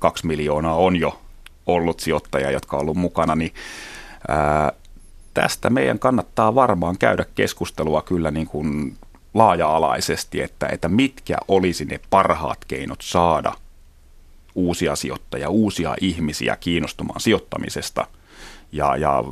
2,2 0.05 0.11
miljoonaa 0.23 0.75
on 0.75 0.97
jo 0.97 1.21
ollut 1.67 2.01
sijoittajia, 2.01 2.51
jotka 2.51 2.77
on 2.77 2.83
ollut 2.83 2.97
mukana, 2.97 3.35
niin 3.37 3.53
ää, 4.29 4.73
tästä 5.35 5.71
meidän 5.71 5.99
kannattaa 5.99 6.55
varmaan 6.55 6.99
käydä 6.99 7.25
keskustelua 7.35 8.03
kyllä 8.03 8.31
niin 8.31 8.47
kuin 8.47 8.97
laaja-alaisesti, 9.35 10.41
että, 10.41 10.69
että 10.73 10.89
mitkä 10.89 11.37
olisi 11.49 11.85
ne 11.85 12.01
parhaat 12.11 12.65
keinot 12.65 13.01
saada 13.03 13.55
uusia 14.55 14.97
sijoittajia, 14.97 15.49
uusia 15.49 15.95
ihmisiä 16.01 16.57
kiinnostumaan 16.57 17.21
sijoittamisesta 17.21 18.07
ja, 18.73 18.97
ja 18.97 19.25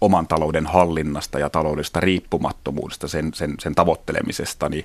oman 0.00 0.26
talouden 0.26 0.66
hallinnasta 0.66 1.38
ja 1.38 1.50
taloudellisesta 1.50 2.00
riippumattomuudesta, 2.00 3.08
sen, 3.08 3.34
sen, 3.34 3.54
sen 3.60 3.74
tavoittelemisesta, 3.74 4.68
niin 4.68 4.84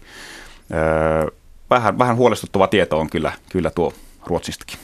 öö, 0.74 1.28
vähän, 1.70 2.00
vähän 2.00 2.16
huolestuttava 2.16 2.68
tieto 2.68 3.00
on 3.00 3.10
kyllä, 3.10 3.32
kyllä 3.50 3.70
tuo 3.70 3.94
Ruotsistakin. 4.26 4.80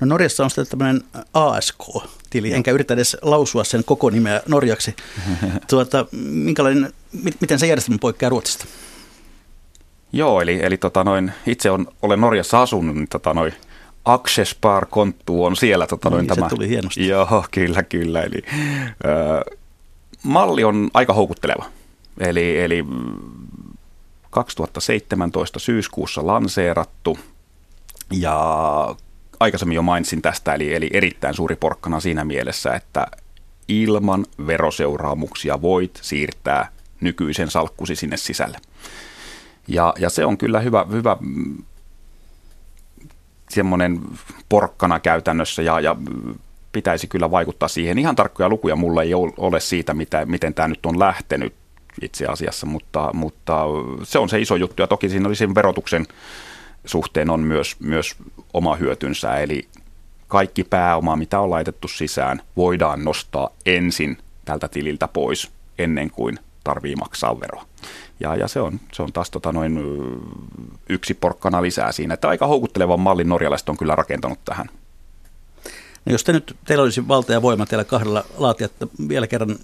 No 0.00 0.06
Norjassa 0.06 0.44
on 0.44 0.50
sitten 0.50 0.66
tämmöinen 0.66 1.02
ASK-tili, 1.34 2.52
enkä 2.52 2.70
yritä 2.70 2.94
edes 2.94 3.16
lausua 3.22 3.64
sen 3.64 3.84
koko 3.84 4.10
nimeä 4.10 4.42
norjaksi. 4.48 4.96
tuota, 5.70 6.06
minkälainen, 6.30 6.92
miten 7.40 7.58
se 7.58 7.66
järjestelmä 7.66 7.98
poikkeaa 8.00 8.30
Ruotsista? 8.30 8.64
Joo, 10.12 10.40
eli, 10.40 10.60
eli 10.62 10.76
tota 10.76 11.04
noin, 11.04 11.32
itse 11.46 11.70
on, 11.70 11.86
olen 12.02 12.20
Norjassa 12.20 12.62
asunut, 12.62 12.96
niin 12.96 13.08
tota 13.08 13.34
noin, 13.34 13.52
Akshespar 14.04 14.86
konttu 14.86 15.44
on 15.44 15.56
siellä. 15.56 15.86
Tota 15.86 16.10
no 16.10 16.16
niin, 16.16 16.26
tämä. 16.26 16.48
se 16.48 16.54
tuli 16.54 16.68
hienosti. 16.68 17.08
Joo, 17.08 17.44
kyllä, 17.50 17.82
kyllä. 17.82 18.22
Eli, 18.22 18.42
ö, 19.04 19.56
malli 20.22 20.64
on 20.64 20.90
aika 20.94 21.12
houkutteleva. 21.12 21.64
Eli, 22.20 22.60
eli 22.60 22.84
2017 24.30 25.58
syyskuussa 25.58 26.26
lanseerattu 26.26 27.18
ja 28.10 28.96
aikaisemmin 29.40 29.76
jo 29.76 29.82
mainitsin 29.82 30.22
tästä, 30.22 30.54
eli, 30.54 30.74
eli 30.74 30.90
erittäin 30.92 31.34
suuri 31.34 31.56
porkkana 31.56 32.00
siinä 32.00 32.24
mielessä, 32.24 32.74
että 32.74 33.06
ilman 33.68 34.26
veroseuraamuksia 34.46 35.62
voit 35.62 35.98
siirtää 36.02 36.72
nykyisen 37.00 37.50
salkkusi 37.50 37.96
sinne 37.96 38.16
sisälle. 38.16 38.58
Ja, 39.68 39.94
ja 39.98 40.10
se 40.10 40.24
on 40.24 40.38
kyllä 40.38 40.60
hyvä, 40.60 40.86
hyvä 40.92 41.16
mm, 41.20 41.58
semmoinen 43.48 44.00
porkkana 44.48 45.00
käytännössä 45.00 45.62
ja, 45.62 45.80
ja 45.80 45.96
pitäisi 46.72 47.06
kyllä 47.06 47.30
vaikuttaa 47.30 47.68
siihen. 47.68 47.98
Ihan 47.98 48.16
tarkkoja 48.16 48.48
lukuja 48.48 48.76
mulla 48.76 49.02
ei 49.02 49.14
ole 49.14 49.60
siitä, 49.60 49.94
mitä, 49.94 50.26
miten 50.26 50.54
tämä 50.54 50.68
nyt 50.68 50.86
on 50.86 50.98
lähtenyt 50.98 51.54
itse 52.02 52.26
asiassa, 52.26 52.66
mutta, 52.66 53.10
mutta 53.12 53.64
se 54.02 54.18
on 54.18 54.28
se 54.28 54.40
iso 54.40 54.56
juttu 54.56 54.82
ja 54.82 54.86
toki 54.86 55.08
siinä 55.08 55.28
oli 55.28 55.36
sen 55.36 55.54
verotuksen 55.54 56.06
suhteen 56.84 57.30
on 57.30 57.40
myös, 57.40 57.76
myös 57.80 58.16
oma 58.54 58.76
hyötynsä, 58.76 59.36
eli 59.36 59.68
kaikki 60.28 60.64
pääoma, 60.64 61.16
mitä 61.16 61.40
on 61.40 61.50
laitettu 61.50 61.88
sisään, 61.88 62.42
voidaan 62.56 63.04
nostaa 63.04 63.50
ensin 63.66 64.18
tältä 64.44 64.68
tililtä 64.68 65.08
pois 65.08 65.50
ennen 65.78 66.10
kuin 66.10 66.38
tarvii 66.64 66.96
maksaa 66.96 67.40
veroa. 67.40 67.66
Ja, 68.20 68.36
ja 68.36 68.48
se, 68.48 68.60
on, 68.60 68.80
se 68.92 69.02
on 69.02 69.12
taas 69.12 69.30
tota 69.30 69.52
noin 69.52 69.80
yksi 70.88 71.14
porkkana 71.14 71.62
lisää 71.62 71.92
siinä, 71.92 72.14
että 72.14 72.28
aika 72.28 72.46
houkuttelevan 72.46 73.00
mallin 73.00 73.28
norjalaiset 73.28 73.68
on 73.68 73.76
kyllä 73.76 73.94
rakentanut 73.94 74.44
tähän. 74.44 74.66
No 76.04 76.12
jos 76.12 76.24
te 76.24 76.32
nyt, 76.32 76.56
teillä 76.64 76.82
olisi 76.82 77.08
valta 77.08 77.32
ja 77.32 77.42
voima 77.42 77.66
teillä 77.66 77.84
kahdella 77.84 78.24
laatia 78.36 78.68
vielä 79.08 79.26
kerran 79.26 79.56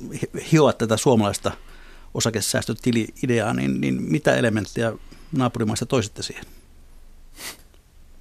hioa 0.52 0.72
tätä 0.72 0.96
suomalaista 0.96 1.52
osakesäästötili-ideaa, 2.14 3.54
niin, 3.54 3.80
niin 3.80 4.02
mitä 4.02 4.34
elementtejä 4.34 4.92
naapurimaista 5.32 5.86
toisitte 5.86 6.22
siihen? 6.22 6.44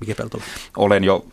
Mikä 0.06 0.16
Peltola? 0.16 0.44
Olen 0.78 1.04
jo 1.04 1.26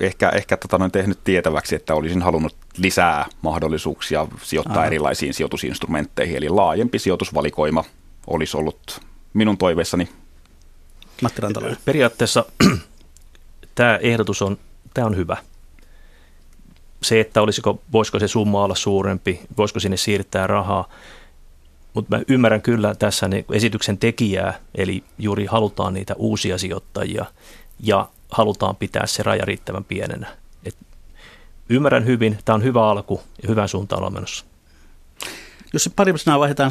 ehkä, 0.00 0.28
ehkä 0.28 0.56
tota 0.56 0.78
noin 0.78 0.92
tehnyt 0.92 1.18
tietäväksi, 1.24 1.74
että 1.74 1.94
olisin 1.94 2.22
halunnut 2.22 2.56
lisää 2.78 3.26
mahdollisuuksia 3.42 4.26
sijoittaa 4.42 4.76
Aha. 4.76 4.86
erilaisiin 4.86 5.34
sijoitusinstrumentteihin, 5.34 6.36
eli 6.36 6.48
laajempi 6.48 6.98
sijoitusvalikoima 6.98 7.84
olisi 8.26 8.56
ollut 8.56 9.00
minun 9.34 9.58
toiveessani. 9.58 10.08
Matti 11.22 11.40
Rantala. 11.40 11.76
Periaatteessa 11.84 12.44
tämä 13.74 13.96
ehdotus 13.96 14.42
on, 14.42 14.58
tämä 14.94 15.06
on 15.06 15.16
hyvä. 15.16 15.36
Se, 17.02 17.20
että 17.20 17.42
olisiko, 17.42 17.82
voisiko 17.92 18.18
se 18.18 18.28
summa 18.28 18.64
olla 18.64 18.74
suurempi, 18.74 19.40
voisiko 19.56 19.80
sinne 19.80 19.96
siirtää 19.96 20.46
rahaa, 20.46 20.88
mutta 21.96 22.16
mä 22.16 22.22
ymmärrän 22.28 22.62
kyllä 22.62 22.94
tässä 22.94 23.28
niin 23.28 23.44
esityksen 23.52 23.98
tekijää, 23.98 24.60
eli 24.74 25.04
juuri 25.18 25.46
halutaan 25.46 25.94
niitä 25.94 26.14
uusia 26.14 26.58
sijoittajia 26.58 27.24
ja 27.80 28.08
halutaan 28.30 28.76
pitää 28.76 29.06
se 29.06 29.22
raja 29.22 29.44
riittävän 29.44 29.84
pienenä. 29.84 30.36
Et 30.64 30.76
ymmärrän 31.68 32.06
hyvin, 32.06 32.38
tämä 32.44 32.54
on 32.54 32.62
hyvä 32.62 32.88
alku 32.88 33.20
ja 33.42 33.48
hyvän 33.48 33.68
suuntaan 33.68 33.98
ollaan 33.98 34.12
menossa. 34.12 34.44
Jos 35.72 35.84
se 35.84 35.90
pari 35.96 36.18
sanaa 36.18 36.40
vaihdetaan 36.40 36.70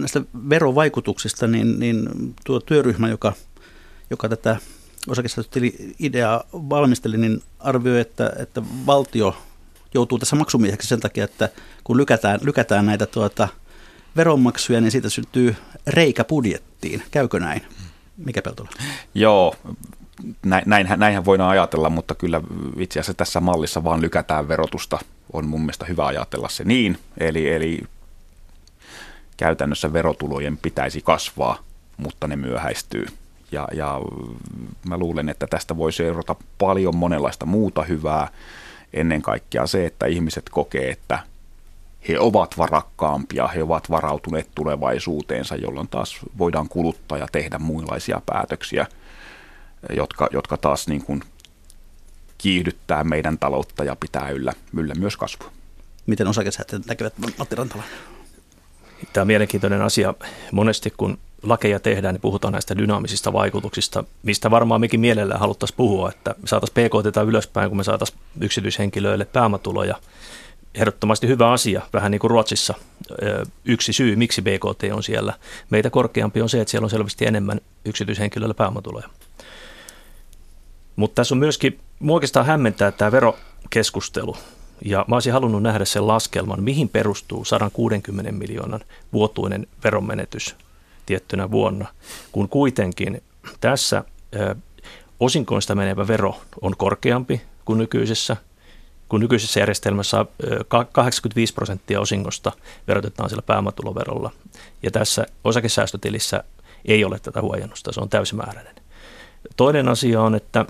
näistä 0.00 0.22
verovaikutuksista, 0.50 1.46
niin, 1.46 1.80
niin 1.80 2.08
tuo 2.44 2.60
työryhmä, 2.60 3.08
joka, 3.08 3.32
joka 4.10 4.28
tätä 4.28 4.56
osakesäästötili-ideaa 5.08 6.44
valmisteli, 6.52 7.16
niin 7.16 7.42
arvioi, 7.58 8.00
että, 8.00 8.32
että 8.38 8.62
valtio 8.86 9.36
joutuu 9.94 10.18
tässä 10.18 10.36
maksumieheksi 10.36 10.88
sen 10.88 11.00
takia, 11.00 11.24
että 11.24 11.48
kun 11.84 11.96
lykätään, 11.96 12.40
lykätään 12.42 12.86
näitä 12.86 13.06
tuota, 13.06 13.48
veronmaksuja, 14.16 14.80
niin 14.80 14.90
siitä 14.90 15.08
syntyy 15.08 15.56
reikä 15.86 16.24
budjettiin. 16.24 17.02
Käykö 17.10 17.40
näin? 17.40 17.62
Mikä 18.16 18.42
Peltola? 18.42 18.68
Joo, 19.14 19.54
näinhän, 20.64 20.98
näinhän 20.98 21.24
voidaan 21.24 21.50
ajatella, 21.50 21.90
mutta 21.90 22.14
kyllä 22.14 22.40
itse 22.78 23.00
asiassa 23.00 23.14
tässä 23.14 23.40
mallissa 23.40 23.84
vaan 23.84 24.02
lykätään 24.02 24.48
verotusta. 24.48 24.98
On 25.32 25.46
mun 25.46 25.60
mielestä 25.60 25.86
hyvä 25.86 26.06
ajatella 26.06 26.48
se 26.48 26.64
niin. 26.64 26.98
Eli, 27.18 27.52
eli 27.52 27.80
käytännössä 29.36 29.92
verotulojen 29.92 30.56
pitäisi 30.56 31.00
kasvaa, 31.00 31.58
mutta 31.96 32.28
ne 32.28 32.36
myöhäistyy. 32.36 33.06
Ja, 33.52 33.68
ja 33.72 34.00
mä 34.88 34.98
luulen, 34.98 35.28
että 35.28 35.46
tästä 35.46 35.76
voi 35.76 35.92
seurata 35.92 36.36
paljon 36.58 36.96
monenlaista 36.96 37.46
muuta 37.46 37.82
hyvää. 37.82 38.28
Ennen 38.92 39.22
kaikkea 39.22 39.66
se, 39.66 39.86
että 39.86 40.06
ihmiset 40.06 40.48
kokee, 40.48 40.90
että 40.90 41.18
he 42.08 42.20
ovat 42.20 42.58
varakkaampia, 42.58 43.48
he 43.48 43.62
ovat 43.62 43.90
varautuneet 43.90 44.50
tulevaisuuteensa, 44.54 45.56
jolloin 45.56 45.88
taas 45.88 46.18
voidaan 46.38 46.68
kuluttaa 46.68 47.18
ja 47.18 47.26
tehdä 47.32 47.58
muunlaisia 47.58 48.22
päätöksiä, 48.26 48.86
jotka, 49.96 50.28
jotka 50.32 50.56
taas 50.56 50.88
niin 50.88 51.04
kuin 51.04 51.22
kiihdyttää 52.38 53.04
meidän 53.04 53.38
taloutta 53.38 53.84
ja 53.84 53.96
pitää 53.96 54.30
yllä, 54.30 54.52
yllä 54.76 54.94
myös 54.94 55.16
kasvua. 55.16 55.52
Miten 56.06 56.28
osakesäätiöt 56.28 56.86
näkevät, 56.86 57.14
Matti 57.38 57.56
Rantala? 57.56 57.82
Tämä 59.12 59.22
on 59.22 59.26
mielenkiintoinen 59.26 59.82
asia. 59.82 60.14
Monesti 60.52 60.92
kun 60.96 61.18
lakeja 61.42 61.80
tehdään, 61.80 62.14
niin 62.14 62.20
puhutaan 62.20 62.52
näistä 62.52 62.76
dynaamisista 62.76 63.32
vaikutuksista, 63.32 64.04
mistä 64.22 64.50
varmaan 64.50 64.80
mekin 64.80 65.00
mielellään 65.00 65.40
haluttaisiin 65.40 65.76
puhua, 65.76 66.08
että 66.10 66.34
me 66.42 66.48
saataisiin 66.48 66.88
PKT 66.88 67.28
ylöspäin, 67.28 67.68
kun 67.68 67.76
me 67.76 67.84
saataisiin 67.84 68.18
yksityishenkilöille 68.40 69.24
pääomatuloja. 69.24 69.96
Ehdottomasti 70.76 71.28
hyvä 71.28 71.52
asia, 71.52 71.82
vähän 71.92 72.10
niin 72.10 72.18
kuin 72.18 72.30
Ruotsissa. 72.30 72.74
Yksi 73.64 73.92
syy, 73.92 74.16
miksi 74.16 74.42
BKT 74.42 74.82
on 74.92 75.02
siellä 75.02 75.34
meitä 75.70 75.90
korkeampi, 75.90 76.42
on 76.42 76.48
se, 76.48 76.60
että 76.60 76.70
siellä 76.70 76.84
on 76.84 76.90
selvästi 76.90 77.26
enemmän 77.26 77.60
yksityishenkilöille 77.84 78.54
pääomatuloja. 78.54 79.08
Mutta 80.96 81.14
tässä 81.14 81.34
on 81.34 81.38
myöskin, 81.38 81.80
mua 81.98 82.14
oikeastaan 82.14 82.46
hämmentää 82.46 82.92
tämä 82.92 83.12
verokeskustelu. 83.12 84.36
Ja 84.84 85.04
mä 85.08 85.16
olisin 85.16 85.32
halunnut 85.32 85.62
nähdä 85.62 85.84
sen 85.84 86.06
laskelman, 86.06 86.62
mihin 86.62 86.88
perustuu 86.88 87.44
160 87.44 88.32
miljoonan 88.32 88.80
vuotuinen 89.12 89.66
veronmenetys 89.84 90.56
tiettynä 91.06 91.50
vuonna, 91.50 91.86
kun 92.32 92.48
kuitenkin 92.48 93.22
tässä 93.60 94.04
osinkoista 95.20 95.74
menevä 95.74 96.08
vero 96.08 96.40
on 96.60 96.76
korkeampi 96.76 97.40
kuin 97.64 97.78
nykyisessä, 97.78 98.36
kun 99.08 99.20
nykyisessä 99.20 99.60
järjestelmässä 99.60 100.26
85 100.92 101.54
prosenttia 101.54 102.00
osingosta 102.00 102.52
verotetaan 102.88 103.30
sillä 103.30 103.42
pääomatuloverolla. 103.42 104.30
Ja 104.82 104.90
tässä 104.90 105.26
osakesäästötilissä 105.44 106.44
ei 106.84 107.04
ole 107.04 107.18
tätä 107.18 107.40
huojennusta, 107.40 107.92
se 107.92 108.00
on 108.00 108.08
täysimääräinen. 108.08 108.74
Toinen 109.56 109.88
asia 109.88 110.22
on, 110.22 110.34
että 110.34 110.64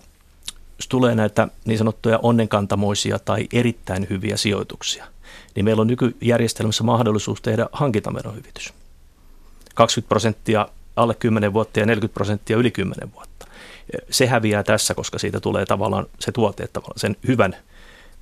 jos 0.78 0.88
tulee 0.88 1.14
näitä 1.14 1.48
niin 1.64 1.78
sanottuja 1.78 2.18
onnenkantamoisia 2.22 3.18
tai 3.18 3.46
erittäin 3.52 4.06
hyviä 4.10 4.36
sijoituksia, 4.36 5.06
niin 5.54 5.64
meillä 5.64 5.80
on 5.80 5.86
nykyjärjestelmässä 5.86 6.84
mahdollisuus 6.84 7.42
tehdä 7.42 7.66
hankintaverohyvitys. 7.72 8.72
20 9.74 10.08
prosenttia 10.08 10.68
alle 10.96 11.14
10 11.14 11.52
vuotta 11.52 11.80
ja 11.80 11.86
40 11.86 12.14
prosenttia 12.14 12.56
yli 12.56 12.70
10 12.70 13.12
vuotta. 13.12 13.46
Se 14.10 14.26
häviää 14.26 14.62
tässä, 14.62 14.94
koska 14.94 15.18
siitä 15.18 15.40
tulee 15.40 15.66
tavallaan 15.66 16.06
se 16.18 16.32
tuote, 16.32 16.62
että 16.62 16.80
sen 16.96 17.16
hyvän 17.26 17.56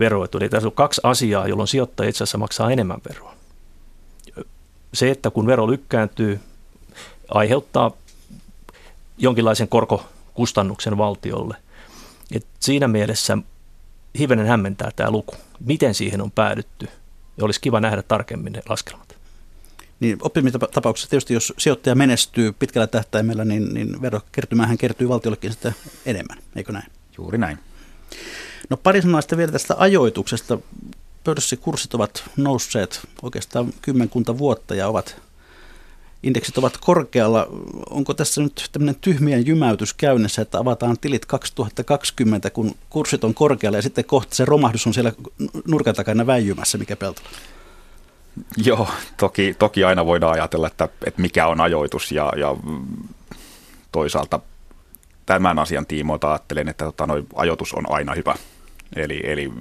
veroetu. 0.01 0.38
Eli 0.38 0.49
tässä 0.49 0.68
on 0.68 0.72
kaksi 0.72 1.01
asiaa, 1.05 1.49
jolloin 1.49 1.68
sijoittaja 1.68 2.09
itse 2.09 2.24
asiassa 2.24 2.38
maksaa 2.38 2.70
enemmän 2.70 3.01
veroa. 3.09 3.34
Se, 4.95 5.11
että 5.11 5.30
kun 5.30 5.47
vero 5.47 5.70
lykkääntyy, 5.70 6.40
aiheuttaa 7.28 7.90
jonkinlaisen 9.18 9.68
korkokustannuksen 9.68 10.99
valtiolle. 10.99 11.57
Et 12.32 12.47
siinä 12.61 12.88
mielessä 12.88 13.38
hivenen 14.18 14.47
hämmentää 14.47 14.90
tämä 14.97 15.11
luku. 15.11 15.34
Miten 15.61 15.95
siihen 15.95 16.20
on 16.20 16.30
päädytty? 16.30 16.88
Ja 17.36 17.45
olisi 17.45 17.61
kiva 17.61 17.80
nähdä 17.80 18.03
tarkemmin 18.03 18.53
ne 18.53 18.62
laskelmat. 18.68 19.16
Niin 20.01 20.18
oppimitapauksessa 20.22 21.11
tietysti, 21.11 21.34
jos 21.34 21.53
sijoittaja 21.59 21.95
menestyy 21.95 22.53
pitkällä 22.53 22.86
tähtäimellä, 22.86 23.45
niin, 23.45 23.74
niin 23.74 24.03
verokertymähän 24.03 24.78
kertyy 24.78 25.09
valtiollekin 25.09 25.53
sitten 25.53 25.74
enemmän, 26.07 26.38
eikö 26.57 26.72
näin? 26.72 26.86
Juuri 27.18 27.38
näin. 27.38 27.59
No 28.71 28.77
pari 28.77 29.03
sanaa 29.03 29.21
vielä 29.37 29.53
tästä 29.53 29.75
ajoituksesta. 29.79 30.59
Pörssikurssit 31.25 31.95
ovat 31.95 32.25
nousseet 32.37 33.01
oikeastaan 33.23 33.73
kymmenkunta 33.83 34.39
vuotta 34.39 34.75
ja 34.75 34.89
ovat 34.89 35.17
indeksit 36.25 36.59
ovat 36.59 36.77
korkealla. 36.77 37.47
Onko 37.91 38.15
tässä 38.15 38.43
nyt 38.43 38.69
tämmöinen 38.73 38.97
tyhmien 39.01 39.47
jymäytys 39.47 39.95
käynnissä, 39.95 40.43
että 40.43 40.59
avataan 40.59 40.97
tilit 41.01 41.27
2020, 41.27 42.51
kun 42.51 42.75
kurssit 42.91 43.25
on 43.25 43.35
korkealla 43.35 43.79
ja 43.79 43.83
sitten 43.83 44.05
kohta 44.05 44.35
se 44.35 44.45
romahdus 44.45 44.87
on 44.87 44.95
siellä 44.95 45.12
nurkan 45.69 45.95
takana 45.95 46.27
väijymässä, 46.27 46.79
mikä 46.79 46.97
Peltola? 46.97 47.29
Joo, 48.57 48.89
toki, 49.17 49.55
toki 49.59 49.85
aina 49.85 50.07
voidaan 50.07 50.33
ajatella, 50.33 50.67
että, 50.67 50.89
että 51.07 51.23
mikä 51.23 51.47
on 51.47 51.61
ajoitus 51.61 52.12
ja, 52.12 52.33
ja 52.37 52.57
toisaalta 53.93 54.41
tämän 55.27 55.59
asian 55.59 55.87
tiimoilta 55.87 56.31
ajattelen, 56.31 56.69
että 56.69 56.85
tota, 56.85 57.07
noi, 57.07 57.25
ajoitus 57.35 57.73
on 57.73 57.93
aina 57.93 58.15
hyvä. 58.15 58.35
Eli, 58.97 59.20
eli 59.24 59.53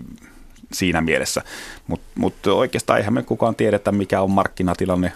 siinä 0.74 1.02
mielessä. 1.02 1.42
Mutta 1.88 2.08
mut 2.16 2.48
oikeastaan 2.48 3.00
eihän 3.00 3.14
me 3.14 3.24
kukaan 3.24 3.56
tiedetä, 3.56 3.92
mikä 3.92 4.22
on 4.22 4.32
markkinatilanne 4.32 5.12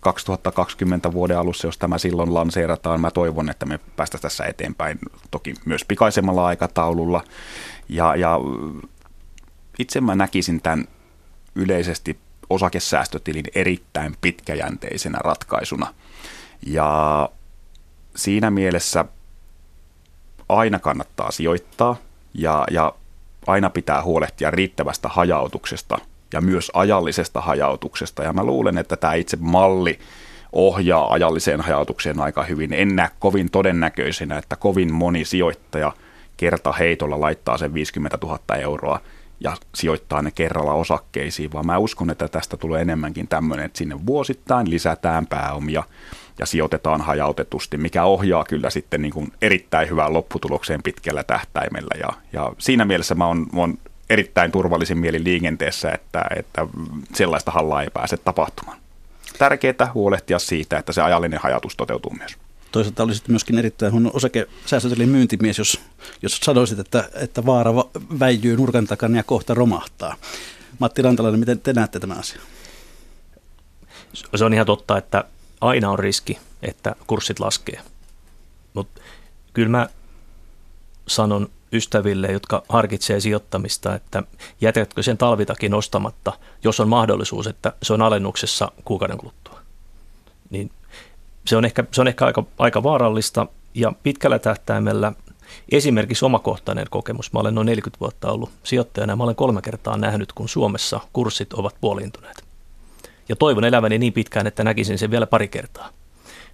2020 0.00 1.12
vuoden 1.12 1.38
alussa, 1.38 1.68
jos 1.68 1.78
tämä 1.78 1.98
silloin 1.98 2.34
lanseerataan. 2.34 3.00
Mä 3.00 3.10
toivon, 3.10 3.50
että 3.50 3.66
me 3.66 3.78
päästä 3.96 4.18
tässä 4.18 4.44
eteenpäin 4.44 4.98
toki 5.30 5.54
myös 5.64 5.84
pikaisemmalla 5.84 6.46
aikataululla. 6.46 7.24
Ja, 7.88 8.16
ja 8.16 8.40
itse 9.78 10.00
mä 10.00 10.14
näkisin 10.14 10.62
tämän 10.62 10.84
yleisesti 11.54 12.18
osakesäästötilin 12.50 13.44
erittäin 13.54 14.16
pitkäjänteisenä 14.20 15.18
ratkaisuna. 15.24 15.94
Ja 16.66 17.28
siinä 18.16 18.50
mielessä 18.50 19.04
aina 20.48 20.78
kannattaa 20.78 21.30
sijoittaa 21.30 21.96
ja, 22.34 22.64
ja 22.70 22.92
aina 23.46 23.70
pitää 23.70 24.02
huolehtia 24.02 24.50
riittävästä 24.50 25.08
hajautuksesta 25.08 25.98
ja 26.32 26.40
myös 26.40 26.70
ajallisesta 26.74 27.40
hajautuksesta. 27.40 28.22
Ja 28.22 28.32
mä 28.32 28.44
luulen, 28.44 28.78
että 28.78 28.96
tämä 28.96 29.14
itse 29.14 29.36
malli 29.40 29.98
ohjaa 30.52 31.12
ajalliseen 31.12 31.60
hajautukseen 31.60 32.20
aika 32.20 32.44
hyvin. 32.44 32.72
En 32.72 32.96
näe 32.96 33.08
kovin 33.18 33.50
todennäköisenä, 33.50 34.38
että 34.38 34.56
kovin 34.56 34.92
moni 34.92 35.24
sijoittaja 35.24 35.92
kerta 36.36 36.72
heitolla 36.72 37.20
laittaa 37.20 37.58
sen 37.58 37.74
50 37.74 38.18
000 38.22 38.56
euroa 38.56 39.00
ja 39.40 39.56
sijoittaa 39.74 40.22
ne 40.22 40.30
kerralla 40.30 40.72
osakkeisiin, 40.72 41.52
vaan 41.52 41.66
mä 41.66 41.78
uskon, 41.78 42.10
että 42.10 42.28
tästä 42.28 42.56
tulee 42.56 42.82
enemmänkin 42.82 43.28
tämmöinen, 43.28 43.66
että 43.66 43.78
sinne 43.78 44.06
vuosittain 44.06 44.70
lisätään 44.70 45.26
pääomia 45.26 45.82
ja 46.38 46.46
sijoitetaan 46.46 47.00
hajautetusti, 47.00 47.76
mikä 47.76 48.04
ohjaa 48.04 48.44
kyllä 48.44 48.70
sitten 48.70 49.02
niin 49.02 49.12
kuin 49.12 49.32
erittäin 49.42 49.90
hyvään 49.90 50.12
lopputulokseen 50.12 50.82
pitkällä 50.82 51.24
tähtäimellä. 51.24 51.98
Ja, 51.98 52.08
ja 52.32 52.52
siinä 52.58 52.84
mielessä 52.84 53.14
mä 53.14 53.26
oon, 53.26 53.46
oon 53.54 53.78
erittäin 54.10 54.52
turvallisin 54.52 54.98
mieli 54.98 55.24
liikenteessä, 55.24 55.92
että, 55.92 56.24
että 56.36 56.66
sellaista 57.14 57.50
hallaa 57.50 57.82
ei 57.82 57.90
pääse 57.90 58.16
tapahtumaan. 58.16 58.78
Tärkeää 59.38 59.90
huolehtia 59.94 60.38
siitä, 60.38 60.78
että 60.78 60.92
se 60.92 61.02
ajallinen 61.02 61.40
hajatus 61.42 61.76
toteutuu 61.76 62.14
myös. 62.18 62.36
Toisaalta 62.76 63.02
olisit 63.02 63.28
myöskin 63.28 63.58
erittäin 63.58 63.92
huono 63.92 64.10
osakesäästötilin 64.14 65.08
myyntimies, 65.08 65.58
jos, 65.58 65.80
jos 66.22 66.36
sanoisit, 66.36 66.78
että, 66.78 67.08
että 67.14 67.46
vaara 67.46 67.74
väijyy 68.20 68.56
nurkan 68.56 68.86
takana 68.86 69.16
ja 69.16 69.22
kohta 69.22 69.54
romahtaa. 69.54 70.16
Matti 70.78 71.02
Rantalainen, 71.02 71.40
miten 71.40 71.60
te 71.60 71.72
näette 71.72 72.00
tämän 72.00 72.18
asian? 72.18 72.44
Se 74.34 74.44
on 74.44 74.54
ihan 74.54 74.66
totta, 74.66 74.98
että 74.98 75.24
aina 75.60 75.90
on 75.90 75.98
riski, 75.98 76.38
että 76.62 76.94
kurssit 77.06 77.40
laskee. 77.40 77.80
Mutta 78.74 79.00
kyllä 79.52 79.68
mä 79.68 79.88
sanon 81.06 81.48
ystäville, 81.72 82.26
jotka 82.26 82.62
harkitsee 82.68 83.20
sijoittamista, 83.20 83.94
että 83.94 84.22
jätätkö 84.60 85.02
sen 85.02 85.18
talvitakin 85.18 85.74
ostamatta, 85.74 86.32
jos 86.64 86.80
on 86.80 86.88
mahdollisuus, 86.88 87.46
että 87.46 87.72
se 87.82 87.92
on 87.92 88.02
alennuksessa 88.02 88.72
kuukauden 88.84 89.18
kuluttua. 89.18 89.60
Niin 90.50 90.70
se 91.46 91.56
on 91.56 91.64
ehkä, 91.64 91.84
se 91.92 92.00
on 92.00 92.08
ehkä 92.08 92.26
aika, 92.26 92.44
aika 92.58 92.82
vaarallista 92.82 93.46
ja 93.74 93.92
pitkällä 94.02 94.38
tähtäimellä 94.38 95.12
esimerkiksi 95.72 96.24
omakohtainen 96.24 96.86
kokemus. 96.90 97.32
Mä 97.32 97.40
olen 97.40 97.54
noin 97.54 97.66
40 97.66 98.00
vuotta 98.00 98.30
ollut 98.30 98.50
sijoittajana 98.62 99.12
ja 99.12 99.16
mä 99.16 99.24
olen 99.24 99.36
kolme 99.36 99.62
kertaa 99.62 99.96
nähnyt, 99.96 100.32
kun 100.32 100.48
Suomessa 100.48 101.00
kurssit 101.12 101.52
ovat 101.52 101.74
puoliintuneet. 101.80 102.44
Ja 103.28 103.36
toivon 103.36 103.64
eläväni 103.64 103.98
niin 103.98 104.12
pitkään, 104.12 104.46
että 104.46 104.64
näkisin 104.64 104.98
sen 104.98 105.10
vielä 105.10 105.26
pari 105.26 105.48
kertaa, 105.48 105.90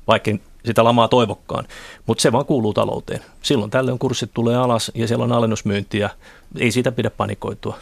vaikka 0.07 0.31
sitä 0.65 0.85
lamaa 0.85 1.09
toivokkaan. 1.09 1.65
Mutta 2.07 2.23
se 2.23 2.33
vaan 2.33 2.47
kuuluu 2.47 2.75
talouteen. 2.75 3.21
Silloin 3.43 3.71
tällöin 3.71 3.99
kurssit 3.99 4.31
tulee 4.35 4.57
alas 4.57 4.93
ja 4.95 5.09
siellä 5.09 5.25
on 5.25 5.33
alennusmyyntiä. 5.33 6.11
Ei 6.59 6.73
siitä 6.73 6.93
pidä 6.93 7.11
panikoitua. 7.11 7.79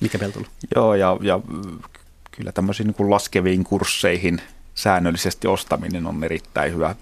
Mikä 0.00 0.18
Peltola? 0.18 0.46
Joo, 0.76 0.94
ja, 0.94 1.16
ja 1.20 1.40
kyllä 2.30 2.52
tämmöisiin 2.52 2.94
niin 2.98 3.10
laskeviin 3.10 3.64
kursseihin– 3.64 4.42
säännöllisesti 4.82 5.48
ostaminen 5.48 6.06
on 6.06 6.24
erittäin 6.24 6.72
hyvä 6.72 6.94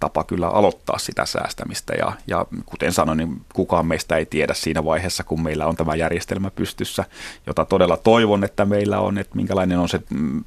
tapa 0.00 0.24
kyllä 0.24 0.48
aloittaa 0.48 0.98
sitä 0.98 1.26
säästämistä 1.26 1.92
ja, 1.98 2.12
ja 2.26 2.46
kuten 2.66 2.92
sanoin, 2.92 3.18
niin 3.18 3.40
kukaan 3.54 3.86
meistä 3.86 4.16
ei 4.16 4.26
tiedä 4.26 4.54
siinä 4.54 4.84
vaiheessa, 4.84 5.24
kun 5.24 5.42
meillä 5.42 5.66
on 5.66 5.76
tämä 5.76 5.94
järjestelmä 5.94 6.50
pystyssä, 6.50 7.04
jota 7.46 7.64
todella 7.64 7.96
toivon, 7.96 8.44
että 8.44 8.64
meillä 8.64 9.00
on, 9.00 9.18
että 9.18 9.36
minkälainen 9.36 9.78
on 9.78 9.88
se 9.88 10.00
mm, 10.10 10.44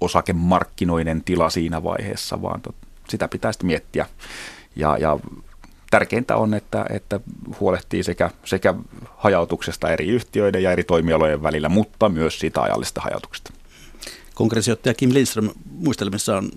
osakemarkkinoiden 0.00 1.24
tila 1.24 1.50
siinä 1.50 1.82
vaiheessa, 1.82 2.42
vaan 2.42 2.60
tot, 2.60 2.74
sitä 3.08 3.28
pitää 3.28 3.52
sitten 3.52 3.66
miettiä. 3.66 4.06
Ja, 4.76 4.98
ja 4.98 5.18
tärkeintä 5.90 6.36
on, 6.36 6.54
että, 6.54 6.86
että 6.90 7.20
huolehtii 7.60 8.02
sekä, 8.02 8.30
sekä 8.44 8.74
hajautuksesta 9.16 9.90
eri 9.90 10.08
yhtiöiden 10.08 10.62
ja 10.62 10.72
eri 10.72 10.84
toimialojen 10.84 11.42
välillä, 11.42 11.68
mutta 11.68 12.08
myös 12.08 12.38
siitä 12.38 12.62
ajallisesta 12.62 13.00
hajautuksesta 13.00 13.52
kongressijohtaja 14.36 14.94
Kim 14.94 15.14
Lindström 15.14 15.50
muistelmissaan 15.64 16.50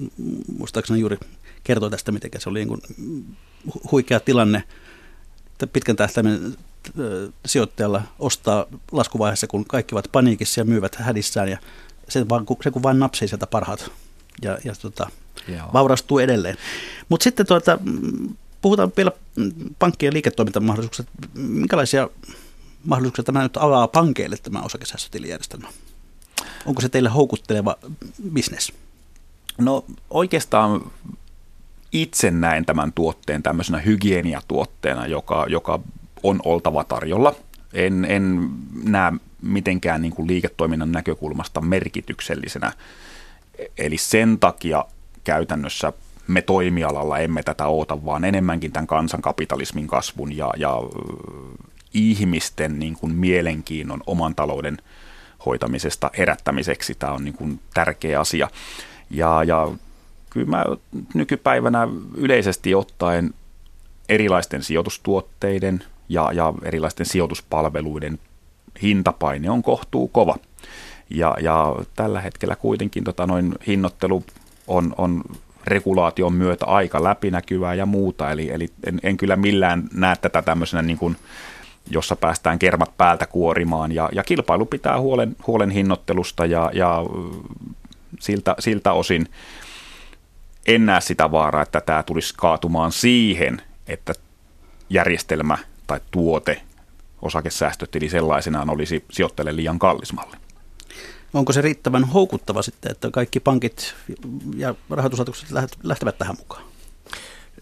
muistaakseni 0.58 1.00
juuri 1.00 1.18
kertoi 1.64 1.90
tästä, 1.90 2.12
miten 2.12 2.32
se 2.38 2.50
oli 2.50 2.66
niin 2.66 2.68
kuin 2.68 2.82
huikea 3.92 4.20
tilanne 4.20 4.64
pitkän 5.74 5.96
tähtäimen 5.96 6.58
sijoittajalla 7.46 8.02
ostaa 8.20 8.66
laskuvaiheessa, 8.92 9.48
kun 9.48 9.66
kaikki 9.66 9.96
ovat 9.96 10.10
paniikissa 10.12 10.62
ja 10.62 10.66
myyvät 10.66 10.96
hädissään 10.96 11.50
ja 11.50 11.58
se, 12.10 12.30
vaan, 12.30 12.46
se 12.64 12.72
kun 12.72 12.84
vain 12.84 13.00
napsii 13.00 13.28
sieltä 13.28 13.48
parhaat 13.48 13.92
ja, 14.42 14.58
ja 14.64 14.74
tota, 14.82 15.10
Joo. 15.48 15.70
vaurastuu 15.74 16.20
edelleen. 16.20 16.58
Mutta 17.10 17.24
sitten 17.24 17.46
tuota, 17.46 17.80
puhutaan 18.62 18.92
vielä 18.98 19.12
pankkien 19.80 20.14
liiketoimintamahdollisuuksista. 20.14 21.12
Minkälaisia 21.34 22.10
mahdollisuuksia 22.86 23.24
tämä 23.24 23.44
nyt 23.44 23.58
avaa 23.58 23.88
pankeille 23.88 24.38
tämä 24.38 24.62
osakesäästötilijärjestelmä? 24.62 25.68
Onko 26.66 26.82
se 26.82 26.90
teille 26.90 27.10
houkutteleva 27.10 27.76
bisnes? 28.34 28.74
No 29.58 29.86
oikeastaan 30.10 30.92
itse 31.92 32.32
näen 32.32 32.66
tämän 32.66 32.94
tuotteen 32.94 33.44
tämmöisenä 33.44 33.80
hygieniatuotteena, 33.80 35.08
joka, 35.08 35.46
joka 35.50 35.80
on 36.24 36.40
oltava 36.46 36.84
tarjolla. 36.84 37.36
En, 37.74 38.06
en 38.06 38.50
näe 38.84 39.12
mitenkään 39.42 40.02
niin 40.02 40.14
kuin 40.14 40.28
liiketoiminnan 40.28 40.92
näkökulmasta 40.92 41.62
merkityksellisenä. 41.62 42.74
Eli 43.78 43.98
sen 43.98 44.40
takia 44.40 44.86
käytännössä 45.24 45.94
me 46.28 46.42
toimialalla 46.42 47.20
emme 47.20 47.44
tätä 47.44 47.68
oota, 47.68 48.06
vaan 48.06 48.26
enemmänkin 48.26 48.72
tämän 48.72 48.88
kansankapitalismin 48.88 49.88
kasvun 49.88 50.38
ja, 50.38 50.54
ja 50.58 50.74
ihmisten 51.94 52.80
niin 52.80 52.94
kuin 52.94 53.16
mielenkiinnon 53.16 54.04
oman 54.08 54.36
talouden 54.36 54.78
hoitamisesta 55.46 56.12
herättämiseksi. 56.18 56.96
Tämä 56.96 57.14
on 57.14 57.24
niin 57.24 57.34
kuin 57.34 57.60
tärkeä 57.74 58.20
asia. 58.20 58.50
Ja, 59.10 59.44
ja 59.44 59.68
kyllä 60.30 60.48
mä 60.48 60.66
nykypäivänä 61.14 61.88
yleisesti 62.16 62.76
ottaen 62.76 63.34
erilaisten 64.10 64.64
sijoitustuotteiden 64.64 65.84
ja, 66.10 66.30
ja 66.34 66.54
erilaisten 66.64 67.06
sijoituspalveluiden 67.06 68.20
hintapaine 68.82 69.50
on 69.50 69.64
kohtuu 69.64 70.08
kova. 70.08 70.36
Ja, 71.10 71.38
ja 71.42 71.76
tällä 71.96 72.22
hetkellä 72.22 72.56
kuitenkin 72.56 73.04
tota 73.04 73.28
noin 73.28 73.56
hinnoittelu 73.68 74.24
on, 74.68 74.96
on 74.98 75.24
regulaation 75.68 76.34
myötä 76.34 76.66
aika 76.66 77.04
läpinäkyvää 77.04 77.74
ja 77.74 77.86
muuta, 77.86 78.32
eli, 78.32 78.52
eli 78.52 78.68
en, 78.88 79.00
en 79.04 79.18
kyllä 79.18 79.36
millään 79.36 79.90
näe 79.94 80.16
tätä 80.16 80.42
tämmöisenä 80.42 80.82
niin 80.82 80.98
kuin, 80.98 81.18
jossa 81.90 82.16
päästään 82.16 82.60
kermat 82.60 82.98
päältä 82.98 83.26
kuorimaan, 83.26 83.92
ja, 83.92 84.10
ja 84.12 84.24
kilpailu 84.24 84.66
pitää 84.66 85.00
huolen, 85.00 85.36
huolen 85.48 85.70
hinnoittelusta, 85.70 86.46
ja, 86.46 86.72
ja 86.74 87.06
siltä, 88.20 88.56
siltä 88.60 88.94
osin 88.94 89.28
en 90.68 90.86
näe 90.86 91.02
sitä 91.02 91.32
vaaraa, 91.32 91.62
että 91.62 91.82
tämä 91.82 92.04
tulisi 92.04 92.34
kaatumaan 92.38 92.92
siihen, 92.92 93.62
että 93.88 94.14
järjestelmä 94.90 95.58
tai 95.88 96.00
tuote, 96.12 96.62
osakesäästötili 97.22 98.10
sellaisenaan 98.10 98.70
olisi 98.70 99.06
sijoittajille 99.12 99.56
liian 99.56 99.80
kallis 99.80 100.14
malli. 100.14 100.36
Onko 101.34 101.54
se 101.54 101.62
riittävän 101.62 102.04
houkuttava 102.04 102.62
sitten, 102.62 102.92
että 102.92 103.12
kaikki 103.12 103.40
pankit 103.40 103.96
ja 104.56 104.76
rahoituslaitokset 104.90 105.50
lähtevät 105.84 106.18
tähän 106.18 106.36
mukaan? 106.40 106.64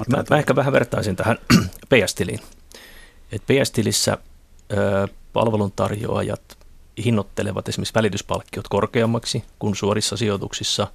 Mä, 0.10 0.24
mä 0.30 0.38
ehkä 0.38 0.56
vähän 0.56 0.74
vertaisin 0.74 1.16
tähän 1.16 1.38
PS-tiliin. 1.90 2.40
Et 3.32 3.44
PS-tilissä 3.46 4.18
ö, 4.72 5.08
palveluntarjoajat 5.34 6.58
hinnoittelevat 7.06 7.70
esimerkiksi 7.70 7.94
välityspalkkiot 7.94 8.68
korkeammaksi 8.68 9.44
kuin 9.60 9.76
suorissa 9.76 10.18
sijoituksissa. 10.18 10.88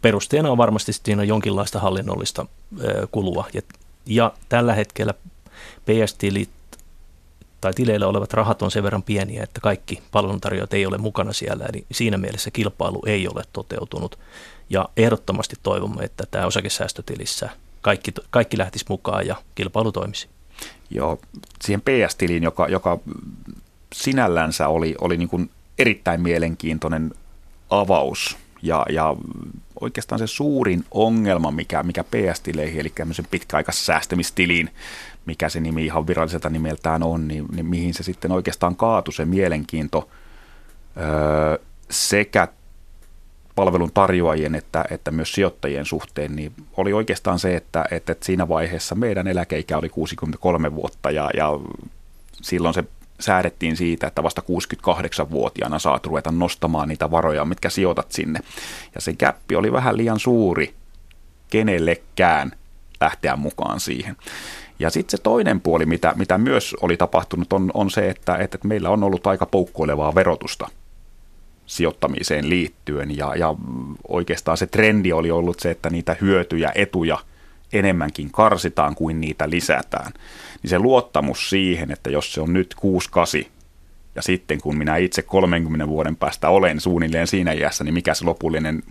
Perusteena 0.00 0.50
on 0.50 0.58
varmasti 0.58 0.92
siinä 0.92 1.24
jonkinlaista 1.24 1.80
hallinnollista 1.80 2.46
ö, 2.80 3.06
kulua. 3.12 3.46
Ja, 3.52 3.62
ja 4.06 4.32
tällä 4.48 4.74
hetkellä 4.74 5.14
PS-tilit 5.84 6.50
tai 7.60 7.72
tileillä 7.74 8.06
olevat 8.06 8.32
rahat 8.32 8.62
on 8.62 8.70
sen 8.70 8.82
verran 8.82 9.02
pieniä, 9.02 9.42
että 9.42 9.60
kaikki 9.60 10.02
palveluntarjoajat 10.10 10.74
ei 10.74 10.86
ole 10.86 10.98
mukana 10.98 11.32
siellä, 11.32 11.64
eli 11.64 11.86
siinä 11.92 12.18
mielessä 12.18 12.50
kilpailu 12.50 13.02
ei 13.06 13.28
ole 13.28 13.42
toteutunut. 13.52 14.18
Ja 14.70 14.88
ehdottomasti 14.96 15.56
toivomme, 15.62 16.04
että 16.04 16.24
tämä 16.30 16.46
osakesäästötilissä 16.46 17.50
kaikki, 17.80 18.12
kaikki 18.30 18.58
lähtisi 18.58 18.84
mukaan 18.88 19.26
ja 19.26 19.36
kilpailu 19.54 19.92
toimisi. 19.92 20.28
Joo, 20.90 21.18
siihen 21.60 21.80
PS-tiliin, 21.80 22.42
joka, 22.42 22.68
joka 22.68 22.98
sinällänsä 23.92 24.68
oli, 24.68 24.94
oli 25.00 25.16
niin 25.16 25.28
kuin 25.28 25.50
erittäin 25.78 26.20
mielenkiintoinen 26.20 27.12
avaus. 27.70 28.36
Ja, 28.62 28.86
ja 28.90 29.16
oikeastaan 29.80 30.18
se 30.18 30.26
suurin 30.26 30.84
ongelma, 30.90 31.50
mikä, 31.50 31.82
mikä 31.82 32.04
PS-tileihin, 32.04 32.80
eli 32.80 32.92
tämmöisen 32.94 33.26
pitkäaikaissäästämistiliin 33.30 34.70
mikä 35.28 35.48
se 35.48 35.60
nimi 35.60 35.84
ihan 35.84 36.06
viralliselta 36.06 36.50
nimeltään 36.50 37.02
on, 37.02 37.28
niin, 37.28 37.46
niin 37.52 37.66
mihin 37.66 37.94
se 37.94 38.02
sitten 38.02 38.32
oikeastaan 38.32 38.76
kaatui 38.76 39.14
se 39.14 39.24
mielenkiinto 39.24 40.08
öö, 40.96 41.58
sekä 41.90 42.48
palvelun 43.58 43.90
tarjoajien 43.94 44.54
että, 44.54 44.84
että 44.90 45.10
myös 45.10 45.32
sijoittajien 45.32 45.84
suhteen, 45.84 46.36
niin 46.36 46.52
oli 46.76 46.92
oikeastaan 46.92 47.38
se, 47.38 47.56
että, 47.56 47.84
että 47.90 48.16
siinä 48.20 48.48
vaiheessa 48.48 48.94
meidän 48.94 49.28
eläkeikä 49.28 49.78
oli 49.78 49.88
63 49.88 50.74
vuotta 50.74 51.10
ja, 51.10 51.30
ja 51.36 51.50
silloin 52.42 52.74
se 52.74 52.84
säädettiin 53.20 53.76
siitä, 53.76 54.06
että 54.06 54.22
vasta 54.22 54.42
68-vuotiaana 54.42 55.78
saat 55.78 56.06
ruveta 56.06 56.30
nostamaan 56.30 56.88
niitä 56.88 57.10
varoja, 57.10 57.44
mitkä 57.44 57.70
sijoitat 57.70 58.12
sinne. 58.12 58.40
Ja 58.94 59.00
se 59.00 59.12
käppi 59.12 59.56
oli 59.56 59.72
vähän 59.72 59.96
liian 59.96 60.20
suuri 60.20 60.74
kenellekään 61.50 62.52
lähteä 63.00 63.36
mukaan 63.36 63.80
siihen. 63.80 64.16
Ja 64.78 64.90
sitten 64.90 65.18
se 65.18 65.22
toinen 65.22 65.60
puoli, 65.60 65.86
mitä, 65.86 66.12
mitä 66.16 66.38
myös 66.38 66.76
oli 66.80 66.96
tapahtunut, 66.96 67.52
on, 67.52 67.70
on 67.74 67.90
se, 67.90 68.10
että, 68.10 68.36
että 68.36 68.58
meillä 68.64 68.90
on 68.90 69.04
ollut 69.04 69.26
aika 69.26 69.46
poukkoilevaa 69.46 70.14
verotusta 70.14 70.68
sijoittamiseen 71.68 72.48
liittyen. 72.48 73.16
Ja, 73.16 73.34
ja 73.36 73.54
oikeastaan 74.08 74.56
se 74.56 74.66
trendi 74.66 75.12
oli 75.12 75.30
ollut 75.30 75.60
se, 75.60 75.70
että 75.70 75.90
niitä 75.90 76.16
hyötyjä, 76.20 76.72
etuja 76.74 77.18
enemmänkin 77.72 78.30
karsitaan 78.30 78.94
kuin 78.94 79.20
niitä 79.20 79.50
lisätään. 79.50 80.12
Niin 80.62 80.70
se 80.70 80.78
luottamus 80.78 81.50
siihen, 81.50 81.90
että 81.90 82.10
jos 82.10 82.32
se 82.32 82.40
on 82.40 82.52
nyt 82.52 82.74
6-8 83.44 83.46
ja 84.14 84.22
sitten 84.22 84.60
kun 84.60 84.78
minä 84.78 84.96
itse 84.96 85.22
30 85.22 85.88
vuoden 85.88 86.16
päästä 86.16 86.48
olen 86.48 86.80
suunnilleen 86.80 87.26
siinä 87.26 87.52
iässä, 87.52 87.84
niin 87.84 87.94
mikä 87.94 88.14
se 88.14 88.24
lopullinen 88.24 88.82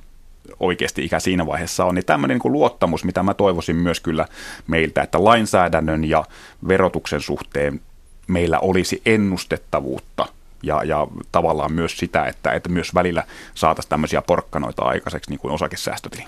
oikeasti 0.60 1.06
ikä 1.06 1.20
siinä 1.20 1.46
vaiheessa 1.46 1.86
on, 1.86 1.96
niin 1.96 2.06
tämmöinen 2.06 2.40
niin 2.44 2.54
luottamus, 2.54 3.04
mitä 3.04 3.24
mä 3.24 3.34
toivoisin 3.34 3.76
myös 3.76 4.00
kyllä 4.00 4.26
meiltä, 4.68 5.02
että 5.02 5.24
lainsäädännön 5.24 6.04
ja 6.04 6.24
verotuksen 6.68 7.22
suhteen 7.22 7.82
meillä 8.28 8.60
olisi 8.60 9.02
ennustettavuutta 9.06 10.26
ja, 10.68 10.84
ja 10.84 11.08
tavallaan 11.32 11.74
myös 11.74 11.98
sitä, 11.98 12.26
että, 12.26 12.52
että 12.52 12.70
myös 12.70 12.96
välillä 12.96 13.24
saataisiin 13.56 13.90
tämmöisiä 13.90 14.22
porkkanoita 14.22 14.82
aikaiseksi 14.82 15.30
niin 15.30 15.40
kuin 15.40 15.54
osakesäästötili. 15.54 16.24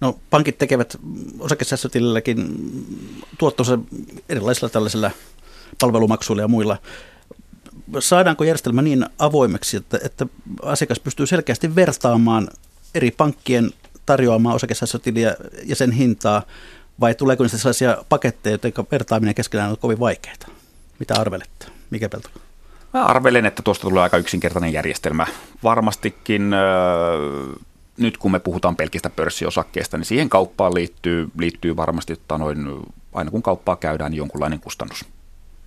No 0.00 0.18
pankit 0.30 0.58
tekevät 0.58 0.96
osakesäästötililläkin 1.38 2.46
tuottonsa 3.38 3.78
erilaisilla 4.28 4.68
tällaisilla 4.68 5.10
palvelumaksuilla 5.80 6.42
ja 6.42 6.48
muilla 6.48 6.78
saadaanko 7.98 8.44
järjestelmä 8.44 8.82
niin 8.82 9.06
avoimeksi, 9.18 9.76
että, 9.76 9.98
että 10.04 10.26
asiakas 10.62 11.00
pystyy 11.00 11.26
selkeästi 11.26 11.74
vertaamaan 11.74 12.48
eri 12.94 13.10
pankkien 13.10 13.70
tarjoamaa 14.06 14.54
osakesäästötiliä 14.54 15.36
ja 15.64 15.76
sen 15.76 15.92
hintaa, 15.92 16.42
vai 17.00 17.14
tuleeko 17.14 17.44
niistä 17.44 17.58
sellaisia 17.58 18.04
paketteja, 18.08 18.58
joiden 18.62 18.86
vertaaminen 18.90 19.34
keskenään 19.34 19.70
on 19.70 19.78
kovin 19.78 20.00
vaikeaa? 20.00 20.36
Mitä 20.98 21.14
arvelette? 21.14 21.66
Mikä 21.90 22.08
pelto? 22.08 22.30
Mä 22.96 23.04
arvelen, 23.04 23.46
että 23.46 23.62
tuosta 23.62 23.82
tulee 23.82 24.02
aika 24.02 24.16
yksinkertainen 24.16 24.72
järjestelmä. 24.72 25.26
Varmastikin 25.62 26.50
nyt 27.98 28.18
kun 28.18 28.32
me 28.32 28.38
puhutaan 28.38 28.76
pelkistä 28.76 29.10
pörssiosakkeista, 29.10 29.96
niin 29.96 30.04
siihen 30.04 30.28
kauppaan 30.28 30.74
liittyy, 30.74 31.28
liittyy 31.38 31.76
varmasti, 31.76 32.20
noin, 32.38 32.58
aina 33.12 33.30
kun 33.30 33.42
kauppaa 33.42 33.76
käydään, 33.76 34.10
niin 34.10 34.18
jonkunlainen 34.18 34.60
kustannus 34.60 35.04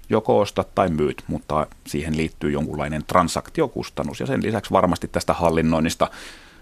joko 0.09 0.39
ostat 0.39 0.75
tai 0.75 0.89
myyt, 0.89 1.23
mutta 1.27 1.67
siihen 1.87 2.17
liittyy 2.17 2.51
jonkunlainen 2.51 3.03
transaktiokustannus 3.07 4.19
ja 4.19 4.25
sen 4.25 4.43
lisäksi 4.43 4.71
varmasti 4.71 5.07
tästä 5.07 5.33
hallinnoinnista 5.33 6.09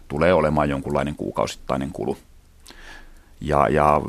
tulee 0.07 0.33
olemaan 0.33 0.69
jonkunlainen 0.69 1.15
kuukausittainen 1.15 1.91
kulu. 1.91 2.17
Ja, 3.41 3.69
ja 3.69 4.01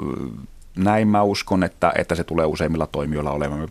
näin 0.76 1.09
mä 1.09 1.22
uskon, 1.22 1.64
että, 1.64 1.92
että 1.98 2.14
se 2.14 2.24
tulee 2.24 2.46
useimmilla 2.46 2.86
toimijoilla 2.86 3.30
olemaan. 3.30 3.68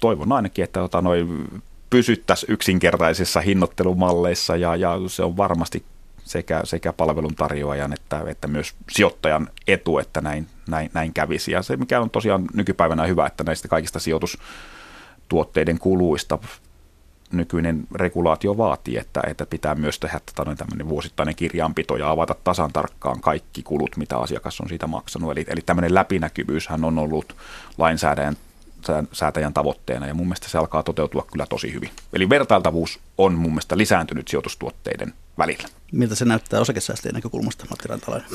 Toivon 0.00 0.32
ainakin, 0.32 0.64
että 0.64 0.80
tota, 0.80 1.02
noin 1.02 1.48
pysyttäisiin 1.90 2.52
yksinkertaisissa 2.52 3.40
hinnoittelumalleissa 3.40 4.56
ja, 4.56 4.76
ja 4.76 4.98
se 5.06 5.22
on 5.22 5.36
varmasti 5.36 5.84
sekä, 6.24 6.60
sekä 6.64 6.92
palveluntarjoajan 6.92 7.92
että, 7.92 8.22
että 8.26 8.48
myös 8.48 8.74
sijoittajan 8.90 9.48
etu, 9.66 9.98
että 9.98 10.20
näin, 10.20 10.46
näin, 10.68 10.90
näin 10.94 11.12
kävisi. 11.12 11.52
Ja 11.52 11.62
se, 11.62 11.76
mikä 11.76 12.00
on 12.00 12.10
tosiaan 12.10 12.44
nykypäivänä 12.54 13.06
hyvä, 13.06 13.26
että 13.26 13.44
näistä 13.44 13.68
kaikista 13.68 13.98
sijoitus 13.98 14.38
tuotteiden 15.28 15.78
kuluista 15.78 16.38
nykyinen 17.32 17.86
regulaatio 17.94 18.56
vaatii, 18.56 18.96
että, 18.96 19.22
että 19.26 19.46
pitää 19.46 19.74
myös 19.74 19.98
tehdä 19.98 20.20
tota, 20.36 20.56
tämmöinen 20.56 20.88
vuosittainen 20.88 21.36
kirjanpito 21.36 21.96
ja 21.96 22.10
avata 22.10 22.34
tasan 22.44 22.72
tarkkaan 22.72 23.20
kaikki 23.20 23.62
kulut, 23.62 23.96
mitä 23.96 24.18
asiakas 24.18 24.60
on 24.60 24.68
siitä 24.68 24.86
maksanut. 24.86 25.32
Eli, 25.32 25.44
eli 25.48 25.60
tämmöinen 25.66 25.94
läpinäkyvyyshän 25.94 26.84
on 26.84 26.98
ollut 26.98 27.36
lainsäädännön 27.78 28.36
säätäjän 29.12 29.54
tavoitteena 29.54 30.06
ja 30.06 30.14
mun 30.14 30.26
mielestä 30.26 30.48
se 30.48 30.58
alkaa 30.58 30.82
toteutua 30.82 31.26
kyllä 31.32 31.46
tosi 31.46 31.72
hyvin. 31.72 31.90
Eli 32.12 32.28
vertailtavuus 32.28 33.00
on 33.18 33.34
mun 33.34 33.50
mielestä 33.50 33.78
lisääntynyt 33.78 34.28
sijoitustuotteiden 34.28 35.14
välillä. 35.38 35.68
Miltä 35.92 36.14
se 36.14 36.24
näyttää 36.24 36.60
osakesäästäjien 36.60 37.14
näkökulmasta, 37.14 37.66
Matti 37.70 37.88
Rantalainen? 37.88 38.28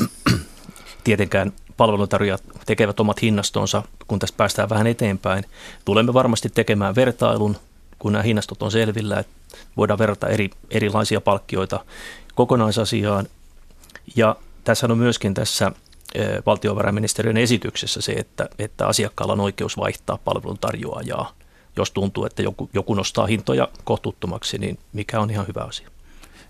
Tietenkään 1.04 1.54
palveluntarjoajat 1.78 2.44
tekevät 2.66 3.00
omat 3.00 3.22
hinnastonsa, 3.22 3.84
kun 4.08 4.20
tästä 4.20 4.38
päästään 4.38 4.70
vähän 4.70 4.88
eteenpäin. 4.88 5.46
Tulemme 5.86 6.14
varmasti 6.14 6.50
tekemään 6.50 6.96
vertailun, 6.96 7.58
kun 8.00 8.12
nämä 8.12 8.24
hinnastot 8.24 8.64
on 8.64 8.72
selvillä, 8.72 9.20
että 9.20 9.34
voidaan 9.78 10.00
verrata 10.00 10.28
eri, 10.28 10.50
erilaisia 10.72 11.22
palkkioita 11.22 11.86
kokonaisasiaan. 12.36 13.28
Ja 14.16 14.36
tässä 14.64 14.88
on 14.90 14.98
myöskin 14.98 15.34
tässä 15.34 15.72
valtiovarainministeriön 16.46 17.38
esityksessä 17.38 18.02
se, 18.02 18.12
että, 18.12 18.50
että 18.60 18.88
asiakkaalla 18.88 19.34
on 19.34 19.40
oikeus 19.40 19.78
vaihtaa 19.78 20.18
palvelun 20.18 20.58
tarjoajaa. 20.58 21.34
Jos 21.78 21.92
tuntuu, 21.92 22.26
että 22.26 22.42
joku, 22.42 22.70
joku 22.74 22.94
nostaa 22.94 23.26
hintoja 23.26 23.68
kohtuuttomaksi, 23.84 24.58
niin 24.58 24.80
mikä 24.94 25.20
on 25.20 25.30
ihan 25.30 25.48
hyvä 25.48 25.62
asia. 25.62 25.90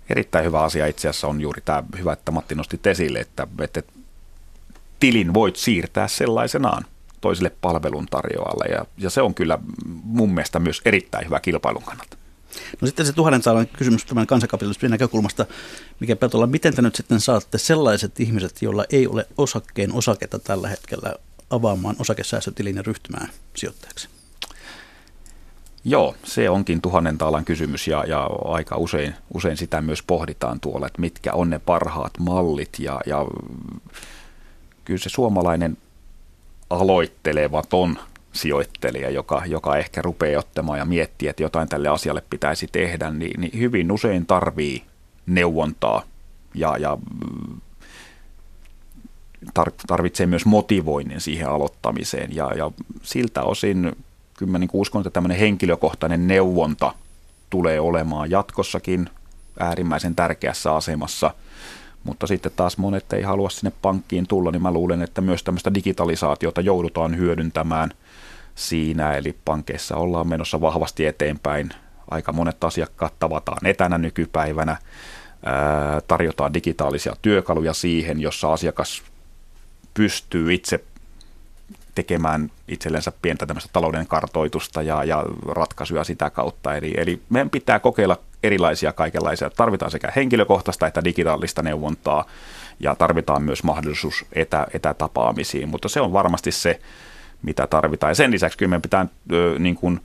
Erittäin 0.09 0.45
hyvä 0.45 0.61
asia 0.61 0.87
itse 0.87 1.09
asiassa 1.09 1.27
on 1.27 1.41
juuri 1.41 1.61
tämä, 1.61 1.83
hyvä, 1.97 2.13
että 2.13 2.31
Matti 2.31 2.55
nosti 2.55 2.79
esille, 2.85 3.19
että, 3.19 3.47
että 3.61 3.83
tilin 4.99 5.33
voit 5.33 5.55
siirtää 5.55 6.07
sellaisenaan 6.07 6.85
toiselle 7.21 7.51
palveluntarjoajalle 7.61 8.65
ja, 8.65 8.85
ja 8.97 9.09
se 9.09 9.21
on 9.21 9.33
kyllä 9.33 9.59
mun 10.03 10.33
mielestä 10.33 10.59
myös 10.59 10.81
erittäin 10.85 11.25
hyvä 11.25 11.39
kilpailun 11.39 11.83
kannalta. 11.83 12.17
No 12.81 12.87
sitten 12.87 13.05
se 13.05 13.13
tuhannen 13.13 13.43
saalan 13.43 13.67
kysymys 13.67 14.05
tämän 14.05 14.27
kansankapitalismin 14.27 14.91
näkökulmasta, 14.91 15.45
mikä 15.99 16.15
Peltola, 16.15 16.47
miten 16.47 16.75
te 16.75 16.81
nyt 16.81 16.95
sitten 16.95 17.21
saatte 17.21 17.57
sellaiset 17.57 18.19
ihmiset, 18.19 18.61
joilla 18.61 18.85
ei 18.89 19.07
ole 19.07 19.27
osakkeen 19.37 19.93
osaketta 19.93 20.39
tällä 20.39 20.67
hetkellä 20.67 21.13
avaamaan 21.49 21.95
osakesäästötilin 21.99 22.75
ja 22.75 22.81
ryhtymään 22.81 23.29
sijoittajaksi? 23.55 24.09
Joo, 25.87 26.15
se 26.23 26.49
onkin 26.49 26.81
tuhannen 26.81 27.17
taalan 27.17 27.45
kysymys 27.45 27.87
ja, 27.87 28.03
ja 28.07 28.29
aika 28.45 28.77
usein, 28.77 29.15
usein 29.33 29.57
sitä 29.57 29.81
myös 29.81 30.03
pohditaan 30.03 30.59
tuolla, 30.59 30.87
että 30.87 31.01
mitkä 31.01 31.33
on 31.33 31.49
ne 31.49 31.59
parhaat 31.59 32.19
mallit 32.19 32.79
ja, 32.79 32.99
ja 33.05 33.25
kyllä 34.85 34.97
se 34.97 35.09
suomalainen 35.09 35.77
aloittelevaton 36.69 37.99
sijoittelija, 38.35 39.09
joka, 39.09 39.41
joka 39.45 39.77
ehkä 39.77 40.01
rupeaa 40.01 40.39
ottamaan 40.39 40.79
ja 40.79 40.85
miettii, 40.85 41.29
että 41.29 41.43
jotain 41.43 41.69
tälle 41.69 41.87
asialle 41.87 42.23
pitäisi 42.29 42.67
tehdä, 42.71 43.11
niin, 43.11 43.41
niin 43.41 43.59
hyvin 43.59 43.91
usein 43.91 44.25
tarvii 44.25 44.83
neuvontaa 45.25 46.03
ja, 46.53 46.77
ja 46.77 46.97
tarvitsee 49.87 50.25
myös 50.25 50.45
motivoinnin 50.45 51.21
siihen 51.21 51.49
aloittamiseen. 51.49 52.35
Ja, 52.35 52.51
ja 52.57 52.71
siltä 53.03 53.43
osin 53.43 53.95
kyllä 54.37 54.51
mä 54.51 54.59
niin 54.59 54.69
uskon, 54.73 55.01
että 55.01 55.09
tämmöinen 55.09 55.39
henkilökohtainen 55.39 56.27
neuvonta 56.27 56.93
tulee 57.49 57.79
olemaan 57.79 58.31
jatkossakin 58.31 59.09
äärimmäisen 59.59 60.15
tärkeässä 60.15 60.75
asemassa– 60.75 61.33
mutta 62.05 62.27
sitten 62.27 62.51
taas 62.55 62.77
monet 62.77 63.13
ei 63.13 63.21
halua 63.21 63.49
sinne 63.49 63.71
pankkiin 63.81 64.27
tulla, 64.27 64.51
niin 64.51 64.61
mä 64.61 64.71
luulen, 64.71 65.01
että 65.01 65.21
myös 65.21 65.43
tämmöistä 65.43 65.73
digitalisaatiota 65.73 66.61
joudutaan 66.61 67.17
hyödyntämään 67.17 67.91
siinä, 68.55 69.13
eli 69.13 69.35
pankeissa 69.45 69.95
ollaan 69.95 70.27
menossa 70.27 70.61
vahvasti 70.61 71.05
eteenpäin. 71.05 71.69
Aika 72.11 72.33
monet 72.33 72.63
asiakkaat 72.63 73.13
tavataan 73.19 73.67
etänä 73.67 73.97
nykypäivänä, 73.97 74.77
tarjotaan 76.07 76.53
digitaalisia 76.53 77.15
työkaluja 77.21 77.73
siihen, 77.73 78.19
jossa 78.19 78.53
asiakas 78.53 79.03
pystyy 79.93 80.53
itse 80.53 80.83
tekemään 81.95 82.51
itsellensä 82.67 83.11
pientä 83.21 83.45
tämmöistä 83.45 83.69
talouden 83.73 84.07
kartoitusta 84.07 84.81
ja, 84.81 85.03
ja 85.03 85.23
ratkaisuja 85.47 86.03
sitä 86.03 86.29
kautta. 86.29 86.75
Eli, 86.75 86.93
eli 86.97 87.21
meidän 87.29 87.49
pitää 87.49 87.79
kokeilla 87.79 88.17
erilaisia 88.43 88.93
kaikenlaisia. 88.93 89.49
Tarvitaan 89.49 89.91
sekä 89.91 90.11
henkilökohtaista 90.15 90.87
että 90.87 91.03
digitaalista 91.03 91.61
neuvontaa 91.61 92.25
ja 92.79 92.95
tarvitaan 92.95 93.43
myös 93.43 93.63
mahdollisuus 93.63 94.25
etä, 94.33 94.67
etätapaamisiin, 94.73 95.69
mutta 95.69 95.89
se 95.89 96.01
on 96.01 96.13
varmasti 96.13 96.51
se, 96.51 96.79
mitä 97.45 97.67
tarvitaan. 97.67 98.11
Ja 98.11 98.15
sen 98.15 98.31
lisäksi 98.31 98.57
kyllä 98.57 98.69
meidän 98.69 98.81
pitää 98.81 99.07
niin 99.59 99.75
kuin 99.75 99.99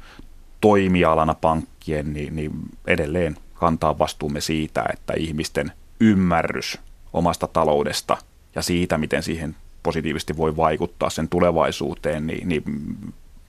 toimialana 0.61 1.35
pankkien 1.35 2.13
niin, 2.13 2.37
niin 2.37 2.53
edelleen 2.87 3.37
kantaa 3.55 3.99
vastuumme 3.99 4.41
siitä, 4.41 4.85
että 4.93 5.13
ihmisten 5.17 5.73
ymmärrys 6.01 6.79
omasta 7.13 7.47
taloudesta 7.47 8.17
ja 8.55 8.63
siitä, 8.63 8.99
miten 8.99 9.23
siihen 9.23 9.57
positiivisesti 9.83 10.37
voi 10.37 10.57
vaikuttaa 10.57 11.11
sen 11.11 11.29
tulevaisuuteen, 11.29 12.27
niin, 12.27 12.49
niin 12.49 12.63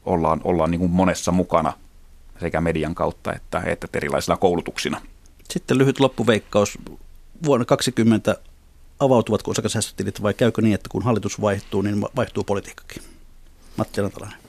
ollaan, 0.06 0.42
ollaan 0.44 0.72
niin 0.72 0.80
kuin 0.80 0.92
monessa 0.92 1.32
mukana 1.32 1.74
sekä 2.40 2.62
median 2.62 2.96
kautta 2.96 3.34
että, 3.34 3.62
että 3.66 3.88
erilaisilla 3.94 4.38
koulutuksina. 4.38 5.02
Sitten 5.50 5.78
lyhyt 5.78 6.00
loppuveikkaus. 6.00 6.78
Vuonna 7.46 7.66
2020 7.66 8.36
avautuvatko 9.00 9.52
osakesäästötilit 9.52 10.22
vai 10.22 10.34
käykö 10.34 10.62
niin, 10.62 10.76
että 10.76 10.90
kun 10.90 11.04
hallitus 11.04 11.42
vaihtuu, 11.42 11.82
niin 11.82 12.02
vaihtuu 12.02 12.44
politiikkakin? 12.44 13.11
Matti 13.78 14.02
Rantalainen. 14.02 14.40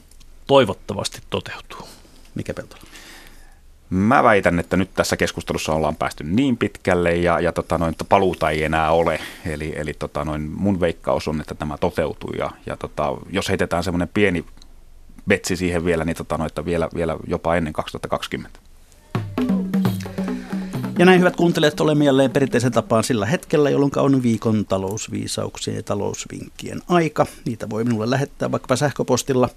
Toivottavasti 0.47 1.21
toteutuu. 1.29 1.87
Mikä 2.35 2.53
Peltola? 2.53 2.83
Mä 3.89 4.23
väitän, 4.23 4.59
että 4.59 4.77
nyt 4.77 4.93
tässä 4.93 5.17
keskustelussa 5.17 5.73
ollaan 5.73 5.95
päästy 5.95 6.23
niin 6.23 6.57
pitkälle 6.57 7.15
ja, 7.15 7.39
ja 7.39 7.51
tota 7.51 7.77
noin, 7.77 7.91
että 7.91 8.03
paluuta 8.03 8.49
ei 8.49 8.63
enää 8.63 8.91
ole. 8.91 9.19
Eli, 9.45 9.73
eli 9.75 9.93
tota 9.93 10.25
noin, 10.25 10.41
mun 10.41 10.79
veikkaus 10.79 11.27
on, 11.27 11.41
että 11.41 11.55
tämä 11.55 11.77
toteutuu 11.77 12.33
ja, 12.37 12.51
ja 12.65 12.77
tota, 12.77 13.17
jos 13.29 13.49
heitetään 13.49 13.83
semmoinen 13.83 14.09
pieni 14.13 14.45
betsi 15.27 15.55
siihen 15.55 15.85
vielä, 15.85 16.05
niin 16.05 16.15
tota 16.15 16.37
noin, 16.37 16.47
että 16.47 16.65
vielä, 16.65 16.89
vielä 16.95 17.17
jopa 17.27 17.55
ennen 17.55 17.73
2020. 17.73 18.59
Ja 20.97 21.05
näin 21.05 21.19
hyvät 21.19 21.35
kuuntelijat, 21.35 21.79
olemme 21.79 22.05
jälleen 22.05 22.31
perinteisen 22.31 22.71
tapaan 22.71 23.03
sillä 23.03 23.25
hetkellä, 23.25 23.69
jolloin 23.69 23.91
on 23.95 24.23
viikon 24.23 24.65
talousviisauksien 24.65 25.77
ja 25.77 25.83
talousvinkkien 25.83 26.81
aika. 26.87 27.25
Niitä 27.45 27.69
voi 27.69 27.83
minulle 27.83 28.09
lähettää 28.09 28.51
vaikkapa 28.51 28.75
sähköpostilla. 28.75 29.49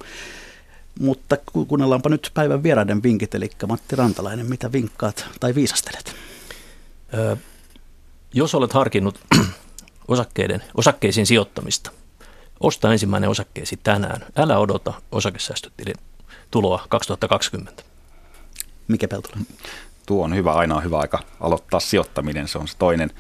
Mutta 1.00 1.36
kuunnellaanpa 1.68 2.08
nyt 2.08 2.30
päivän 2.34 2.62
vieraiden 2.62 3.02
vinkit, 3.02 3.34
eli 3.34 3.50
Matti 3.68 3.96
Rantalainen, 3.96 4.46
mitä 4.46 4.72
vinkkaat 4.72 5.26
tai 5.40 5.54
viisastelet? 5.54 6.14
Ö, 7.14 7.36
jos 8.34 8.54
olet 8.54 8.72
harkinnut 8.72 9.20
osakkeiden, 10.08 10.62
osakkeisiin 10.74 11.26
sijoittamista, 11.26 11.90
osta 12.60 12.92
ensimmäinen 12.92 13.30
osakkeesi 13.30 13.80
tänään. 13.82 14.26
Älä 14.36 14.58
odota 14.58 14.94
osakesäästötilin 15.12 15.96
tuloa 16.50 16.84
2020. 16.88 17.82
Mikä 18.88 19.08
Peltola? 19.08 19.36
Tuo 20.06 20.24
on 20.24 20.34
hyvä, 20.34 20.52
aina 20.52 20.74
on 20.76 20.84
hyvä 20.84 20.98
aika 20.98 21.18
aloittaa 21.40 21.80
sijoittaminen, 21.80 22.48
se 22.48 22.58
on 22.58 22.68
se 22.68 22.76
toinen. 22.78 23.10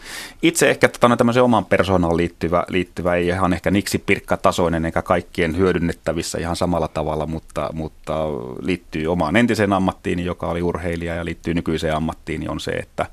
Itse 0.42 0.70
ehkä 0.70 0.88
tota, 0.88 1.16
tämmöisen 1.16 1.42
oman 1.42 1.64
persoonaan 1.64 2.16
liittyvä, 2.16 2.64
liittyvä 2.68 3.14
ei 3.14 3.26
ihan 3.26 3.52
ehkä 3.52 3.70
niksi 3.70 3.98
pirkkatasoinen 3.98 4.84
eikä 4.84 5.02
kaikkien 5.02 5.56
hyödynnettävissä 5.56 6.38
ihan 6.38 6.56
samalla 6.56 6.88
tavalla, 6.88 7.26
mutta, 7.26 7.70
mutta 7.72 8.14
liittyy 8.60 9.06
omaan 9.06 9.36
entiseen 9.36 9.72
ammattiin, 9.72 10.24
joka 10.24 10.46
oli 10.46 10.62
urheilija 10.62 11.14
ja 11.14 11.24
liittyy 11.24 11.54
nykyiseen 11.54 11.96
ammattiin, 11.96 12.40
niin 12.40 12.50
on 12.50 12.60
se, 12.60 12.70
että 12.70 13.06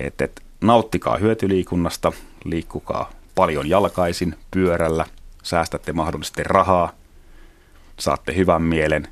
et, 0.00 0.20
et, 0.20 0.40
nauttikaa 0.60 1.16
hyötyliikunnasta, 1.16 2.12
liikkukaa 2.44 3.10
paljon 3.34 3.68
jalkaisin, 3.68 4.34
pyörällä, 4.50 5.06
säästätte 5.42 5.92
mahdollisesti 5.92 6.42
rahaa, 6.42 6.92
saatte 7.98 8.36
hyvän 8.36 8.62
mielen, 8.62 9.08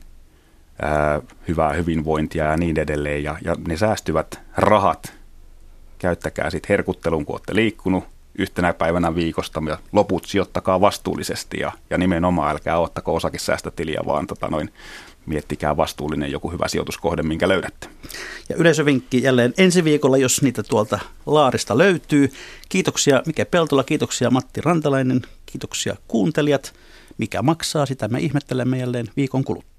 ää, 0.82 1.20
hyvää 1.48 1.72
hyvinvointia 1.72 2.44
ja 2.44 2.56
niin 2.56 2.78
edelleen. 2.78 3.24
Ja, 3.24 3.36
ja 3.44 3.56
ne 3.68 3.76
säästyvät 3.76 4.40
rahat 4.56 5.12
käyttäkää 5.98 6.50
sitten 6.50 6.68
herkutteluun, 6.68 7.24
kun 7.24 7.34
olette 7.34 7.54
liikkunut 7.54 8.04
yhtenä 8.38 8.72
päivänä 8.72 9.14
viikosta 9.14 9.62
ja 9.68 9.78
loput 9.92 10.24
sijoittakaa 10.24 10.80
vastuullisesti 10.80 11.60
ja, 11.60 11.72
ja 11.90 11.98
nimenomaan 11.98 12.50
älkää 12.50 12.78
ottako 12.78 13.14
osakesäästötiliä, 13.14 14.00
vaan 14.06 14.26
tota 14.26 14.48
noin, 14.48 14.70
miettikää 15.26 15.76
vastuullinen 15.76 16.32
joku 16.32 16.50
hyvä 16.50 16.68
sijoituskohde, 16.68 17.22
minkä 17.22 17.48
löydätte. 17.48 17.88
Ja 18.48 18.56
yleisövinkki 18.56 19.22
jälleen 19.22 19.54
ensi 19.58 19.84
viikolla, 19.84 20.16
jos 20.16 20.42
niitä 20.42 20.62
tuolta 20.62 20.98
laarista 21.26 21.78
löytyy. 21.78 22.32
Kiitoksia 22.68 23.22
Mike 23.26 23.44
Peltola, 23.44 23.84
kiitoksia 23.84 24.30
Matti 24.30 24.60
Rantalainen, 24.60 25.22
kiitoksia 25.46 25.96
kuuntelijat. 26.08 26.74
Mikä 27.18 27.42
maksaa, 27.42 27.86
sitä 27.86 28.08
me 28.08 28.20
ihmettelemme 28.20 28.78
jälleen 28.78 29.06
viikon 29.16 29.44
kuluttua. 29.44 29.73